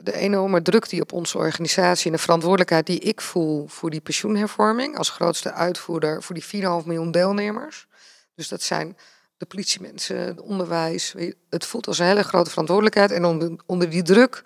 de 0.03 0.13
enorme 0.13 0.63
druk 0.63 0.89
die 0.89 1.01
op 1.01 1.13
onze 1.13 1.39
organisatie 1.39 2.07
en 2.07 2.13
de 2.13 2.23
verantwoordelijkheid 2.23 2.87
die 2.87 2.99
ik 2.99 3.21
voel 3.21 3.67
voor 3.69 3.91
die 3.91 4.01
pensioenhervorming 4.01 4.99
als 4.99 5.11
grootste 5.11 5.53
uitvoerder 5.53 6.23
voor 6.23 6.35
die 6.35 6.45
4,5 6.45 6.51
miljoen 6.87 7.11
deelnemers. 7.11 7.87
Dus 8.35 8.49
dat 8.49 8.63
zijn 8.63 8.97
de 9.37 9.47
politiemensen, 9.47 10.19
het 10.19 10.41
onderwijs. 10.41 11.15
Het 11.49 11.67
voelt 11.67 11.87
als 11.87 11.99
een 11.99 12.07
hele 12.07 12.23
grote 12.23 12.51
verantwoordelijkheid. 12.51 13.11
En 13.11 13.25
onder, 13.25 13.57
onder 13.67 13.91
die 13.91 14.03
druk 14.03 14.43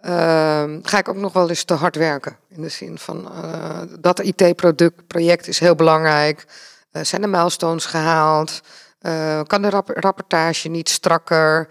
uh, 0.00 0.10
ga 0.82 0.98
ik 0.98 1.08
ook 1.08 1.16
nog 1.16 1.32
wel 1.32 1.48
eens 1.48 1.64
te 1.64 1.74
hard 1.74 1.96
werken. 1.96 2.36
In 2.48 2.62
de 2.62 2.68
zin 2.68 2.98
van 2.98 3.32
uh, 3.32 3.80
dat 4.00 4.20
IT-project 4.20 5.46
is 5.46 5.58
heel 5.58 5.74
belangrijk. 5.74 6.44
Uh, 6.92 7.02
zijn 7.02 7.20
de 7.20 7.26
milestones 7.26 7.86
gehaald? 7.86 8.60
kan 9.46 9.62
de 9.62 9.70
rap 9.70 9.88
rapportage 9.88 10.68
niet 10.68 10.88
strakker? 10.88 11.68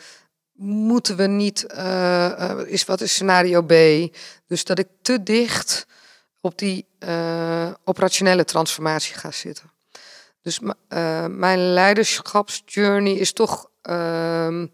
Moeten 0.62 1.16
we 1.16 1.28
niet, 1.28 1.66
uh, 1.76 2.60
is, 2.66 2.86
wat 2.86 3.02
is 3.02 3.14
scenario 3.14 3.62
B? 3.62 3.74
Dus 4.48 4.64
dat 4.64 4.80
ik 4.80 4.88
te 5.02 5.24
dicht 5.24 5.86
op 6.42 6.58
die 6.58 6.86
uh, 7.00 7.70
operationele 7.84 8.46
transformatie 8.46 9.16
ga 9.16 9.32
zitten. 9.32 9.72
Dus 10.42 10.60
mijn 11.30 11.74
leiderschapsjourney 11.74 13.14
is 13.14 13.34
toch 13.34 13.70
ehm, 13.82 14.68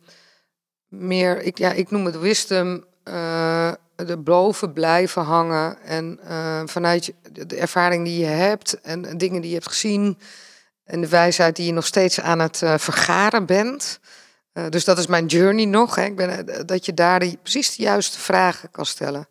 meer, 0.88 1.42
ik, 1.42 1.58
ja, 1.58 1.72
ik 1.72 1.92
noem 1.92 2.06
het 2.06 2.20
wisdom, 2.20 2.86
de 3.96 4.18
boven 4.18 4.74
blijven 4.74 5.24
hangen 5.24 5.82
en 5.82 6.20
vanuit 6.70 7.14
de 7.32 7.56
ervaring 7.56 8.06
die 8.06 8.20
je 8.20 8.26
hebt 8.26 8.82
en 8.82 9.18
dingen 9.18 9.42
die 9.42 9.50
je 9.50 9.56
hebt 9.56 9.70
gezien, 9.70 10.18
En 10.84 11.02
de 11.02 11.10
wijsheid 11.10 11.56
die 11.56 11.66
je 11.66 11.72
nog 11.72 11.86
steeds 11.86 12.20
aan 12.20 12.40
het 12.40 12.58
vergaren 12.58 13.46
bent. 13.46 14.00
Uh, 14.58 14.70
dus 14.70 14.84
dat 14.84 14.98
is 14.98 15.08
mijn 15.08 15.26
journey 15.26 15.66
nog. 15.66 15.96
Hè. 15.96 16.04
Ik 16.04 16.16
ben, 16.16 16.50
uh, 16.50 16.60
dat 16.66 16.86
je 16.86 16.94
daar 16.94 17.36
precies 17.42 17.76
de 17.76 17.84
juiste 17.84 18.20
vragen 18.20 18.72
kan 18.72 18.86
stellen. 18.86 19.28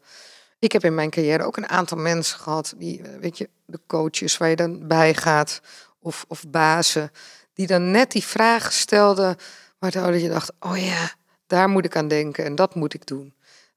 Ik 0.58 0.72
heb 0.72 0.84
in 0.84 0.94
mijn 0.94 1.10
carrière 1.10 1.44
ook 1.44 1.56
een 1.56 1.68
aantal 1.68 1.98
mensen 1.98 2.38
gehad, 2.38 2.74
die, 2.76 3.02
weet 3.20 3.38
je, 3.38 3.48
de 3.64 3.80
coaches 3.87 4.37
waar 4.37 4.48
je 4.48 4.56
dan 4.56 4.87
bij 4.87 5.14
gaat, 5.14 5.60
of, 5.98 6.24
of 6.28 6.44
bazen, 6.48 7.12
die 7.54 7.66
dan 7.66 7.90
net 7.90 8.12
die 8.12 8.24
vragen 8.24 8.72
stelden, 8.72 9.37
waardoor 9.78 10.16
je 10.16 10.28
dacht, 10.28 10.52
oh 10.60 10.76
ja, 10.76 11.12
daar 11.46 11.68
moet 11.68 11.84
ik 11.84 11.96
aan 11.96 12.08
denken 12.08 12.44
en 12.44 12.54
dat 12.54 12.74
moet 12.74 12.94
ik 12.94 13.06
doen. 13.06 13.34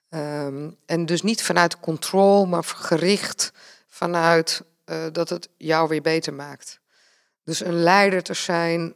Um, 0.10 0.77
en 0.86 1.05
dus 1.05 1.21
niet 1.21 1.43
vanuit 1.43 1.79
controle, 1.79 2.45
maar 2.45 2.63
gericht 2.63 3.51
vanuit 3.88 4.62
dat 5.12 5.29
het 5.29 5.49
jou 5.57 5.88
weer 5.88 6.01
beter 6.01 6.33
maakt. 6.33 6.79
Dus 7.43 7.65
een 7.65 7.83
leider 7.83 8.23
te 8.23 8.33
zijn 8.33 8.93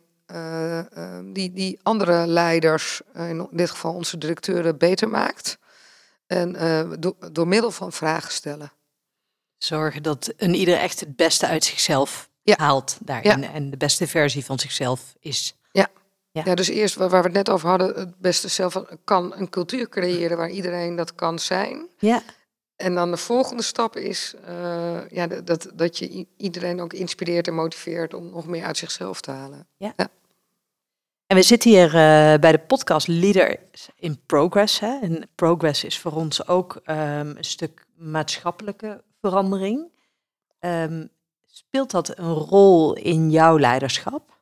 die, 1.24 1.54
die 1.54 1.80
andere 1.84 2.28
leiders, 2.28 3.02
in 3.14 3.48
dit 3.52 3.70
geval 3.70 3.94
onze 3.94 4.18
directeuren, 4.18 4.78
beter 4.78 5.10
maakt. 5.10 5.58
En 6.28 6.54
do, 7.00 7.16
door 7.32 7.48
middel 7.48 7.72
van 7.72 7.92
vragen 7.92 8.32
stellen. 8.32 8.72
Zorgen 9.58 10.04
dat 10.04 10.34
een 10.38 10.54
ieder 10.54 10.78
echt 10.78 11.00
het 11.00 11.16
beste 11.16 11.48
uit 11.48 11.64
zichzelf 11.64 12.30
ja. 12.44 12.56
haalt 12.58 12.98
daarin. 13.02 13.42
Ja. 13.42 13.52
En 13.52 13.70
de 13.70 13.78
beste 13.78 14.08
versie 14.08 14.46
van 14.46 14.60
zichzelf 14.60 15.16
is. 15.20 15.56
Ja. 15.72 15.88
Ja. 16.32 16.42
ja, 16.46 16.56
dus 16.56 16.68
eerst 16.68 16.96
waar 16.96 17.10
we 17.10 17.16
het 17.16 17.34
net 17.34 17.50
over 17.50 17.70
hadden, 17.70 17.96
het 17.96 18.18
beste 18.18 18.48
zelf 18.48 18.84
kan 19.04 19.34
een 19.36 19.50
cultuur 19.50 19.90
creëren 19.90 20.38
waar 20.38 20.50
iedereen 20.50 20.96
dat 20.96 21.16
kan 21.16 21.40
zijn. 21.40 21.88
Ja. 22.00 22.24
En 22.76 22.96
dan 22.96 23.12
de 23.12 23.18
volgende 23.18 23.64
stap 23.64 23.96
is 23.96 24.34
uh, 24.50 25.10
ja, 25.10 25.28
dat, 25.28 25.72
dat 25.74 25.98
je 25.98 26.28
iedereen 26.38 26.82
ook 26.82 26.94
inspireert 26.94 27.48
en 27.48 27.54
motiveert 27.54 28.14
om 28.14 28.30
nog 28.30 28.48
meer 28.48 28.66
uit 28.66 28.78
zichzelf 28.78 29.22
te 29.22 29.32
halen. 29.32 29.68
Ja. 29.78 29.94
ja. 29.96 30.10
En 31.32 31.38
we 31.38 31.44
zitten 31.44 31.70
hier 31.70 31.86
uh, 31.86 31.94
bij 32.40 32.52
de 32.52 32.60
podcast 32.60 33.08
Leaders 33.08 33.90
in 33.96 34.22
Progress. 34.26 34.80
Hè? 34.80 35.00
En 35.02 35.30
progress 35.36 35.84
is 35.84 36.00
voor 36.00 36.12
ons 36.12 36.48
ook 36.48 36.76
um, 36.86 36.96
een 37.38 37.38
stuk 37.40 37.86
maatschappelijke 37.96 39.04
verandering. 39.22 39.92
Um, 40.60 41.10
speelt 41.46 41.92
dat 41.92 42.18
een 42.18 42.34
rol 42.34 42.94
in 42.94 43.30
jouw 43.30 43.60
leiderschap? 43.60 44.38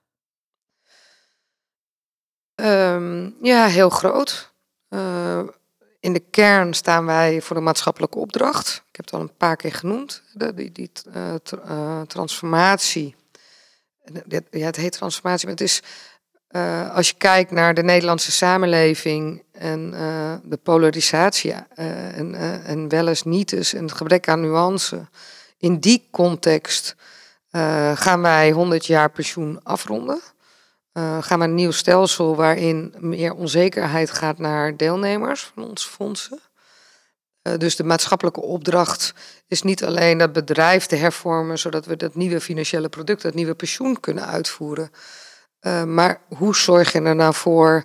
Um, 2.55 3.37
ja, 3.41 3.67
heel 3.67 3.89
groot. 3.89 4.53
Uh, 4.89 5.47
in 5.99 6.13
de 6.13 6.23
kern 6.29 6.73
staan 6.73 7.05
wij 7.05 7.41
voor 7.41 7.55
de 7.55 7.61
maatschappelijke 7.61 8.17
opdracht. 8.17 8.83
Ik 8.89 8.95
heb 8.95 9.05
het 9.05 9.13
al 9.13 9.21
een 9.21 9.37
paar 9.37 9.55
keer 9.55 9.73
genoemd, 9.73 10.23
de, 10.33 10.53
die, 10.53 10.71
die 10.71 10.91
uh, 11.15 12.01
transformatie. 12.01 13.15
Ja, 14.49 14.65
het 14.65 14.75
heet 14.75 14.91
transformatie, 14.91 15.45
maar 15.45 15.55
het 15.55 15.65
is 15.67 15.81
uh, 16.51 16.95
als 16.95 17.09
je 17.09 17.15
kijkt 17.17 17.51
naar 17.51 17.73
de 17.73 17.83
Nederlandse 17.83 18.31
samenleving 18.31 19.43
en 19.51 19.91
de 20.43 20.57
polarisatie 20.63 21.53
en, 21.53 22.35
en 22.65 22.89
wel 22.89 23.07
eens 23.07 23.23
niet 23.23 23.53
eens 23.53 23.73
en 23.73 23.83
het 23.83 23.91
gebrek 23.91 24.27
aan 24.27 24.41
nuance. 24.41 25.07
In 25.57 25.79
die 25.79 26.07
context 26.11 26.95
gaan 27.93 28.21
wij 28.21 28.51
100 28.51 28.85
jaar 28.85 29.11
pensioen 29.11 29.59
afronden. 29.63 30.21
Gaan 31.19 31.39
we 31.39 31.45
een 31.45 31.55
nieuw 31.55 31.71
stelsel 31.71 32.35
waarin 32.35 32.93
meer 32.97 33.33
onzekerheid 33.33 34.11
gaat 34.11 34.37
naar 34.37 34.77
deelnemers 34.77 35.51
van 35.53 35.63
onze 35.63 35.89
fondsen. 35.89 36.39
Dus 37.57 37.75
de 37.75 37.83
maatschappelijke 37.83 38.41
opdracht 38.41 39.13
is 39.47 39.61
niet 39.61 39.83
alleen 39.83 40.17
dat 40.17 40.33
bedrijf 40.33 40.85
te 40.85 40.95
hervormen, 40.95 41.59
zodat 41.59 41.85
we 41.85 41.95
dat 41.95 42.15
nieuwe 42.15 42.41
financiële 42.41 42.89
product, 42.89 43.21
dat 43.21 43.33
nieuwe 43.33 43.55
pensioen 43.55 43.99
kunnen 43.99 44.25
uitvoeren. 44.25 44.91
Uh, 45.61 45.83
maar 45.83 46.21
hoe 46.27 46.55
zorg 46.55 46.91
je 46.91 47.01
er 47.01 47.15
nou 47.15 47.33
voor 47.33 47.83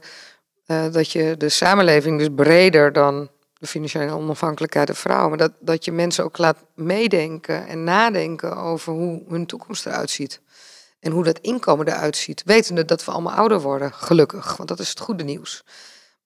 dat 0.91 1.11
je 1.11 1.37
de 1.37 1.49
samenleving, 1.49 2.19
dus 2.19 2.29
breder 2.35 2.93
dan 2.93 3.31
de 3.59 3.67
financiële 3.67 4.13
onafhankelijkheid 4.13 4.87
der 4.87 4.97
vrouwen, 4.97 5.29
maar 5.29 5.39
dat, 5.39 5.53
dat 5.61 5.85
je 5.85 5.93
mensen 5.93 6.25
ook 6.25 6.39
laat 6.39 6.59
meedenken 6.75 7.67
en 7.67 7.85
nadenken 7.85 8.57
over 8.57 8.93
hoe 8.93 9.23
hun 9.29 9.47
toekomst 9.47 9.87
eruit 9.87 10.11
ziet 10.11 10.41
en 11.01 11.13
hoe 11.13 11.25
dat 11.25 11.39
inkomen 11.39 11.89
eruit 11.89 12.17
ziet. 12.17 12.43
Wetende 12.45 12.85
dat 12.85 13.05
we 13.05 13.11
allemaal 13.11 13.35
ouder 13.35 13.61
worden, 13.61 13.93
gelukkig, 13.93 14.57
want 14.57 14.69
dat 14.69 14.79
is 14.79 14.89
het 14.89 15.01
goede 15.01 15.25
nieuws. 15.25 15.65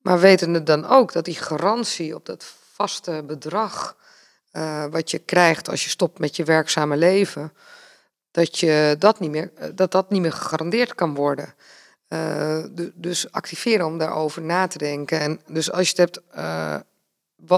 Maar 0.02 0.20
wetende 0.20 0.62
dan 0.62 0.86
ook 0.86 1.12
dat 1.12 1.24
die 1.24 1.34
garantie 1.34 2.14
op 2.14 2.26
dat 2.26 2.44
vaste 2.72 3.22
bedrag 3.26 3.96
uh, 4.52 4.84
wat 4.90 5.10
je 5.10 5.18
krijgt 5.18 5.68
als 5.68 5.84
je 5.84 5.90
stopt 5.90 6.18
met 6.18 6.36
je 6.36 6.44
werkzame 6.44 6.96
leven, 6.96 7.52
dat 8.38 8.58
je 8.58 8.96
dat 8.98 9.20
niet 9.20 9.30
meer, 9.30 9.50
eh, 9.54 9.68
dat 9.74 9.92
dat 9.92 10.10
niet 10.10 10.20
meer 10.20 10.32
gegarandeerd 10.32 10.94
kan 10.94 11.14
worden. 11.14 11.54
Uh, 12.08 12.64
dus 12.94 13.32
activeren 13.32 13.86
om 13.86 13.98
daarover 13.98 14.42
na 14.42 14.66
te 14.66 14.78
denken. 14.78 15.20
En 15.20 15.40
dus 15.46 15.72
als 15.72 15.90
je 15.90 15.94
het 15.96 15.98
hebt, 15.98 16.20
uh, 16.36 16.76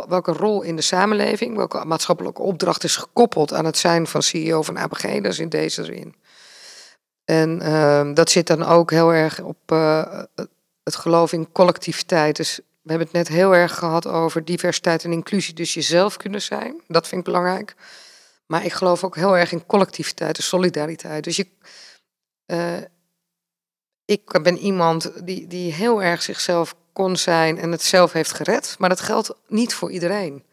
welke 0.08 0.32
rol 0.32 0.62
in 0.62 0.76
de 0.76 0.82
samenleving, 0.82 1.56
welke 1.56 1.84
maatschappelijke 1.84 2.42
opdracht 2.42 2.84
is 2.84 2.96
gekoppeld 2.96 3.52
aan 3.52 3.64
het 3.64 3.78
zijn 3.78 4.06
van 4.06 4.22
CEO 4.22 4.62
van 4.62 4.76
ABG, 4.76 5.02
dat 5.02 5.32
is 5.32 5.38
in 5.38 5.48
deze 5.48 5.84
zin. 5.84 6.14
En 7.24 7.60
uh, 7.62 8.14
dat 8.14 8.30
zit 8.30 8.46
dan 8.46 8.62
ook 8.62 8.90
heel 8.90 9.14
erg 9.14 9.40
op 9.40 9.70
het 10.82 10.96
geloof 10.96 11.32
in 11.32 11.52
collectiviteit. 11.52 12.36
Dus 12.36 12.56
we 12.56 12.90
hebben 12.90 13.06
het 13.06 13.16
net 13.16 13.28
heel 13.28 13.54
erg 13.54 13.74
gehad 13.74 14.06
over 14.06 14.44
diversiteit 14.44 15.04
en 15.04 15.12
inclusie. 15.12 15.54
Dus 15.54 15.74
jezelf 15.74 16.16
kunnen 16.16 16.42
zijn. 16.42 16.80
Dat 16.86 17.08
vind 17.08 17.20
ik 17.20 17.32
belangrijk. 17.32 17.74
Maar 18.50 18.64
ik 18.64 18.72
geloof 18.72 19.04
ook 19.04 19.16
heel 19.16 19.36
erg 19.36 19.52
in 19.52 19.66
collectiviteit 19.66 20.36
en 20.36 20.42
solidariteit. 20.42 21.24
Dus 21.24 21.36
je, 21.36 21.46
uh, 22.46 22.76
ik 24.04 24.42
ben 24.42 24.58
iemand 24.58 25.26
die, 25.26 25.46
die 25.46 25.72
heel 25.72 26.02
erg 26.02 26.22
zichzelf 26.22 26.74
kon 26.92 27.16
zijn 27.16 27.58
en 27.58 27.72
het 27.72 27.82
zelf 27.82 28.12
heeft 28.12 28.32
gered. 28.32 28.76
Maar 28.78 28.88
dat 28.88 29.00
geldt 29.00 29.34
niet 29.48 29.74
voor 29.74 29.90
iedereen. 29.90 30.44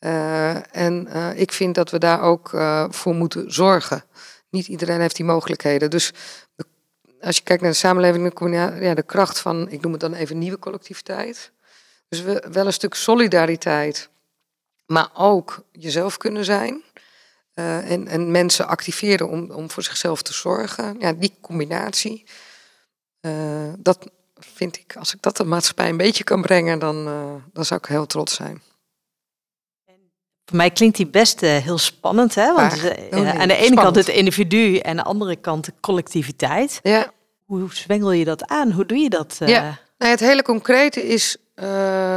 Uh, 0.00 0.76
en 0.76 1.06
ik 1.36 1.52
vind 1.52 1.74
dat 1.74 1.90
we 1.90 1.98
daar 1.98 2.20
ook 2.20 2.48
voor 2.90 3.14
moeten 3.14 3.52
zorgen 3.52 4.04
niet 4.50 4.66
iedereen 4.66 5.00
heeft 5.00 5.16
die 5.16 5.24
mogelijkheden. 5.24 5.90
Dus 5.90 6.12
als 7.20 7.36
je 7.36 7.42
kijkt 7.42 7.62
naar 7.62 7.70
de 7.70 7.76
samenleving, 7.76 8.34
dan 8.34 8.52
ja, 8.52 8.94
de 8.94 9.02
kracht 9.02 9.38
van, 9.38 9.70
ik 9.70 9.80
noem 9.80 9.92
het 9.92 10.00
dan 10.00 10.14
even 10.14 10.38
nieuwe 10.38 10.58
collectiviteit. 10.58 11.52
Dus 12.08 12.22
we, 12.22 12.48
wel 12.52 12.66
een 12.66 12.72
stuk 12.72 12.94
solidariteit, 12.94 14.08
maar 14.86 15.10
ook 15.14 15.64
jezelf 15.72 16.16
kunnen 16.16 16.44
zijn. 16.44 16.82
Uh, 17.54 17.90
en, 17.90 18.08
en 18.08 18.30
mensen 18.30 18.66
activeren 18.66 19.28
om, 19.28 19.50
om 19.50 19.70
voor 19.70 19.82
zichzelf 19.82 20.22
te 20.22 20.32
zorgen. 20.32 20.96
Ja, 20.98 21.12
die 21.12 21.34
combinatie, 21.40 22.24
uh, 23.20 23.72
dat 23.78 24.10
vind 24.34 24.76
ik, 24.76 24.96
als 24.96 25.14
ik 25.14 25.22
dat 25.22 25.36
de 25.36 25.44
maatschappij 25.44 25.88
een 25.88 25.96
beetje 25.96 26.24
kan 26.24 26.42
brengen, 26.42 26.78
dan, 26.78 27.08
uh, 27.08 27.34
dan 27.52 27.64
zou 27.64 27.80
ik 27.82 27.88
heel 27.88 28.06
trots 28.06 28.34
zijn. 28.34 28.62
Voor 30.44 30.56
mij 30.56 30.70
klinkt 30.70 30.96
die 30.96 31.06
best 31.06 31.40
heel 31.40 31.78
spannend, 31.78 32.34
hè? 32.34 32.54
Want 32.54 32.76
uh, 32.76 33.40
aan 33.40 33.48
de 33.48 33.56
ene 33.56 33.76
kant 33.76 33.96
het 33.96 34.08
individu 34.08 34.76
en 34.76 34.90
aan 34.90 34.96
de 34.96 35.02
andere 35.02 35.36
kant 35.36 35.64
de 35.64 35.72
collectiviteit. 35.80 36.80
Ja. 36.82 37.12
Hoe 37.44 37.74
zwengel 37.74 38.12
je 38.12 38.24
dat 38.24 38.46
aan? 38.46 38.70
Hoe 38.72 38.86
doe 38.86 38.98
je 38.98 39.10
dat? 39.10 39.36
Ja, 39.38 39.78
nou, 39.98 40.10
het 40.10 40.20
hele 40.20 40.42
concrete 40.42 41.06
is, 41.06 41.36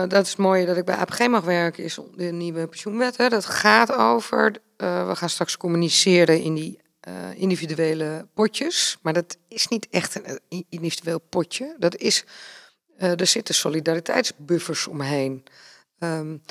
dat 0.07 0.25
is 0.25 0.35
mooi 0.35 0.65
dat 0.65 0.77
ik 0.77 0.85
bij 0.85 0.95
APG 0.95 1.27
mag 1.27 1.43
werken, 1.43 1.83
is 1.83 1.99
de 2.15 2.23
nieuwe 2.23 2.67
pensioenwet. 2.67 3.17
Hè? 3.17 3.29
Dat 3.29 3.45
gaat 3.45 3.95
over, 3.95 4.55
we 4.77 5.11
gaan 5.13 5.29
straks 5.29 5.57
communiceren 5.57 6.41
in 6.41 6.53
die 6.53 6.79
individuele 7.35 8.27
potjes. 8.33 8.97
Maar 9.01 9.13
dat 9.13 9.37
is 9.47 9.67
niet 9.67 9.87
echt 9.89 10.15
een 10.49 10.65
individueel 10.69 11.19
potje. 11.19 11.75
Dat 11.79 11.95
is, 11.95 12.25
er 12.97 13.27
zitten 13.27 13.55
solidariteitsbuffers 13.55 14.87
omheen. 14.87 15.43
Um, 15.99 16.41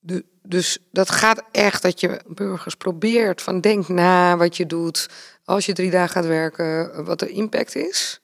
de, 0.00 0.24
dus 0.42 0.78
dat 0.90 1.10
gaat 1.10 1.42
echt 1.52 1.82
dat 1.82 2.00
je 2.00 2.20
burgers 2.26 2.74
probeert 2.74 3.42
van 3.42 3.60
denk 3.60 3.88
na 3.88 4.36
wat 4.36 4.56
je 4.56 4.66
doet 4.66 5.08
als 5.44 5.66
je 5.66 5.72
drie 5.72 5.90
dagen 5.90 6.10
gaat 6.10 6.26
werken, 6.26 7.04
wat 7.04 7.18
de 7.18 7.28
impact 7.28 7.74
is. 7.74 8.20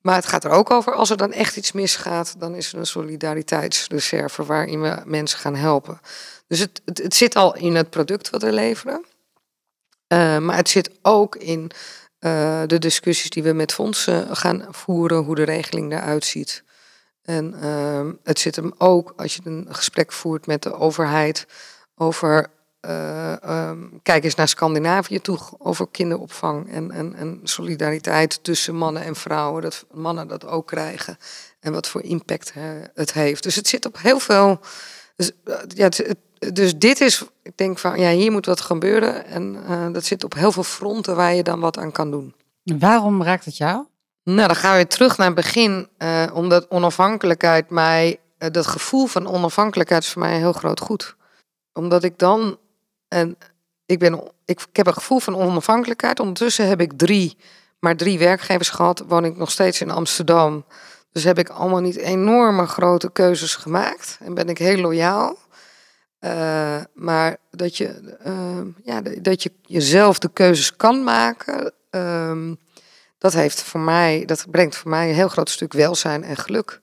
Maar 0.00 0.14
het 0.14 0.26
gaat 0.26 0.44
er 0.44 0.50
ook 0.50 0.70
over 0.70 0.94
als 0.94 1.10
er 1.10 1.16
dan 1.16 1.32
echt 1.32 1.56
iets 1.56 1.72
misgaat, 1.72 2.34
dan 2.38 2.54
is 2.54 2.72
er 2.72 2.78
een 2.78 2.86
solidariteitsreserve 2.86 4.44
waarin 4.44 4.82
we 4.82 5.02
mensen 5.04 5.38
gaan 5.38 5.54
helpen. 5.54 6.00
Dus 6.46 6.58
het, 6.58 6.80
het, 6.84 7.14
zit 7.14 7.36
al 7.36 7.56
in 7.56 7.74
het 7.74 7.90
product 7.90 8.30
wat 8.30 8.42
we 8.42 8.52
leveren. 8.52 9.04
Uh, 10.12 10.38
maar 10.38 10.56
het 10.56 10.68
zit 10.68 10.90
ook 11.02 11.36
in 11.36 11.70
uh, 12.20 12.62
de 12.66 12.78
discussies 12.78 13.30
die 13.30 13.42
we 13.42 13.52
met 13.52 13.72
fondsen 13.72 14.36
gaan 14.36 14.66
voeren, 14.70 15.22
hoe 15.22 15.34
de 15.34 15.42
regeling 15.42 15.92
eruit 15.92 16.24
ziet. 16.24 16.64
En 17.22 17.54
uh, 17.62 18.08
het 18.24 18.38
zit 18.38 18.56
hem 18.56 18.72
ook 18.78 19.12
als 19.16 19.34
je 19.34 19.40
een 19.44 19.66
gesprek 19.70 20.12
voert 20.12 20.46
met 20.46 20.62
de 20.62 20.74
overheid 20.74 21.46
over. 21.94 22.46
Uh, 22.86 23.68
um, 23.68 24.00
kijk 24.02 24.24
eens 24.24 24.34
naar 24.34 24.48
Scandinavië 24.48 25.20
toe 25.20 25.38
over 25.58 25.88
kinderopvang 25.90 26.72
en, 26.72 26.90
en, 26.90 27.14
en 27.14 27.40
solidariteit 27.42 28.44
tussen 28.44 28.74
mannen 28.74 29.02
en 29.02 29.16
vrouwen. 29.16 29.62
Dat 29.62 29.86
mannen 29.92 30.28
dat 30.28 30.46
ook 30.46 30.66
krijgen 30.66 31.18
en 31.60 31.72
wat 31.72 31.88
voor 31.88 32.02
impact 32.02 32.52
het 32.94 33.12
heeft. 33.12 33.42
Dus 33.42 33.54
het 33.54 33.68
zit 33.68 33.86
op 33.86 33.98
heel 33.98 34.18
veel. 34.20 34.60
Dus, 35.16 35.30
uh, 35.44 35.54
ja, 35.68 35.84
het, 35.84 36.16
dus 36.54 36.78
dit 36.78 37.00
is, 37.00 37.24
ik 37.42 37.56
denk 37.56 37.78
van 37.78 38.00
ja, 38.00 38.10
hier 38.10 38.32
moet 38.32 38.46
wat 38.46 38.60
gebeuren. 38.60 39.26
En 39.26 39.56
uh, 39.68 39.92
dat 39.92 40.04
zit 40.04 40.24
op 40.24 40.34
heel 40.34 40.52
veel 40.52 40.62
fronten 40.62 41.16
waar 41.16 41.34
je 41.34 41.42
dan 41.42 41.60
wat 41.60 41.78
aan 41.78 41.92
kan 41.92 42.10
doen. 42.10 42.34
Waarom 42.62 43.22
raakt 43.22 43.44
het 43.44 43.56
jou? 43.56 43.84
Nou, 44.24 44.46
dan 44.46 44.56
gaan 44.56 44.70
we 44.70 44.76
weer 44.76 44.86
terug 44.86 45.16
naar 45.16 45.26
het 45.26 45.36
begin. 45.36 45.88
eh, 45.98 46.26
omdat 46.32 46.68
onafhankelijkheid 46.68 47.70
mij, 47.70 48.20
eh, 48.38 48.50
dat 48.50 48.66
gevoel 48.66 49.06
van 49.06 49.26
onafhankelijkheid 49.26 50.02
is 50.02 50.10
voor 50.10 50.22
mij 50.22 50.32
een 50.32 50.38
heel 50.38 50.52
groot 50.52 50.80
goed. 50.80 51.16
Omdat 51.72 52.02
ik 52.02 52.18
dan, 52.18 52.58
en 53.10 53.38
ik, 53.86 53.98
ben, 53.98 54.14
ik, 54.44 54.60
ik 54.60 54.76
heb 54.76 54.86
een 54.86 54.92
gevoel 54.92 55.18
van 55.18 55.36
onafhankelijkheid. 55.36 56.20
Ondertussen 56.20 56.68
heb 56.68 56.80
ik 56.80 56.92
drie, 56.96 57.36
maar 57.78 57.96
drie 57.96 58.18
werkgevers 58.18 58.68
gehad. 58.68 59.04
Woon 59.08 59.24
ik 59.24 59.36
nog 59.36 59.50
steeds 59.50 59.80
in 59.80 59.90
Amsterdam. 59.90 60.64
Dus 61.12 61.24
heb 61.24 61.38
ik 61.38 61.48
allemaal 61.48 61.80
niet 61.80 61.96
enorme 61.96 62.66
grote 62.66 63.12
keuzes 63.12 63.54
gemaakt. 63.56 64.18
En 64.20 64.34
ben 64.34 64.48
ik 64.48 64.58
heel 64.58 64.76
loyaal. 64.76 65.36
Eh, 66.18 66.80
maar 66.94 67.36
dat 67.50 67.76
je, 67.76 68.16
eh, 68.22 68.60
ja, 68.84 69.00
dat 69.00 69.42
je 69.42 69.52
jezelf 69.62 70.18
de 70.18 70.30
keuzes 70.32 70.76
kan 70.76 71.04
maken. 71.04 71.72
ehm, 71.90 72.54
dat 73.18 73.32
heeft 73.32 73.62
voor 73.62 73.80
mij, 73.80 74.24
dat 74.24 74.46
brengt 74.50 74.76
voor 74.76 74.90
mij 74.90 75.08
een 75.08 75.14
heel 75.14 75.28
groot 75.28 75.50
stuk 75.50 75.72
welzijn 75.72 76.24
en 76.24 76.36
geluk. 76.36 76.80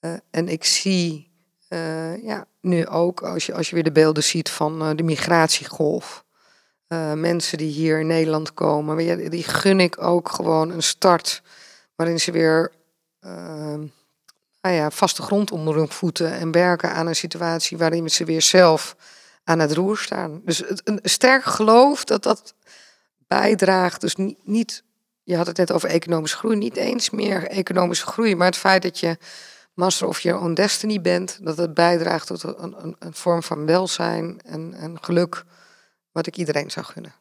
Eh, 0.00 0.12
en 0.30 0.48
ik 0.48 0.64
zie 0.64 1.33
eh, 1.74 2.24
ja, 2.24 2.46
nu 2.60 2.86
ook, 2.86 3.22
als 3.22 3.46
je, 3.46 3.54
als 3.54 3.68
je 3.68 3.74
weer 3.74 3.84
de 3.84 3.92
beelden 3.92 4.22
ziet 4.22 4.50
van 4.50 4.82
eh, 4.82 4.90
de 4.94 5.02
migratiegolf. 5.02 6.24
eh, 6.86 7.12
mensen 7.12 7.58
die 7.58 7.70
hier 7.70 8.00
in 8.00 8.06
Nederland 8.06 8.54
komen, 8.54 9.30
die 9.30 9.42
gun 9.42 9.80
ik 9.80 10.02
ook 10.02 10.28
gewoon 10.28 10.70
een 10.70 10.82
start 10.82 11.42
waarin 11.96 12.20
ze 12.20 12.30
weer 12.30 12.72
eh, 13.20 13.78
nou 14.60 14.74
ja, 14.74 14.90
vaste 14.90 15.22
grond 15.22 15.52
onder 15.52 15.76
hun 15.76 15.90
voeten 15.90 16.32
en 16.32 16.52
werken 16.52 16.92
aan 16.92 17.06
een 17.06 17.16
situatie 17.16 17.78
waarin 17.78 18.10
ze 18.10 18.24
weer 18.24 18.42
zelf 18.42 18.96
aan 19.44 19.58
het 19.58 19.72
roer 19.72 19.98
staan. 19.98 20.40
Dus 20.44 20.62
een 20.84 21.00
sterk 21.02 21.44
geloof 21.44 22.04
dat 22.04 22.22
dat 22.22 22.54
bijdraagt, 23.26 24.00
dus 24.00 24.14
niet, 24.14 24.38
niet 24.44 24.82
je 25.22 25.36
had 25.36 25.46
het 25.46 25.56
net 25.56 25.72
over 25.72 25.88
economische 25.88 26.36
groei, 26.36 26.56
niet 26.56 26.76
eens 26.76 27.10
meer 27.10 27.46
economische 27.46 28.06
groei, 28.06 28.36
maar 28.36 28.46
het 28.46 28.56
feit 28.56 28.82
dat 28.82 29.00
je 29.00 29.18
master 29.74 30.08
of 30.08 30.20
your 30.20 30.40
own 30.40 30.54
destiny 30.54 31.00
bent, 31.00 31.38
dat 31.42 31.56
het 31.56 31.74
bijdraagt 31.74 32.26
tot 32.26 32.42
een, 32.42 32.82
een, 32.82 32.96
een 32.98 33.14
vorm 33.14 33.42
van 33.42 33.66
welzijn 33.66 34.40
en, 34.44 34.74
en 34.74 35.02
geluk, 35.02 35.44
wat 36.12 36.26
ik 36.26 36.36
iedereen 36.36 36.70
zou 36.70 36.86
gunnen. 36.86 37.14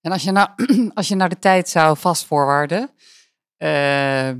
En 0.00 0.12
als 0.12 0.22
je 0.22 0.30
nou, 0.30 0.48
als 0.94 1.08
je 1.08 1.14
nou 1.14 1.30
de 1.30 1.38
tijd 1.38 1.68
zou 1.68 1.96
vastvoorwaarden, 1.96 2.90
ehm, 3.56 4.38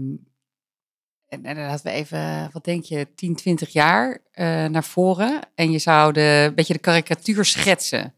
en, 1.27 1.45
en 1.45 1.55
dan 1.55 1.67
laten 1.67 1.85
we 1.85 1.91
even, 1.91 2.51
wat 2.53 2.65
denk 2.65 2.85
je, 2.85 3.15
10, 3.15 3.35
20 3.35 3.69
jaar 3.69 4.19
eh, 4.33 4.65
naar 4.65 4.85
voren, 4.85 5.41
en 5.55 5.71
je 5.71 5.79
zou 5.79 6.13
de, 6.13 6.45
een 6.49 6.55
beetje 6.55 6.73
de 6.73 6.79
karikatuur 6.79 7.45
schetsen. 7.45 8.15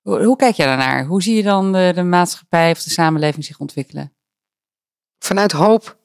Hoe, 0.00 0.24
hoe 0.24 0.36
kijk 0.36 0.54
jij 0.54 0.66
daarnaar? 0.66 1.04
Hoe 1.04 1.22
zie 1.22 1.36
je 1.36 1.42
dan 1.42 1.72
de, 1.72 1.92
de 1.94 2.02
maatschappij 2.02 2.70
of 2.70 2.82
de 2.82 2.90
samenleving 2.90 3.44
zich 3.44 3.58
ontwikkelen? 3.58 4.12
Vanuit 5.18 5.52
hoop. 5.52 5.98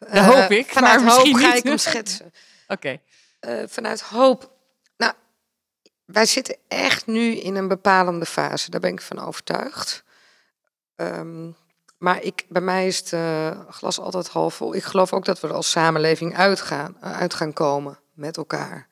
Dat 0.00 0.08
Eh, 0.08 0.26
hoop 0.26 0.50
ik, 0.50 0.70
Vanuit 0.70 1.02
maar 1.02 1.12
hoop 1.12 1.24
misschien 1.24 1.38
ga 1.38 1.48
niet. 1.48 1.56
ik 1.56 1.64
hem 1.64 1.78
schetsen. 1.78 2.32
Oké. 2.68 3.00
Eh, 3.40 3.62
vanuit 3.66 4.00
hoop. 4.00 4.50
Nou, 4.96 5.12
wij 6.04 6.26
zitten 6.26 6.56
echt 6.68 7.06
nu 7.06 7.36
in 7.36 7.56
een 7.56 7.68
bepalende 7.68 8.26
fase. 8.26 8.70
Daar 8.70 8.80
ben 8.80 8.92
ik 8.92 9.00
van 9.00 9.18
overtuigd. 9.18 10.04
Ehm, 10.96 11.50
maar 11.98 12.22
ik, 12.22 12.44
bij 12.48 12.62
mij 12.62 12.86
is 12.86 12.98
het 12.98 13.12
eh, 13.12 13.60
glas 13.68 13.98
altijd 13.98 14.28
half 14.28 14.54
vol. 14.54 14.74
Ik 14.74 14.82
geloof 14.84 15.12
ook 15.12 15.24
dat 15.24 15.40
we 15.40 15.48
er 15.48 15.54
als 15.54 15.70
samenleving 15.70 16.36
uitgaan, 16.36 16.96
uit 17.00 17.34
gaan 17.34 17.52
komen 17.52 17.98
met 18.12 18.36
elkaar. 18.36 18.88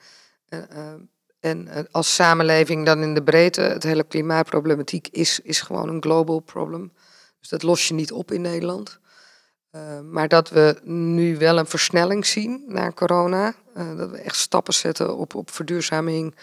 En 1.41 1.89
als 1.91 2.15
samenleving 2.15 2.87
dan 2.87 3.03
in 3.03 3.15
de 3.15 3.23
breedte, 3.23 3.61
het 3.61 3.83
hele 3.83 4.05
klimaatproblematiek 4.05 5.09
is, 5.09 5.41
is 5.41 5.61
gewoon 5.61 5.89
een 5.89 6.03
global 6.03 6.41
problem. 6.41 6.93
Dus 7.41 7.49
dat 7.49 7.63
los 7.63 7.89
je 7.89 7.95
niet 7.95 8.13
op 8.13 8.33
in 8.33 8.41
Nederland. 8.41 8.99
Uh, 9.73 10.01
maar 10.01 10.29
dat 10.29 10.49
we 10.49 10.81
nu 10.85 11.37
wel 11.37 11.59
een 11.59 11.67
versnelling 11.67 12.27
zien 12.27 12.65
na 12.67 12.93
corona. 12.93 13.55
Uh, 13.77 13.97
dat 13.97 14.11
we 14.11 14.19
echt 14.19 14.37
stappen 14.37 14.75
zetten 14.75 15.17
op, 15.17 15.35
op 15.35 15.51
verduurzaming. 15.51 16.35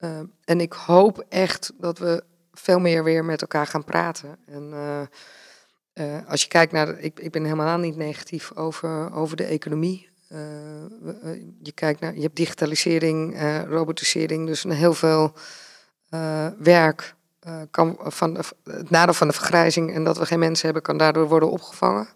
Uh, 0.00 0.10
en 0.44 0.60
ik 0.60 0.72
hoop 0.72 1.24
echt 1.28 1.72
dat 1.78 1.98
we 1.98 2.24
veel 2.52 2.78
meer 2.78 3.04
weer 3.04 3.24
met 3.24 3.40
elkaar 3.40 3.66
gaan 3.66 3.84
praten. 3.84 4.38
En 4.46 4.72
als 6.26 6.42
je 6.42 6.48
kijkt 6.48 6.72
naar. 6.72 6.98
Ik, 6.98 7.20
ik 7.20 7.30
ben 7.30 7.44
helemaal 7.44 7.78
niet 7.78 7.96
negatief 7.96 8.52
over, 8.54 9.12
over 9.12 9.36
de 9.36 9.44
economie. 9.44 10.08
je 11.62 11.72
kijkt 11.74 12.00
naar. 12.00 12.14
Je 12.14 12.20
hebt 12.20 12.36
digitalisering, 12.36 13.40
robotisering. 13.68 14.46
Dus 14.46 14.62
heel 14.62 14.94
veel 14.94 15.32
werk. 16.58 17.14
kan 17.70 17.96
van 18.00 18.36
het 18.64 18.90
nadeel 18.90 19.14
van 19.14 19.28
de 19.28 19.34
vergrijzing 19.34 19.94
en 19.94 20.04
dat 20.04 20.18
we 20.18 20.26
geen 20.26 20.38
mensen 20.38 20.64
hebben, 20.64 20.82
kan 20.82 20.96
daardoor 20.96 21.28
worden 21.28 21.50
opgevangen. 21.50 22.08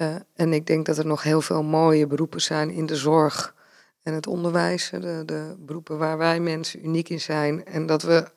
Uh, 0.00 0.14
en 0.34 0.52
ik 0.52 0.66
denk 0.66 0.86
dat 0.86 0.98
er 0.98 1.06
nog 1.06 1.22
heel 1.22 1.40
veel 1.40 1.62
mooie 1.62 2.06
beroepen 2.06 2.40
zijn 2.40 2.70
in 2.70 2.86
de 2.86 2.96
zorg 2.96 3.54
en 4.02 4.14
het 4.14 4.26
onderwijs. 4.26 4.90
De, 4.90 5.22
de, 5.26 5.54
beroepen 5.58 5.98
waar 5.98 6.18
wij 6.18 6.40
mensen 6.40 6.84
uniek 6.84 7.08
in 7.08 7.20
zijn. 7.20 7.64
En 7.64 7.86
dat 7.86 8.02
we 8.02 8.30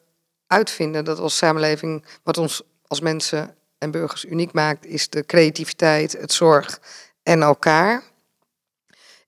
uitvinden 0.47 1.05
dat 1.05 1.20
als 1.20 1.38
samenleving, 1.38 2.05
wat 2.24 2.38
ons 2.38 2.64
als 2.88 2.99
mensen 2.99 3.55
en 3.78 3.91
burgers 3.91 4.26
uniek 4.26 4.53
maakt, 4.53 4.86
is 4.86 5.09
de 5.09 5.26
creativiteit, 5.26 6.12
het 6.12 6.34
zorg 6.34 6.82
en 7.24 7.41
elkaar. 7.41 8.03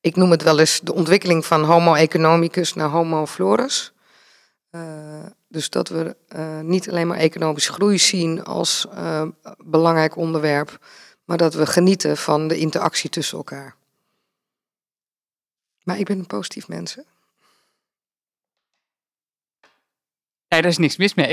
Ik 0.02 0.16
noem 0.16 0.32
het 0.32 0.44
wel 0.44 0.60
eens 0.60 0.80
de 0.84 0.94
ontwikkeling 0.94 1.46
van 1.46 1.64
Homo 1.64 1.94
economicus 1.94 2.74
naar 2.74 2.90
Homo 2.90 3.26
florus. 3.26 3.94
Uh, 4.72 4.82
dus 5.48 5.70
dat 5.70 5.90
we 5.90 6.16
uh, 6.36 6.60
niet 6.60 6.90
alleen 6.90 7.08
maar 7.08 7.18
economische 7.18 7.74
groei 7.74 7.98
zien 7.98 8.44
als 8.44 8.88
belangrijk 9.58 10.16
onderwerp 10.16 10.80
maar 11.24 11.38
dat 11.38 11.53
we 11.53 11.65
genieten 11.65 12.17
van 12.17 12.47
de 12.47 12.57
interactie 12.57 13.09
tussen 13.09 13.38
elkaar. 13.38 13.76
Maar 15.84 15.99
ik 15.99 16.05
ben 16.05 16.19
een 16.19 16.28
positief 16.28 16.67
mens. 16.67 16.95
Hè? 16.95 17.01
Nee, 20.47 20.61
daar 20.61 20.71
is 20.71 20.78
niks 20.78 20.97
mis 20.97 21.13
mee. 21.13 21.32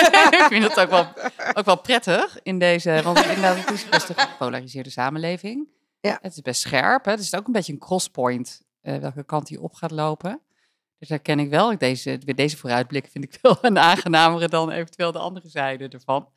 ik 0.38 0.46
vind 0.48 0.64
het 0.64 0.80
ook 0.80 0.90
wel, 0.90 1.12
ook 1.54 1.64
wel 1.64 1.80
prettig 1.80 2.42
in 2.42 2.58
deze, 2.58 3.00
want 3.04 3.18
inderdaad, 3.18 3.56
het 3.56 3.70
is 3.70 3.88
best 3.88 4.08
een 4.08 4.18
gepolariseerde 4.18 4.90
samenleving. 4.90 5.68
Ja. 6.00 6.18
Het 6.20 6.32
is 6.32 6.42
best 6.42 6.60
scherp. 6.60 7.04
Hè? 7.04 7.10
Het 7.10 7.20
is 7.20 7.34
ook 7.34 7.46
een 7.46 7.52
beetje 7.52 7.72
een 7.72 7.78
crosspoint 7.78 8.62
uh, 8.82 8.96
welke 8.96 9.24
kant 9.24 9.48
hij 9.48 9.58
op 9.58 9.74
gaat 9.74 9.90
lopen. 9.90 10.40
Dus 10.98 11.08
daar 11.08 11.18
ken 11.18 11.38
ik 11.38 11.50
wel. 11.50 11.78
Deze, 11.78 12.18
deze 12.18 12.56
vooruitblik 12.56 13.08
vind 13.10 13.24
ik 13.24 13.38
wel 13.42 13.58
een 13.60 13.78
aangenamere 13.78 14.48
dan 14.48 14.70
eventueel 14.70 15.12
de 15.12 15.18
andere 15.18 15.48
zijde 15.48 15.88
ervan. 15.88 16.28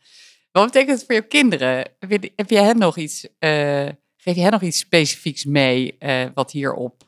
Wat 0.55 0.65
betekent 0.65 0.97
het 0.97 1.05
voor 1.05 1.15
je 1.15 1.21
kinderen? 1.27 1.91
Heb 2.35 2.49
je, 2.49 2.57
hen 2.59 2.77
nog 2.77 2.97
iets, 2.97 3.23
uh, 3.23 3.29
geef 4.17 4.35
je 4.35 4.41
hen 4.41 4.51
nog 4.51 4.61
iets 4.61 4.77
specifieks 4.79 5.45
mee 5.45 5.95
uh, 5.99 6.25
wat 6.33 6.51
hierop, 6.51 7.03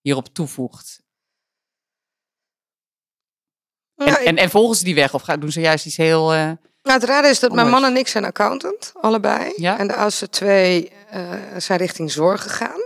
hierop 0.00 0.34
toevoegt? 0.34 1.02
En, 3.96 4.06
Nou, 4.06 4.20
ik- 4.20 4.26
en, 4.26 4.36
en 4.36 4.50
volgen 4.50 4.76
ze 4.76 4.84
die 4.84 4.94
weg 4.94 5.14
of 5.14 5.22
gaan, 5.22 5.40
doen 5.40 5.52
ze 5.52 5.60
juist 5.60 5.86
iets 5.86 5.96
heel... 5.96 6.32
eh, 6.32 6.38
Nou, 6.82 7.00
het 7.00 7.04
rare 7.04 7.28
is 7.28 7.40
dat 7.40 7.52
mijn 7.52 7.68
man 7.68 7.84
en 7.84 7.96
ik 7.96 8.08
zijn 8.08 8.24
accountant, 8.24 8.92
allebei. 9.00 9.52
Ja. 9.56 9.78
En 9.78 9.86
de 9.86 9.94
oudste 9.94 10.28
twee 10.28 10.92
eh, 11.10 11.56
zijn 11.56 11.78
richting 11.78 12.10
zorg 12.12 12.42
gegaan. 12.42 12.80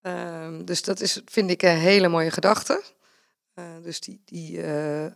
Ehm, 0.00 0.64
dus 0.64 0.82
dat 0.82 1.00
is, 1.00 1.20
vind 1.24 1.50
ik 1.50 1.62
een 1.62 1.78
hele 1.78 2.08
mooie 2.08 2.30
gedachte. 2.30 2.82
Eh, 3.56 3.64
dus 3.82 4.00
die, 4.00 4.22
die, 4.24 4.56
eh, 4.62 4.64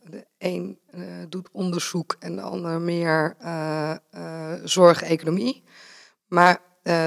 de 0.04 0.26
een 0.38 0.78
eh, 0.90 1.02
doet 1.28 1.48
onderzoek 1.52 2.16
en 2.18 2.36
de 2.36 2.42
ander 2.42 2.80
meer 2.80 3.36
zorg-economie. 4.64 5.62
Maar 6.26 6.60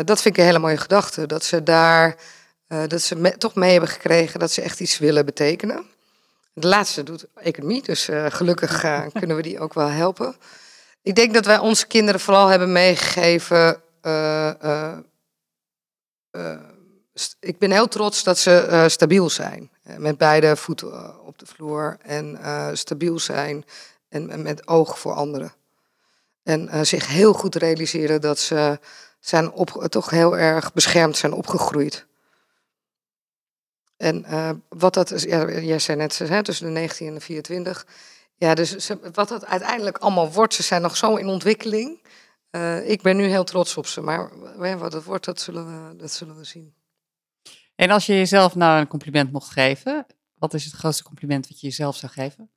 dat 0.05 0.21
vind 0.21 0.25
ik 0.25 0.37
een 0.37 0.45
hele 0.45 0.59
mooie 0.59 0.77
gedachte. 0.77 1.25
Dat 1.25 1.43
ze 1.43 1.63
daar 1.63 2.15
dat 2.87 3.01
ze 3.01 3.15
me- 3.15 3.37
toch 3.37 3.55
mee 3.55 3.71
hebben 3.71 3.89
gekregen 3.89 4.39
dat 4.39 4.51
ze 4.51 4.61
echt 4.61 4.79
iets 4.79 4.97
willen 4.97 5.25
betekenen. 5.25 5.85
De 6.53 6.67
laatste 6.67 7.03
doet 7.03 7.25
economie, 7.35 7.81
dus 7.83 8.09
gelukkig 8.27 8.85
kunnen 9.19 9.35
we 9.35 9.41
die 9.41 9.59
ook 9.59 9.73
wel 9.73 9.87
helpen. 9.87 10.35
Ik 11.01 11.15
denk 11.15 11.33
dat 11.33 11.45
wij 11.45 11.57
onze 11.59 11.87
kinderen 11.87 12.19
vooral 12.19 12.47
hebben 12.47 12.71
meegegeven. 12.71 13.81
Ik 17.39 17.57
ben 17.57 17.71
heel 17.71 17.87
trots 17.87 18.23
dat 18.23 18.37
ze 18.37 18.59
eh, 18.59 18.87
stabiel 18.87 19.29
zijn. 19.29 19.71
Eh, 19.83 19.95
met 19.97 20.17
beide 20.17 20.55
voeten 20.55 20.91
eh, 20.91 21.09
op 21.25 21.37
de 21.37 21.45
vloer 21.45 21.97
en 22.01 22.39
stabiel 22.77 23.19
zijn 23.19 23.65
en, 24.09 24.41
met 24.41 24.67
oog 24.67 24.99
voor 24.99 25.13
anderen. 25.13 25.53
En 26.43 26.85
zich 26.85 27.07
heel 27.07 27.33
goed 27.33 27.55
realiseren 27.55 28.21
dat 28.21 28.39
ze 28.39 28.79
zijn 29.19 29.53
toch 29.89 30.09
heel 30.09 30.37
erg 30.37 30.73
beschermd 30.73 31.17
zijn 31.17 31.33
opgegroeid. 31.33 32.05
En 33.97 34.25
wat 34.69 34.93
dat 34.93 35.11
is, 35.11 35.23
jij 35.23 35.79
zei 35.79 35.97
net, 35.97 36.17
hè, 36.17 36.43
tussen 36.43 36.65
de 36.65 36.71
19 36.71 37.07
en 37.07 37.13
de 37.13 37.19
24. 37.19 37.85
Ja, 38.35 38.53
dus 38.55 38.89
wat 39.13 39.27
dat 39.27 39.45
uiteindelijk 39.45 39.97
allemaal 39.97 40.31
wordt, 40.31 40.53
ze 40.53 40.63
zijn 40.63 40.81
nog 40.81 40.97
zo 40.97 41.15
in 41.15 41.27
ontwikkeling. 41.27 42.01
Ik 42.83 43.01
ben 43.01 43.17
nu 43.17 43.25
heel 43.25 43.43
trots 43.43 43.77
op 43.77 43.87
ze, 43.87 44.01
maar 44.01 44.31
wat 44.77 44.93
het 44.93 45.03
wordt, 45.03 45.25
dat 45.25 45.39
zullen 45.39 45.65
we, 45.65 45.95
dat 45.95 46.11
zullen 46.11 46.37
we 46.37 46.43
zien. 46.43 46.73
En 47.75 47.89
als 47.89 48.05
je 48.05 48.13
jezelf 48.13 48.55
nou 48.55 48.79
een 48.79 48.87
compliment 48.87 49.31
mocht 49.31 49.51
geven, 49.51 50.05
wat 50.33 50.53
is 50.53 50.65
het 50.65 50.73
grootste 50.73 51.03
compliment 51.03 51.47
wat 51.47 51.59
je 51.59 51.67
jezelf 51.67 51.95
zou 51.95 52.11
geven? 52.11 52.51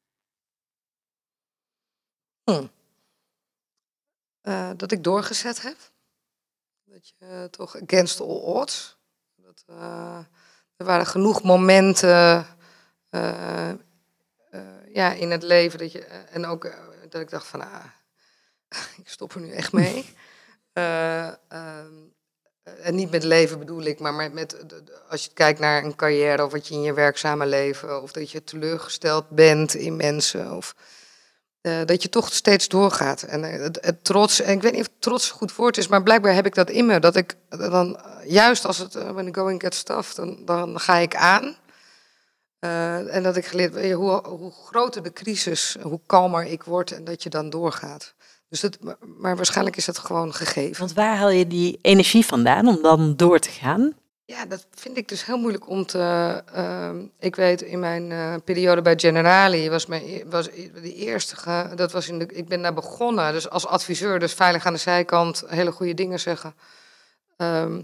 eh, 4.47 4.71
dat 4.77 4.93
ik 4.93 5.05
doorgezet 5.05 5.63
heb. 5.63 5.77
Dat 6.85 7.09
je 7.09 7.15
eh, 7.19 7.45
toch 7.45 7.83
against 7.83 8.21
all 8.21 8.41
odds. 8.41 8.99
Dat, 9.35 9.65
eh, 9.67 10.19
er 10.77 10.85
waren 10.85 11.07
genoeg 11.07 11.43
momenten 11.43 12.47
ja, 14.93 15.13
in 15.13 15.31
het 15.31 15.43
leven 15.43 15.79
dat 15.79 15.93
je, 15.93 16.05
en 16.05 16.47
ook 16.47 16.75
dat 17.09 17.21
ik 17.21 17.31
dacht 17.31 17.47
van, 17.47 17.61
ah, 17.61 17.85
ik 19.03 19.09
stop 19.09 19.35
er 19.35 19.41
nu 19.41 19.51
echt 19.51 19.73
mee. 19.73 20.05
Eh, 22.67 22.87
en 22.87 22.95
niet 22.95 23.11
met 23.11 23.25
leven 23.25 23.59
bedoel 23.59 23.83
ik, 23.83 23.99
maar 23.99 24.31
met, 24.33 24.57
als 25.09 25.25
je 25.25 25.31
kijkt 25.35 25.61
naar 25.61 25.85
een 25.85 25.95
carrière 25.95 26.45
of 26.45 26.53
wat 26.53 26.69
je 26.69 26.75
in 26.75 26.83
je 26.83 26.93
werkzame 26.93 27.47
leven, 27.47 28.03
of 28.03 28.13
dat 28.13 28.31
je 28.31 28.45
teleurgesteld 28.45 29.29
bent 29.31 29.75
in 29.75 29.97
mensen, 29.97 30.57
of 30.57 30.75
eh, 31.61 31.85
dat 31.85 32.03
je 32.03 32.09
toch 32.09 32.33
steeds 32.33 32.69
doorgaat. 32.69 33.23
En 33.23 33.45
eh, 33.45 33.61
het, 33.61 33.79
het 33.81 34.05
trots, 34.05 34.41
en 34.41 34.53
ik 34.53 34.63
weet 34.63 34.73
niet 34.73 34.89
of 34.89 34.95
trots 34.99 35.31
een 35.31 35.37
goed 35.37 35.55
woord 35.55 35.77
is, 35.77 35.89
maar 35.89 36.03
blijkbaar 36.03 36.35
heb 36.35 36.47
ik 36.47 36.55
dat 36.55 36.71
in 36.71 36.87
me. 36.87 37.01
Dat 37.01 37.17
ik 37.17 37.35
dan, 37.49 37.97
eh, 37.97 38.31
juist 38.31 38.65
als 38.65 38.79
het, 38.79 38.93
when 38.93 39.33
the 39.33 39.41
going 39.41 39.61
gets 39.63 39.83
tough, 39.83 40.15
dan, 40.15 40.45
dan 40.45 40.81
ga 40.81 40.97
ik 40.97 41.15
aan. 41.15 41.57
Eh, 42.59 43.15
en 43.15 43.23
dat 43.23 43.37
ik 43.37 43.47
geleerd, 43.47 43.93
hoe, 43.93 44.27
hoe 44.27 44.53
groter 44.53 45.03
de 45.03 45.13
crisis, 45.13 45.77
hoe 45.83 46.01
kalmer 46.07 46.45
ik 46.45 46.63
word 46.63 46.93
en 46.93 47.05
dat 47.05 47.23
je 47.23 47.29
dan 47.29 47.51
doorgaat. 47.51 48.15
Dus 48.49 48.61
dat, 48.61 48.79
maar, 49.19 49.37
waarschijnlijk 49.37 49.77
is 49.77 49.85
dat 49.85 49.99
gewoon 49.99 50.35
gegeven. 50.35 50.79
Want 50.79 50.93
waar 50.93 51.17
haal 51.17 51.31
je 51.31 51.47
die 51.47 51.79
energie 51.83 52.27
vandaan 52.27 52.69
om 52.69 52.83
dan 52.83 53.17
door 53.17 53.39
te 53.39 53.51
gaan? 53.51 53.95
Ja, 54.25 54.47
dat 54.47 54.67
vind 54.75 54.97
ik 54.97 55.09
dus 55.09 55.25
heel 55.25 55.39
moeilijk 55.39 55.69
om 55.69 55.87
te. 55.87 55.99
ehm, 56.53 57.07
ik 57.19 57.37
weet 57.37 57.63
in 57.63 57.79
mijn 57.79 58.13
eh, 58.13 58.35
periode 58.45 58.83
bij 58.83 58.95
Generali 58.97 59.71
was 59.71 59.87
mijn 59.87 60.03
e- 60.03 60.25
was 60.29 60.47
de 60.83 60.95
eerste. 60.95 61.73
dat 61.75 61.93
was 61.93 62.09
in 62.09 62.19
de, 62.19 62.27
ik 62.27 62.49
ben 62.49 62.63
daar 62.63 62.75
begonnen, 62.75 63.33
dus 63.33 63.51
als 63.51 63.67
adviseur, 63.67 64.19
dus 64.19 64.33
veilig 64.33 64.67
aan 64.67 64.73
de 64.73 64.79
zijkant, 64.79 65.45
hele 65.47 65.73
goede 65.73 65.95
dingen 65.95 66.21
zeggen. 66.21 66.55
Ehm, 67.37 67.83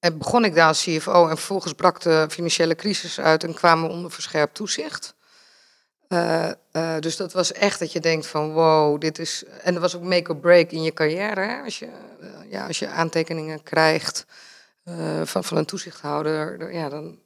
en 0.00 0.18
begon 0.18 0.44
ik 0.44 0.54
daar 0.54 0.68
als 0.68 0.82
CFO 0.82 1.28
en 1.28 1.36
vervolgens 1.36 1.72
brak 1.72 2.00
de 2.00 2.26
financiële 2.30 2.74
crisis 2.74 3.20
uit 3.20 3.44
en 3.44 3.54
kwamen 3.54 3.88
we 3.88 3.94
onder 3.94 4.10
verscherpt 4.10 4.54
toezicht. 4.54 5.14
Eh, 6.08 6.50
eh, 6.72 6.98
dus 7.00 7.16
dat 7.16 7.32
was 7.32 7.52
echt 7.52 7.78
dat 7.78 7.92
je 7.92 8.00
denkt 8.00 8.26
van 8.26 8.52
wow, 8.52 9.00
dit 9.00 9.18
is... 9.18 9.44
En 9.62 9.74
er 9.74 9.80
was 9.80 9.96
ook 9.96 10.02
make 10.02 10.30
or 10.30 10.36
break 10.36 10.70
in 10.70 10.82
je 10.82 10.92
carrière. 10.92 11.40
Hè? 11.40 11.62
Als, 11.62 11.78
je, 11.78 11.86
eh, 12.20 12.50
ja, 12.50 12.66
als 12.66 12.78
je 12.78 12.88
aantekeningen 12.88 13.62
krijgt 13.62 14.26
van, 15.24 15.44
van 15.44 15.56
een 15.56 15.64
toezichthouder, 15.64 16.72
ja, 16.72 16.88
dan, 16.88 17.18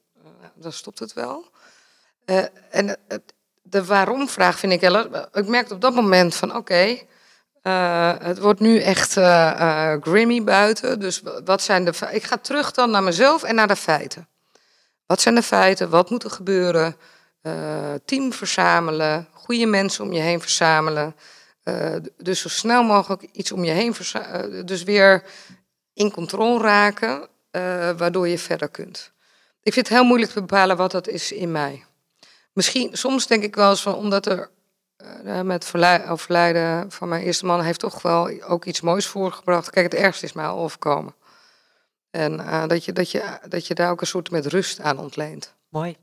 dan 0.55 0.73
stopt 0.73 0.99
het 0.99 1.13
wel. 1.13 1.51
En 2.71 2.97
de 3.63 3.85
waarom-vraag 3.85 4.59
vind 4.59 4.73
ik 4.73 4.81
heel... 4.81 5.27
Ik 5.33 5.47
merkte 5.47 5.75
op 5.75 5.81
dat 5.81 5.95
moment 5.95 6.35
van 6.35 6.57
oké, 6.57 6.99
het 8.23 8.39
wordt 8.39 8.61
nu 8.61 8.79
echt 8.79 9.13
grimmy 10.01 10.45
buiten. 10.45 11.01
Dus 11.01 11.21
wa- 11.21 11.43
wat 11.43 11.63
zijn 11.63 11.85
de... 11.85 11.93
Ik 12.11 12.23
ga 12.23 12.37
terug 12.37 12.73
dan 12.73 12.91
naar 12.91 13.03
mezelf 13.03 13.43
en 13.43 13.55
naar 13.55 13.69
de 13.69 13.77
feiten. 13.77 14.29
Wat 15.07 15.21
zijn 15.21 15.35
de 15.35 15.43
feiten? 15.43 15.91
Wat 15.91 16.11
moet 16.11 16.25
er 16.25 16.31
gebeuren? 16.31 16.97
Eh, 17.43 17.95
team 18.05 18.33
verzamelen, 18.33 19.29
goede 19.33 19.67
mensen 19.67 20.05
om 20.05 20.13
je 20.13 20.21
heen 20.21 20.41
verzamelen. 20.41 21.17
Eh, 21.63 21.95
dus 22.17 22.41
zo 22.41 22.49
snel 22.49 22.83
mogelijk 22.83 23.23
iets 23.23 23.53
om 23.53 23.65
je 23.65 23.71
heen 23.71 23.95
verzamelen. 23.95 24.67
dus 24.67 24.83
weer 24.83 25.25
in 25.95 26.11
controle 26.11 26.63
raken, 26.63 27.29
eh, 27.51 27.91
waardoor 27.91 28.29
je 28.29 28.39
verder 28.39 28.69
kunt. 28.69 29.13
Ik 29.63 29.73
vind 29.73 29.89
het 29.89 29.97
heel 29.97 30.07
moeilijk 30.07 30.33
te 30.33 30.41
bepalen 30.41 30.77
wat 30.77 30.91
dat 30.91 31.09
is 31.09 31.33
in 31.33 31.53
mij. 31.53 31.85
Misschien, 32.53 32.97
soms 32.97 33.27
denk 33.27 33.43
ik 33.43 33.55
wel 33.55 33.77
van, 33.77 33.95
omdat 33.95 34.27
er 34.27 34.51
eh, 34.97 35.41
met 35.41 35.65
verlei- 35.65 36.09
overlijden 36.09 36.91
van 36.91 37.09
mijn 37.09 37.23
eerste 37.23 37.47
man 37.47 37.61
heeft 37.61 37.81
toch 37.81 38.03
wel 38.03 38.43
ook 38.43 38.65
iets 38.65 38.81
moois 38.81 39.07
voorgebracht. 39.07 39.71
Kijk, 39.71 39.93
het 39.93 40.01
ergste 40.01 40.25
is 40.25 40.33
mij 40.33 40.47
al 40.47 40.59
overkomen. 40.59 41.15
En 42.11 42.41
eh, 42.41 42.67
dat, 42.67 42.85
je, 42.85 42.93
dat, 42.93 43.11
je, 43.11 43.39
dat 43.49 43.67
je 43.67 43.75
daar 43.75 43.91
ook 43.91 44.01
een 44.01 44.07
soort 44.07 44.31
met 44.31 44.47
rust 44.47 44.81
aan 44.81 44.99
ontleent. 44.99 45.55
Mooi. 45.69 45.97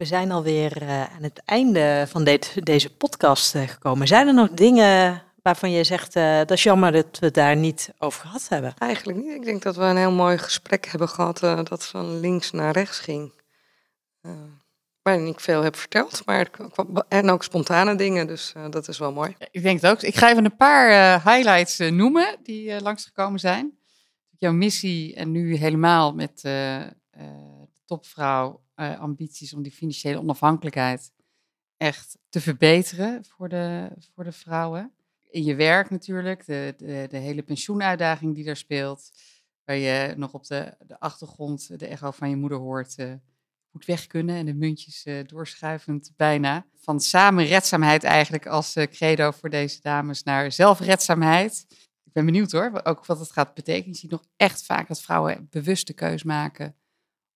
We 0.00 0.06
zijn 0.06 0.30
alweer 0.30 0.82
uh, 0.82 1.02
aan 1.02 1.22
het 1.22 1.42
einde 1.44 2.04
van 2.08 2.24
dit, 2.24 2.66
deze 2.66 2.94
podcast 2.94 3.54
uh, 3.54 3.68
gekomen. 3.68 4.06
Zijn 4.06 4.26
er 4.26 4.34
nog 4.34 4.50
dingen 4.50 5.22
waarvan 5.42 5.70
je 5.70 5.84
zegt, 5.84 6.16
uh, 6.16 6.38
dat 6.38 6.50
is 6.50 6.62
jammer 6.62 6.92
dat 6.92 7.18
we 7.18 7.26
het 7.26 7.34
daar 7.34 7.56
niet 7.56 7.92
over 7.98 8.20
gehad 8.20 8.48
hebben? 8.48 8.74
Eigenlijk 8.78 9.18
niet. 9.18 9.34
Ik 9.34 9.44
denk 9.44 9.62
dat 9.62 9.76
we 9.76 9.82
een 9.82 9.96
heel 9.96 10.12
mooi 10.12 10.38
gesprek 10.38 10.86
hebben 10.86 11.08
gehad 11.08 11.42
uh, 11.42 11.64
dat 11.64 11.86
van 11.86 12.20
links 12.20 12.50
naar 12.50 12.72
rechts 12.72 12.98
ging. 12.98 13.32
Uh, 14.22 14.32
waarin 15.02 15.26
ik 15.26 15.40
veel 15.40 15.62
heb 15.62 15.76
verteld, 15.76 16.22
maar 16.26 16.50
en 17.08 17.30
ook 17.30 17.42
spontane 17.42 17.94
dingen, 17.94 18.26
dus 18.26 18.52
uh, 18.56 18.64
dat 18.70 18.88
is 18.88 18.98
wel 18.98 19.12
mooi. 19.12 19.36
Ik 19.50 19.62
denk 19.62 19.80
het 19.80 19.90
ook. 19.90 20.02
Ik 20.02 20.16
ga 20.16 20.30
even 20.30 20.44
een 20.44 20.56
paar 20.56 20.90
uh, 20.90 21.26
highlights 21.26 21.78
noemen 21.78 22.36
die 22.42 22.68
uh, 22.68 22.80
langsgekomen 22.80 23.40
zijn. 23.40 23.78
Jouw 24.38 24.52
missie 24.52 25.14
en 25.14 25.30
nu 25.30 25.56
helemaal 25.56 26.14
met 26.14 26.30
uh, 26.30 26.42
de 27.10 27.80
topvrouw 27.86 28.60
uh, 28.80 29.00
ambities 29.00 29.54
om 29.54 29.62
die 29.62 29.72
financiële 29.72 30.18
onafhankelijkheid 30.18 31.12
echt 31.76 32.18
te 32.28 32.40
verbeteren 32.40 33.24
voor 33.24 33.48
de, 33.48 33.90
voor 34.14 34.24
de 34.24 34.32
vrouwen. 34.32 34.92
In 35.30 35.44
je 35.44 35.54
werk 35.54 35.90
natuurlijk, 35.90 36.46
de, 36.46 36.74
de, 36.76 37.06
de 37.10 37.16
hele 37.16 37.42
pensioenuitdaging 37.42 38.34
die 38.34 38.44
daar 38.44 38.56
speelt. 38.56 39.10
Waar 39.64 39.76
je 39.76 40.14
nog 40.16 40.32
op 40.32 40.46
de, 40.46 40.74
de 40.86 41.00
achtergrond 41.00 41.78
de 41.78 41.86
echo 41.86 42.10
van 42.10 42.30
je 42.30 42.36
moeder 42.36 42.58
hoort. 42.58 42.98
Uh, 42.98 43.12
goed 43.70 43.84
weg 43.84 44.06
kunnen 44.06 44.36
en 44.36 44.46
de 44.46 44.54
muntjes 44.54 45.06
uh, 45.06 45.24
doorschuivend 45.26 46.12
bijna. 46.16 46.66
Van 46.74 47.00
samenredzaamheid 47.00 48.04
eigenlijk 48.04 48.46
als 48.46 48.72
credo 48.72 49.30
voor 49.30 49.50
deze 49.50 49.80
dames 49.80 50.22
naar 50.22 50.52
zelfredzaamheid. 50.52 51.66
Ik 52.04 52.12
ben 52.12 52.24
benieuwd 52.24 52.52
hoor, 52.52 52.80
ook 52.84 53.06
wat 53.06 53.18
het 53.18 53.32
gaat 53.32 53.54
betekenen. 53.54 53.92
Je 53.92 53.98
ziet 53.98 54.10
nog 54.10 54.24
echt 54.36 54.64
vaak 54.64 54.88
dat 54.88 55.00
vrouwen 55.00 55.46
bewust 55.50 55.86
de 55.86 55.92
keus 55.92 56.22
maken 56.22 56.76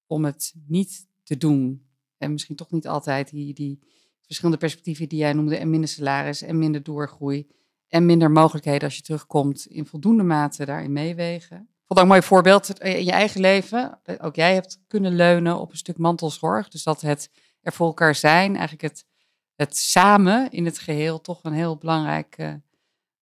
om 0.06 0.24
het 0.24 0.54
niet 0.66 1.06
te 1.24 1.36
doen. 1.36 1.86
En 2.18 2.32
misschien 2.32 2.56
toch 2.56 2.70
niet 2.70 2.88
altijd 2.88 3.30
die, 3.30 3.54
die 3.54 3.78
verschillende 4.26 4.58
perspectieven 4.58 5.08
die 5.08 5.18
jij 5.18 5.32
noemde. 5.32 5.56
En 5.56 5.70
minder 5.70 5.88
salaris 5.88 6.42
en 6.42 6.58
minder 6.58 6.82
doorgroei. 6.82 7.46
En 7.88 8.06
minder 8.06 8.30
mogelijkheden 8.30 8.82
als 8.82 8.96
je 8.96 9.02
terugkomt 9.02 9.66
in 9.66 9.86
voldoende 9.86 10.22
mate 10.22 10.64
daarin 10.64 10.92
meewegen. 10.92 11.56
Ik 11.56 11.90
vond 11.90 11.98
ook 11.98 12.04
een 12.04 12.10
mooi 12.10 12.22
voorbeeld 12.22 12.80
in 12.80 13.04
je 13.04 13.10
eigen 13.10 13.40
leven. 13.40 14.00
Ook 14.18 14.34
jij 14.34 14.54
hebt 14.54 14.80
kunnen 14.86 15.14
leunen 15.16 15.58
op 15.60 15.70
een 15.70 15.76
stuk 15.76 15.98
mantelzorg. 15.98 16.68
Dus 16.68 16.82
dat 16.82 17.00
het 17.00 17.30
er 17.60 17.72
voor 17.72 17.86
elkaar 17.86 18.14
zijn, 18.14 18.52
eigenlijk 18.52 18.82
het, 18.82 19.04
het 19.54 19.76
samen 19.76 20.50
in 20.50 20.64
het 20.64 20.78
geheel 20.78 21.20
toch 21.20 21.44
een 21.44 21.52
heel 21.52 21.76
belangrijk, 21.76 22.38
uh, 22.38 22.54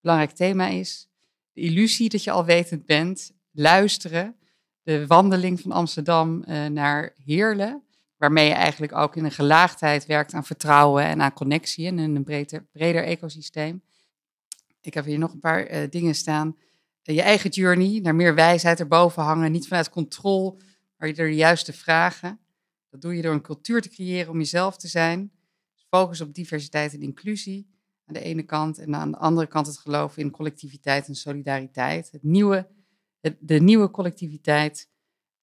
belangrijk 0.00 0.32
thema 0.32 0.68
is. 0.68 1.08
De 1.52 1.60
illusie 1.60 2.08
dat 2.08 2.24
je 2.24 2.30
alwetend 2.30 2.86
bent, 2.86 3.32
luisteren. 3.50 4.36
De 4.82 5.06
wandeling 5.06 5.60
van 5.60 5.72
Amsterdam 5.72 6.44
uh, 6.48 6.66
naar 6.66 7.14
Heerlen. 7.24 7.82
Waarmee 8.22 8.48
je 8.48 8.54
eigenlijk 8.54 8.94
ook 8.94 9.16
in 9.16 9.24
een 9.24 9.32
gelaagdheid 9.32 10.06
werkt 10.06 10.34
aan 10.34 10.44
vertrouwen 10.44 11.04
en 11.04 11.22
aan 11.22 11.32
connectie 11.32 11.86
en 11.86 11.98
in 11.98 12.16
een 12.16 12.24
breder, 12.24 12.64
breder 12.72 13.04
ecosysteem. 13.04 13.82
Ik 14.80 14.94
heb 14.94 15.04
hier 15.04 15.18
nog 15.18 15.32
een 15.32 15.40
paar 15.40 15.70
uh, 15.70 15.90
dingen 15.90 16.14
staan. 16.14 16.56
Uh, 17.04 17.14
je 17.14 17.22
eigen 17.22 17.50
journey, 17.50 18.00
naar 18.00 18.14
meer 18.14 18.34
wijsheid 18.34 18.80
erboven 18.80 19.22
hangen. 19.22 19.52
Niet 19.52 19.68
vanuit 19.68 19.90
controle, 19.90 20.56
maar 20.96 21.08
je 21.08 21.14
de 21.14 21.34
juiste 21.34 21.72
vragen. 21.72 22.38
Dat 22.90 23.00
doe 23.00 23.16
je 23.16 23.22
door 23.22 23.32
een 23.32 23.42
cultuur 23.42 23.82
te 23.82 23.88
creëren 23.88 24.30
om 24.30 24.38
jezelf 24.38 24.76
te 24.76 24.88
zijn. 24.88 25.32
Dus 25.74 25.86
focus 25.88 26.20
op 26.20 26.34
diversiteit 26.34 26.94
en 26.94 27.02
inclusie 27.02 27.70
aan 28.06 28.14
de 28.14 28.20
ene 28.20 28.42
kant. 28.42 28.78
En 28.78 28.94
aan 28.94 29.10
de 29.10 29.18
andere 29.18 29.46
kant 29.46 29.66
het 29.66 29.78
geloven 29.78 30.22
in 30.22 30.30
collectiviteit 30.30 31.08
en 31.08 31.14
solidariteit. 31.14 32.10
Het 32.12 32.22
nieuwe, 32.22 32.68
de 33.38 33.60
nieuwe 33.60 33.90
collectiviteit 33.90 34.90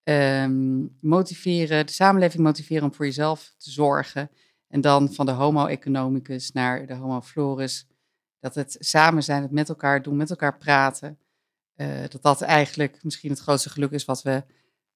um, 0.09 0.97
motiveren, 1.01 1.85
de 1.85 1.91
samenleving 1.91 2.43
motiveren 2.43 2.83
om 2.83 2.93
voor 2.93 3.05
jezelf 3.05 3.53
te 3.57 3.71
zorgen. 3.71 4.31
En 4.67 4.81
dan 4.81 5.13
van 5.13 5.25
de 5.25 5.31
homo 5.31 5.65
economicus 5.65 6.51
naar 6.51 6.85
de 6.85 6.93
homo 6.93 7.21
florus. 7.21 7.87
Dat 8.39 8.55
het 8.55 8.75
samen 8.79 9.23
zijn, 9.23 9.41
het 9.41 9.51
met 9.51 9.69
elkaar 9.69 10.01
doen, 10.01 10.17
met 10.17 10.29
elkaar 10.29 10.57
praten. 10.57 11.19
Uh, 11.75 11.87
dat 12.09 12.21
dat 12.21 12.41
eigenlijk 12.41 13.03
misschien 13.03 13.29
het 13.29 13.39
grootste 13.39 13.69
geluk 13.69 13.91
is 13.91 14.05
wat 14.05 14.21
we 14.21 14.43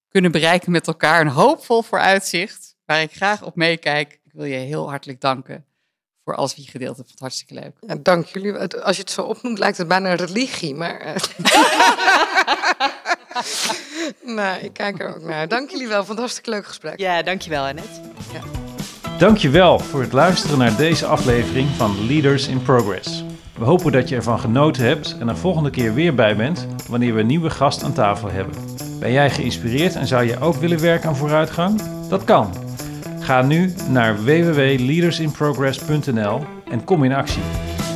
kunnen 0.08 0.32
bereiken 0.32 0.72
met 0.72 0.88
elkaar. 0.88 1.22
Een 1.22 1.28
hoopvol 1.28 1.82
vooruitzicht, 1.82 2.76
waar 2.86 3.02
ik 3.02 3.12
graag 3.12 3.44
op 3.44 3.56
meekijk. 3.56 4.20
Ik 4.24 4.32
wil 4.32 4.46
je 4.46 4.56
heel 4.56 4.90
hartelijk 4.90 5.22
danken 5.22 5.66
voor 6.24 6.36
alles 6.36 6.56
wat 6.56 6.66
je 6.66 6.72
gedeeld 6.72 6.98
hebt. 6.98 7.20
Hartstikke 7.20 7.54
leuk. 7.54 7.78
Ja, 7.80 7.96
dank 7.96 8.26
jullie. 8.26 8.58
Als 8.58 8.96
je 8.96 9.02
het 9.02 9.12
zo 9.12 9.22
opnoemt, 9.22 9.60
lijkt 9.60 9.78
het 9.78 9.88
bijna 9.88 10.12
een 10.12 10.18
religie, 10.18 10.76
maar... 10.76 11.02
Nou, 14.26 14.60
ik 14.62 14.74
kijk 14.74 15.02
er 15.02 15.16
ook 15.16 15.22
naar. 15.22 15.48
Dank 15.48 15.70
jullie 15.70 15.88
wel 15.88 16.00
voor 16.00 16.10
het 16.10 16.20
hartstikke 16.20 16.50
leuk 16.50 16.66
gesprek. 16.66 17.00
Ja, 17.00 17.22
dankjewel 17.22 17.66
Annette. 17.66 18.02
Ja. 18.34 18.42
Dankjewel 19.18 19.80
voor 19.80 20.02
het 20.02 20.14
luisteren 20.14 20.58
naar 20.58 20.76
deze 20.76 21.06
aflevering 21.06 21.70
van 21.78 22.08
Leaders 22.08 22.48
in 22.48 22.62
Progress. 22.62 23.24
We 23.58 23.66
hopen 23.66 23.92
dat 23.92 24.10
je 24.10 24.16
ervan 24.16 24.40
genoten 24.40 24.84
hebt 24.84 25.16
en 25.20 25.30
er 25.30 25.38
volgende 25.38 25.70
keer 25.70 25.94
weer 25.94 26.16
bij 26.16 26.36
bent 26.36 26.68
wanneer 26.90 27.14
we 27.14 27.20
een 27.20 27.28
nieuwe 27.28 27.50
gast 27.50 27.84
aan 27.84 27.94
tafel 27.94 28.30
hebben. 28.30 28.56
Ben 29.00 29.12
jij 29.12 29.30
geïnspireerd 29.30 29.96
en 29.96 30.08
zou 30.08 30.24
je 30.24 30.40
ook 30.40 30.56
willen 30.56 30.82
werken 30.82 31.10
aan 31.10 31.16
vooruitgang? 31.16 31.82
Dat 32.10 32.24
kan. 32.24 32.54
Ga 33.20 33.42
nu 33.42 33.74
naar 33.90 34.24
www.leadersinprogress.nl 34.24 36.46
en 36.70 36.84
kom 36.84 37.04
in 37.04 37.14
actie. 37.14 37.44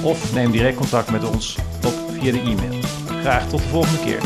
Of 0.03 0.33
neem 0.33 0.51
direct 0.51 0.77
contact 0.77 1.11
met 1.11 1.29
ons 1.29 1.57
op 1.85 1.93
via 2.11 2.31
de 2.31 2.39
e-mail. 2.39 2.79
Graag 3.21 3.49
tot 3.49 3.59
de 3.59 3.67
volgende 3.67 3.99
keer. 3.99 4.19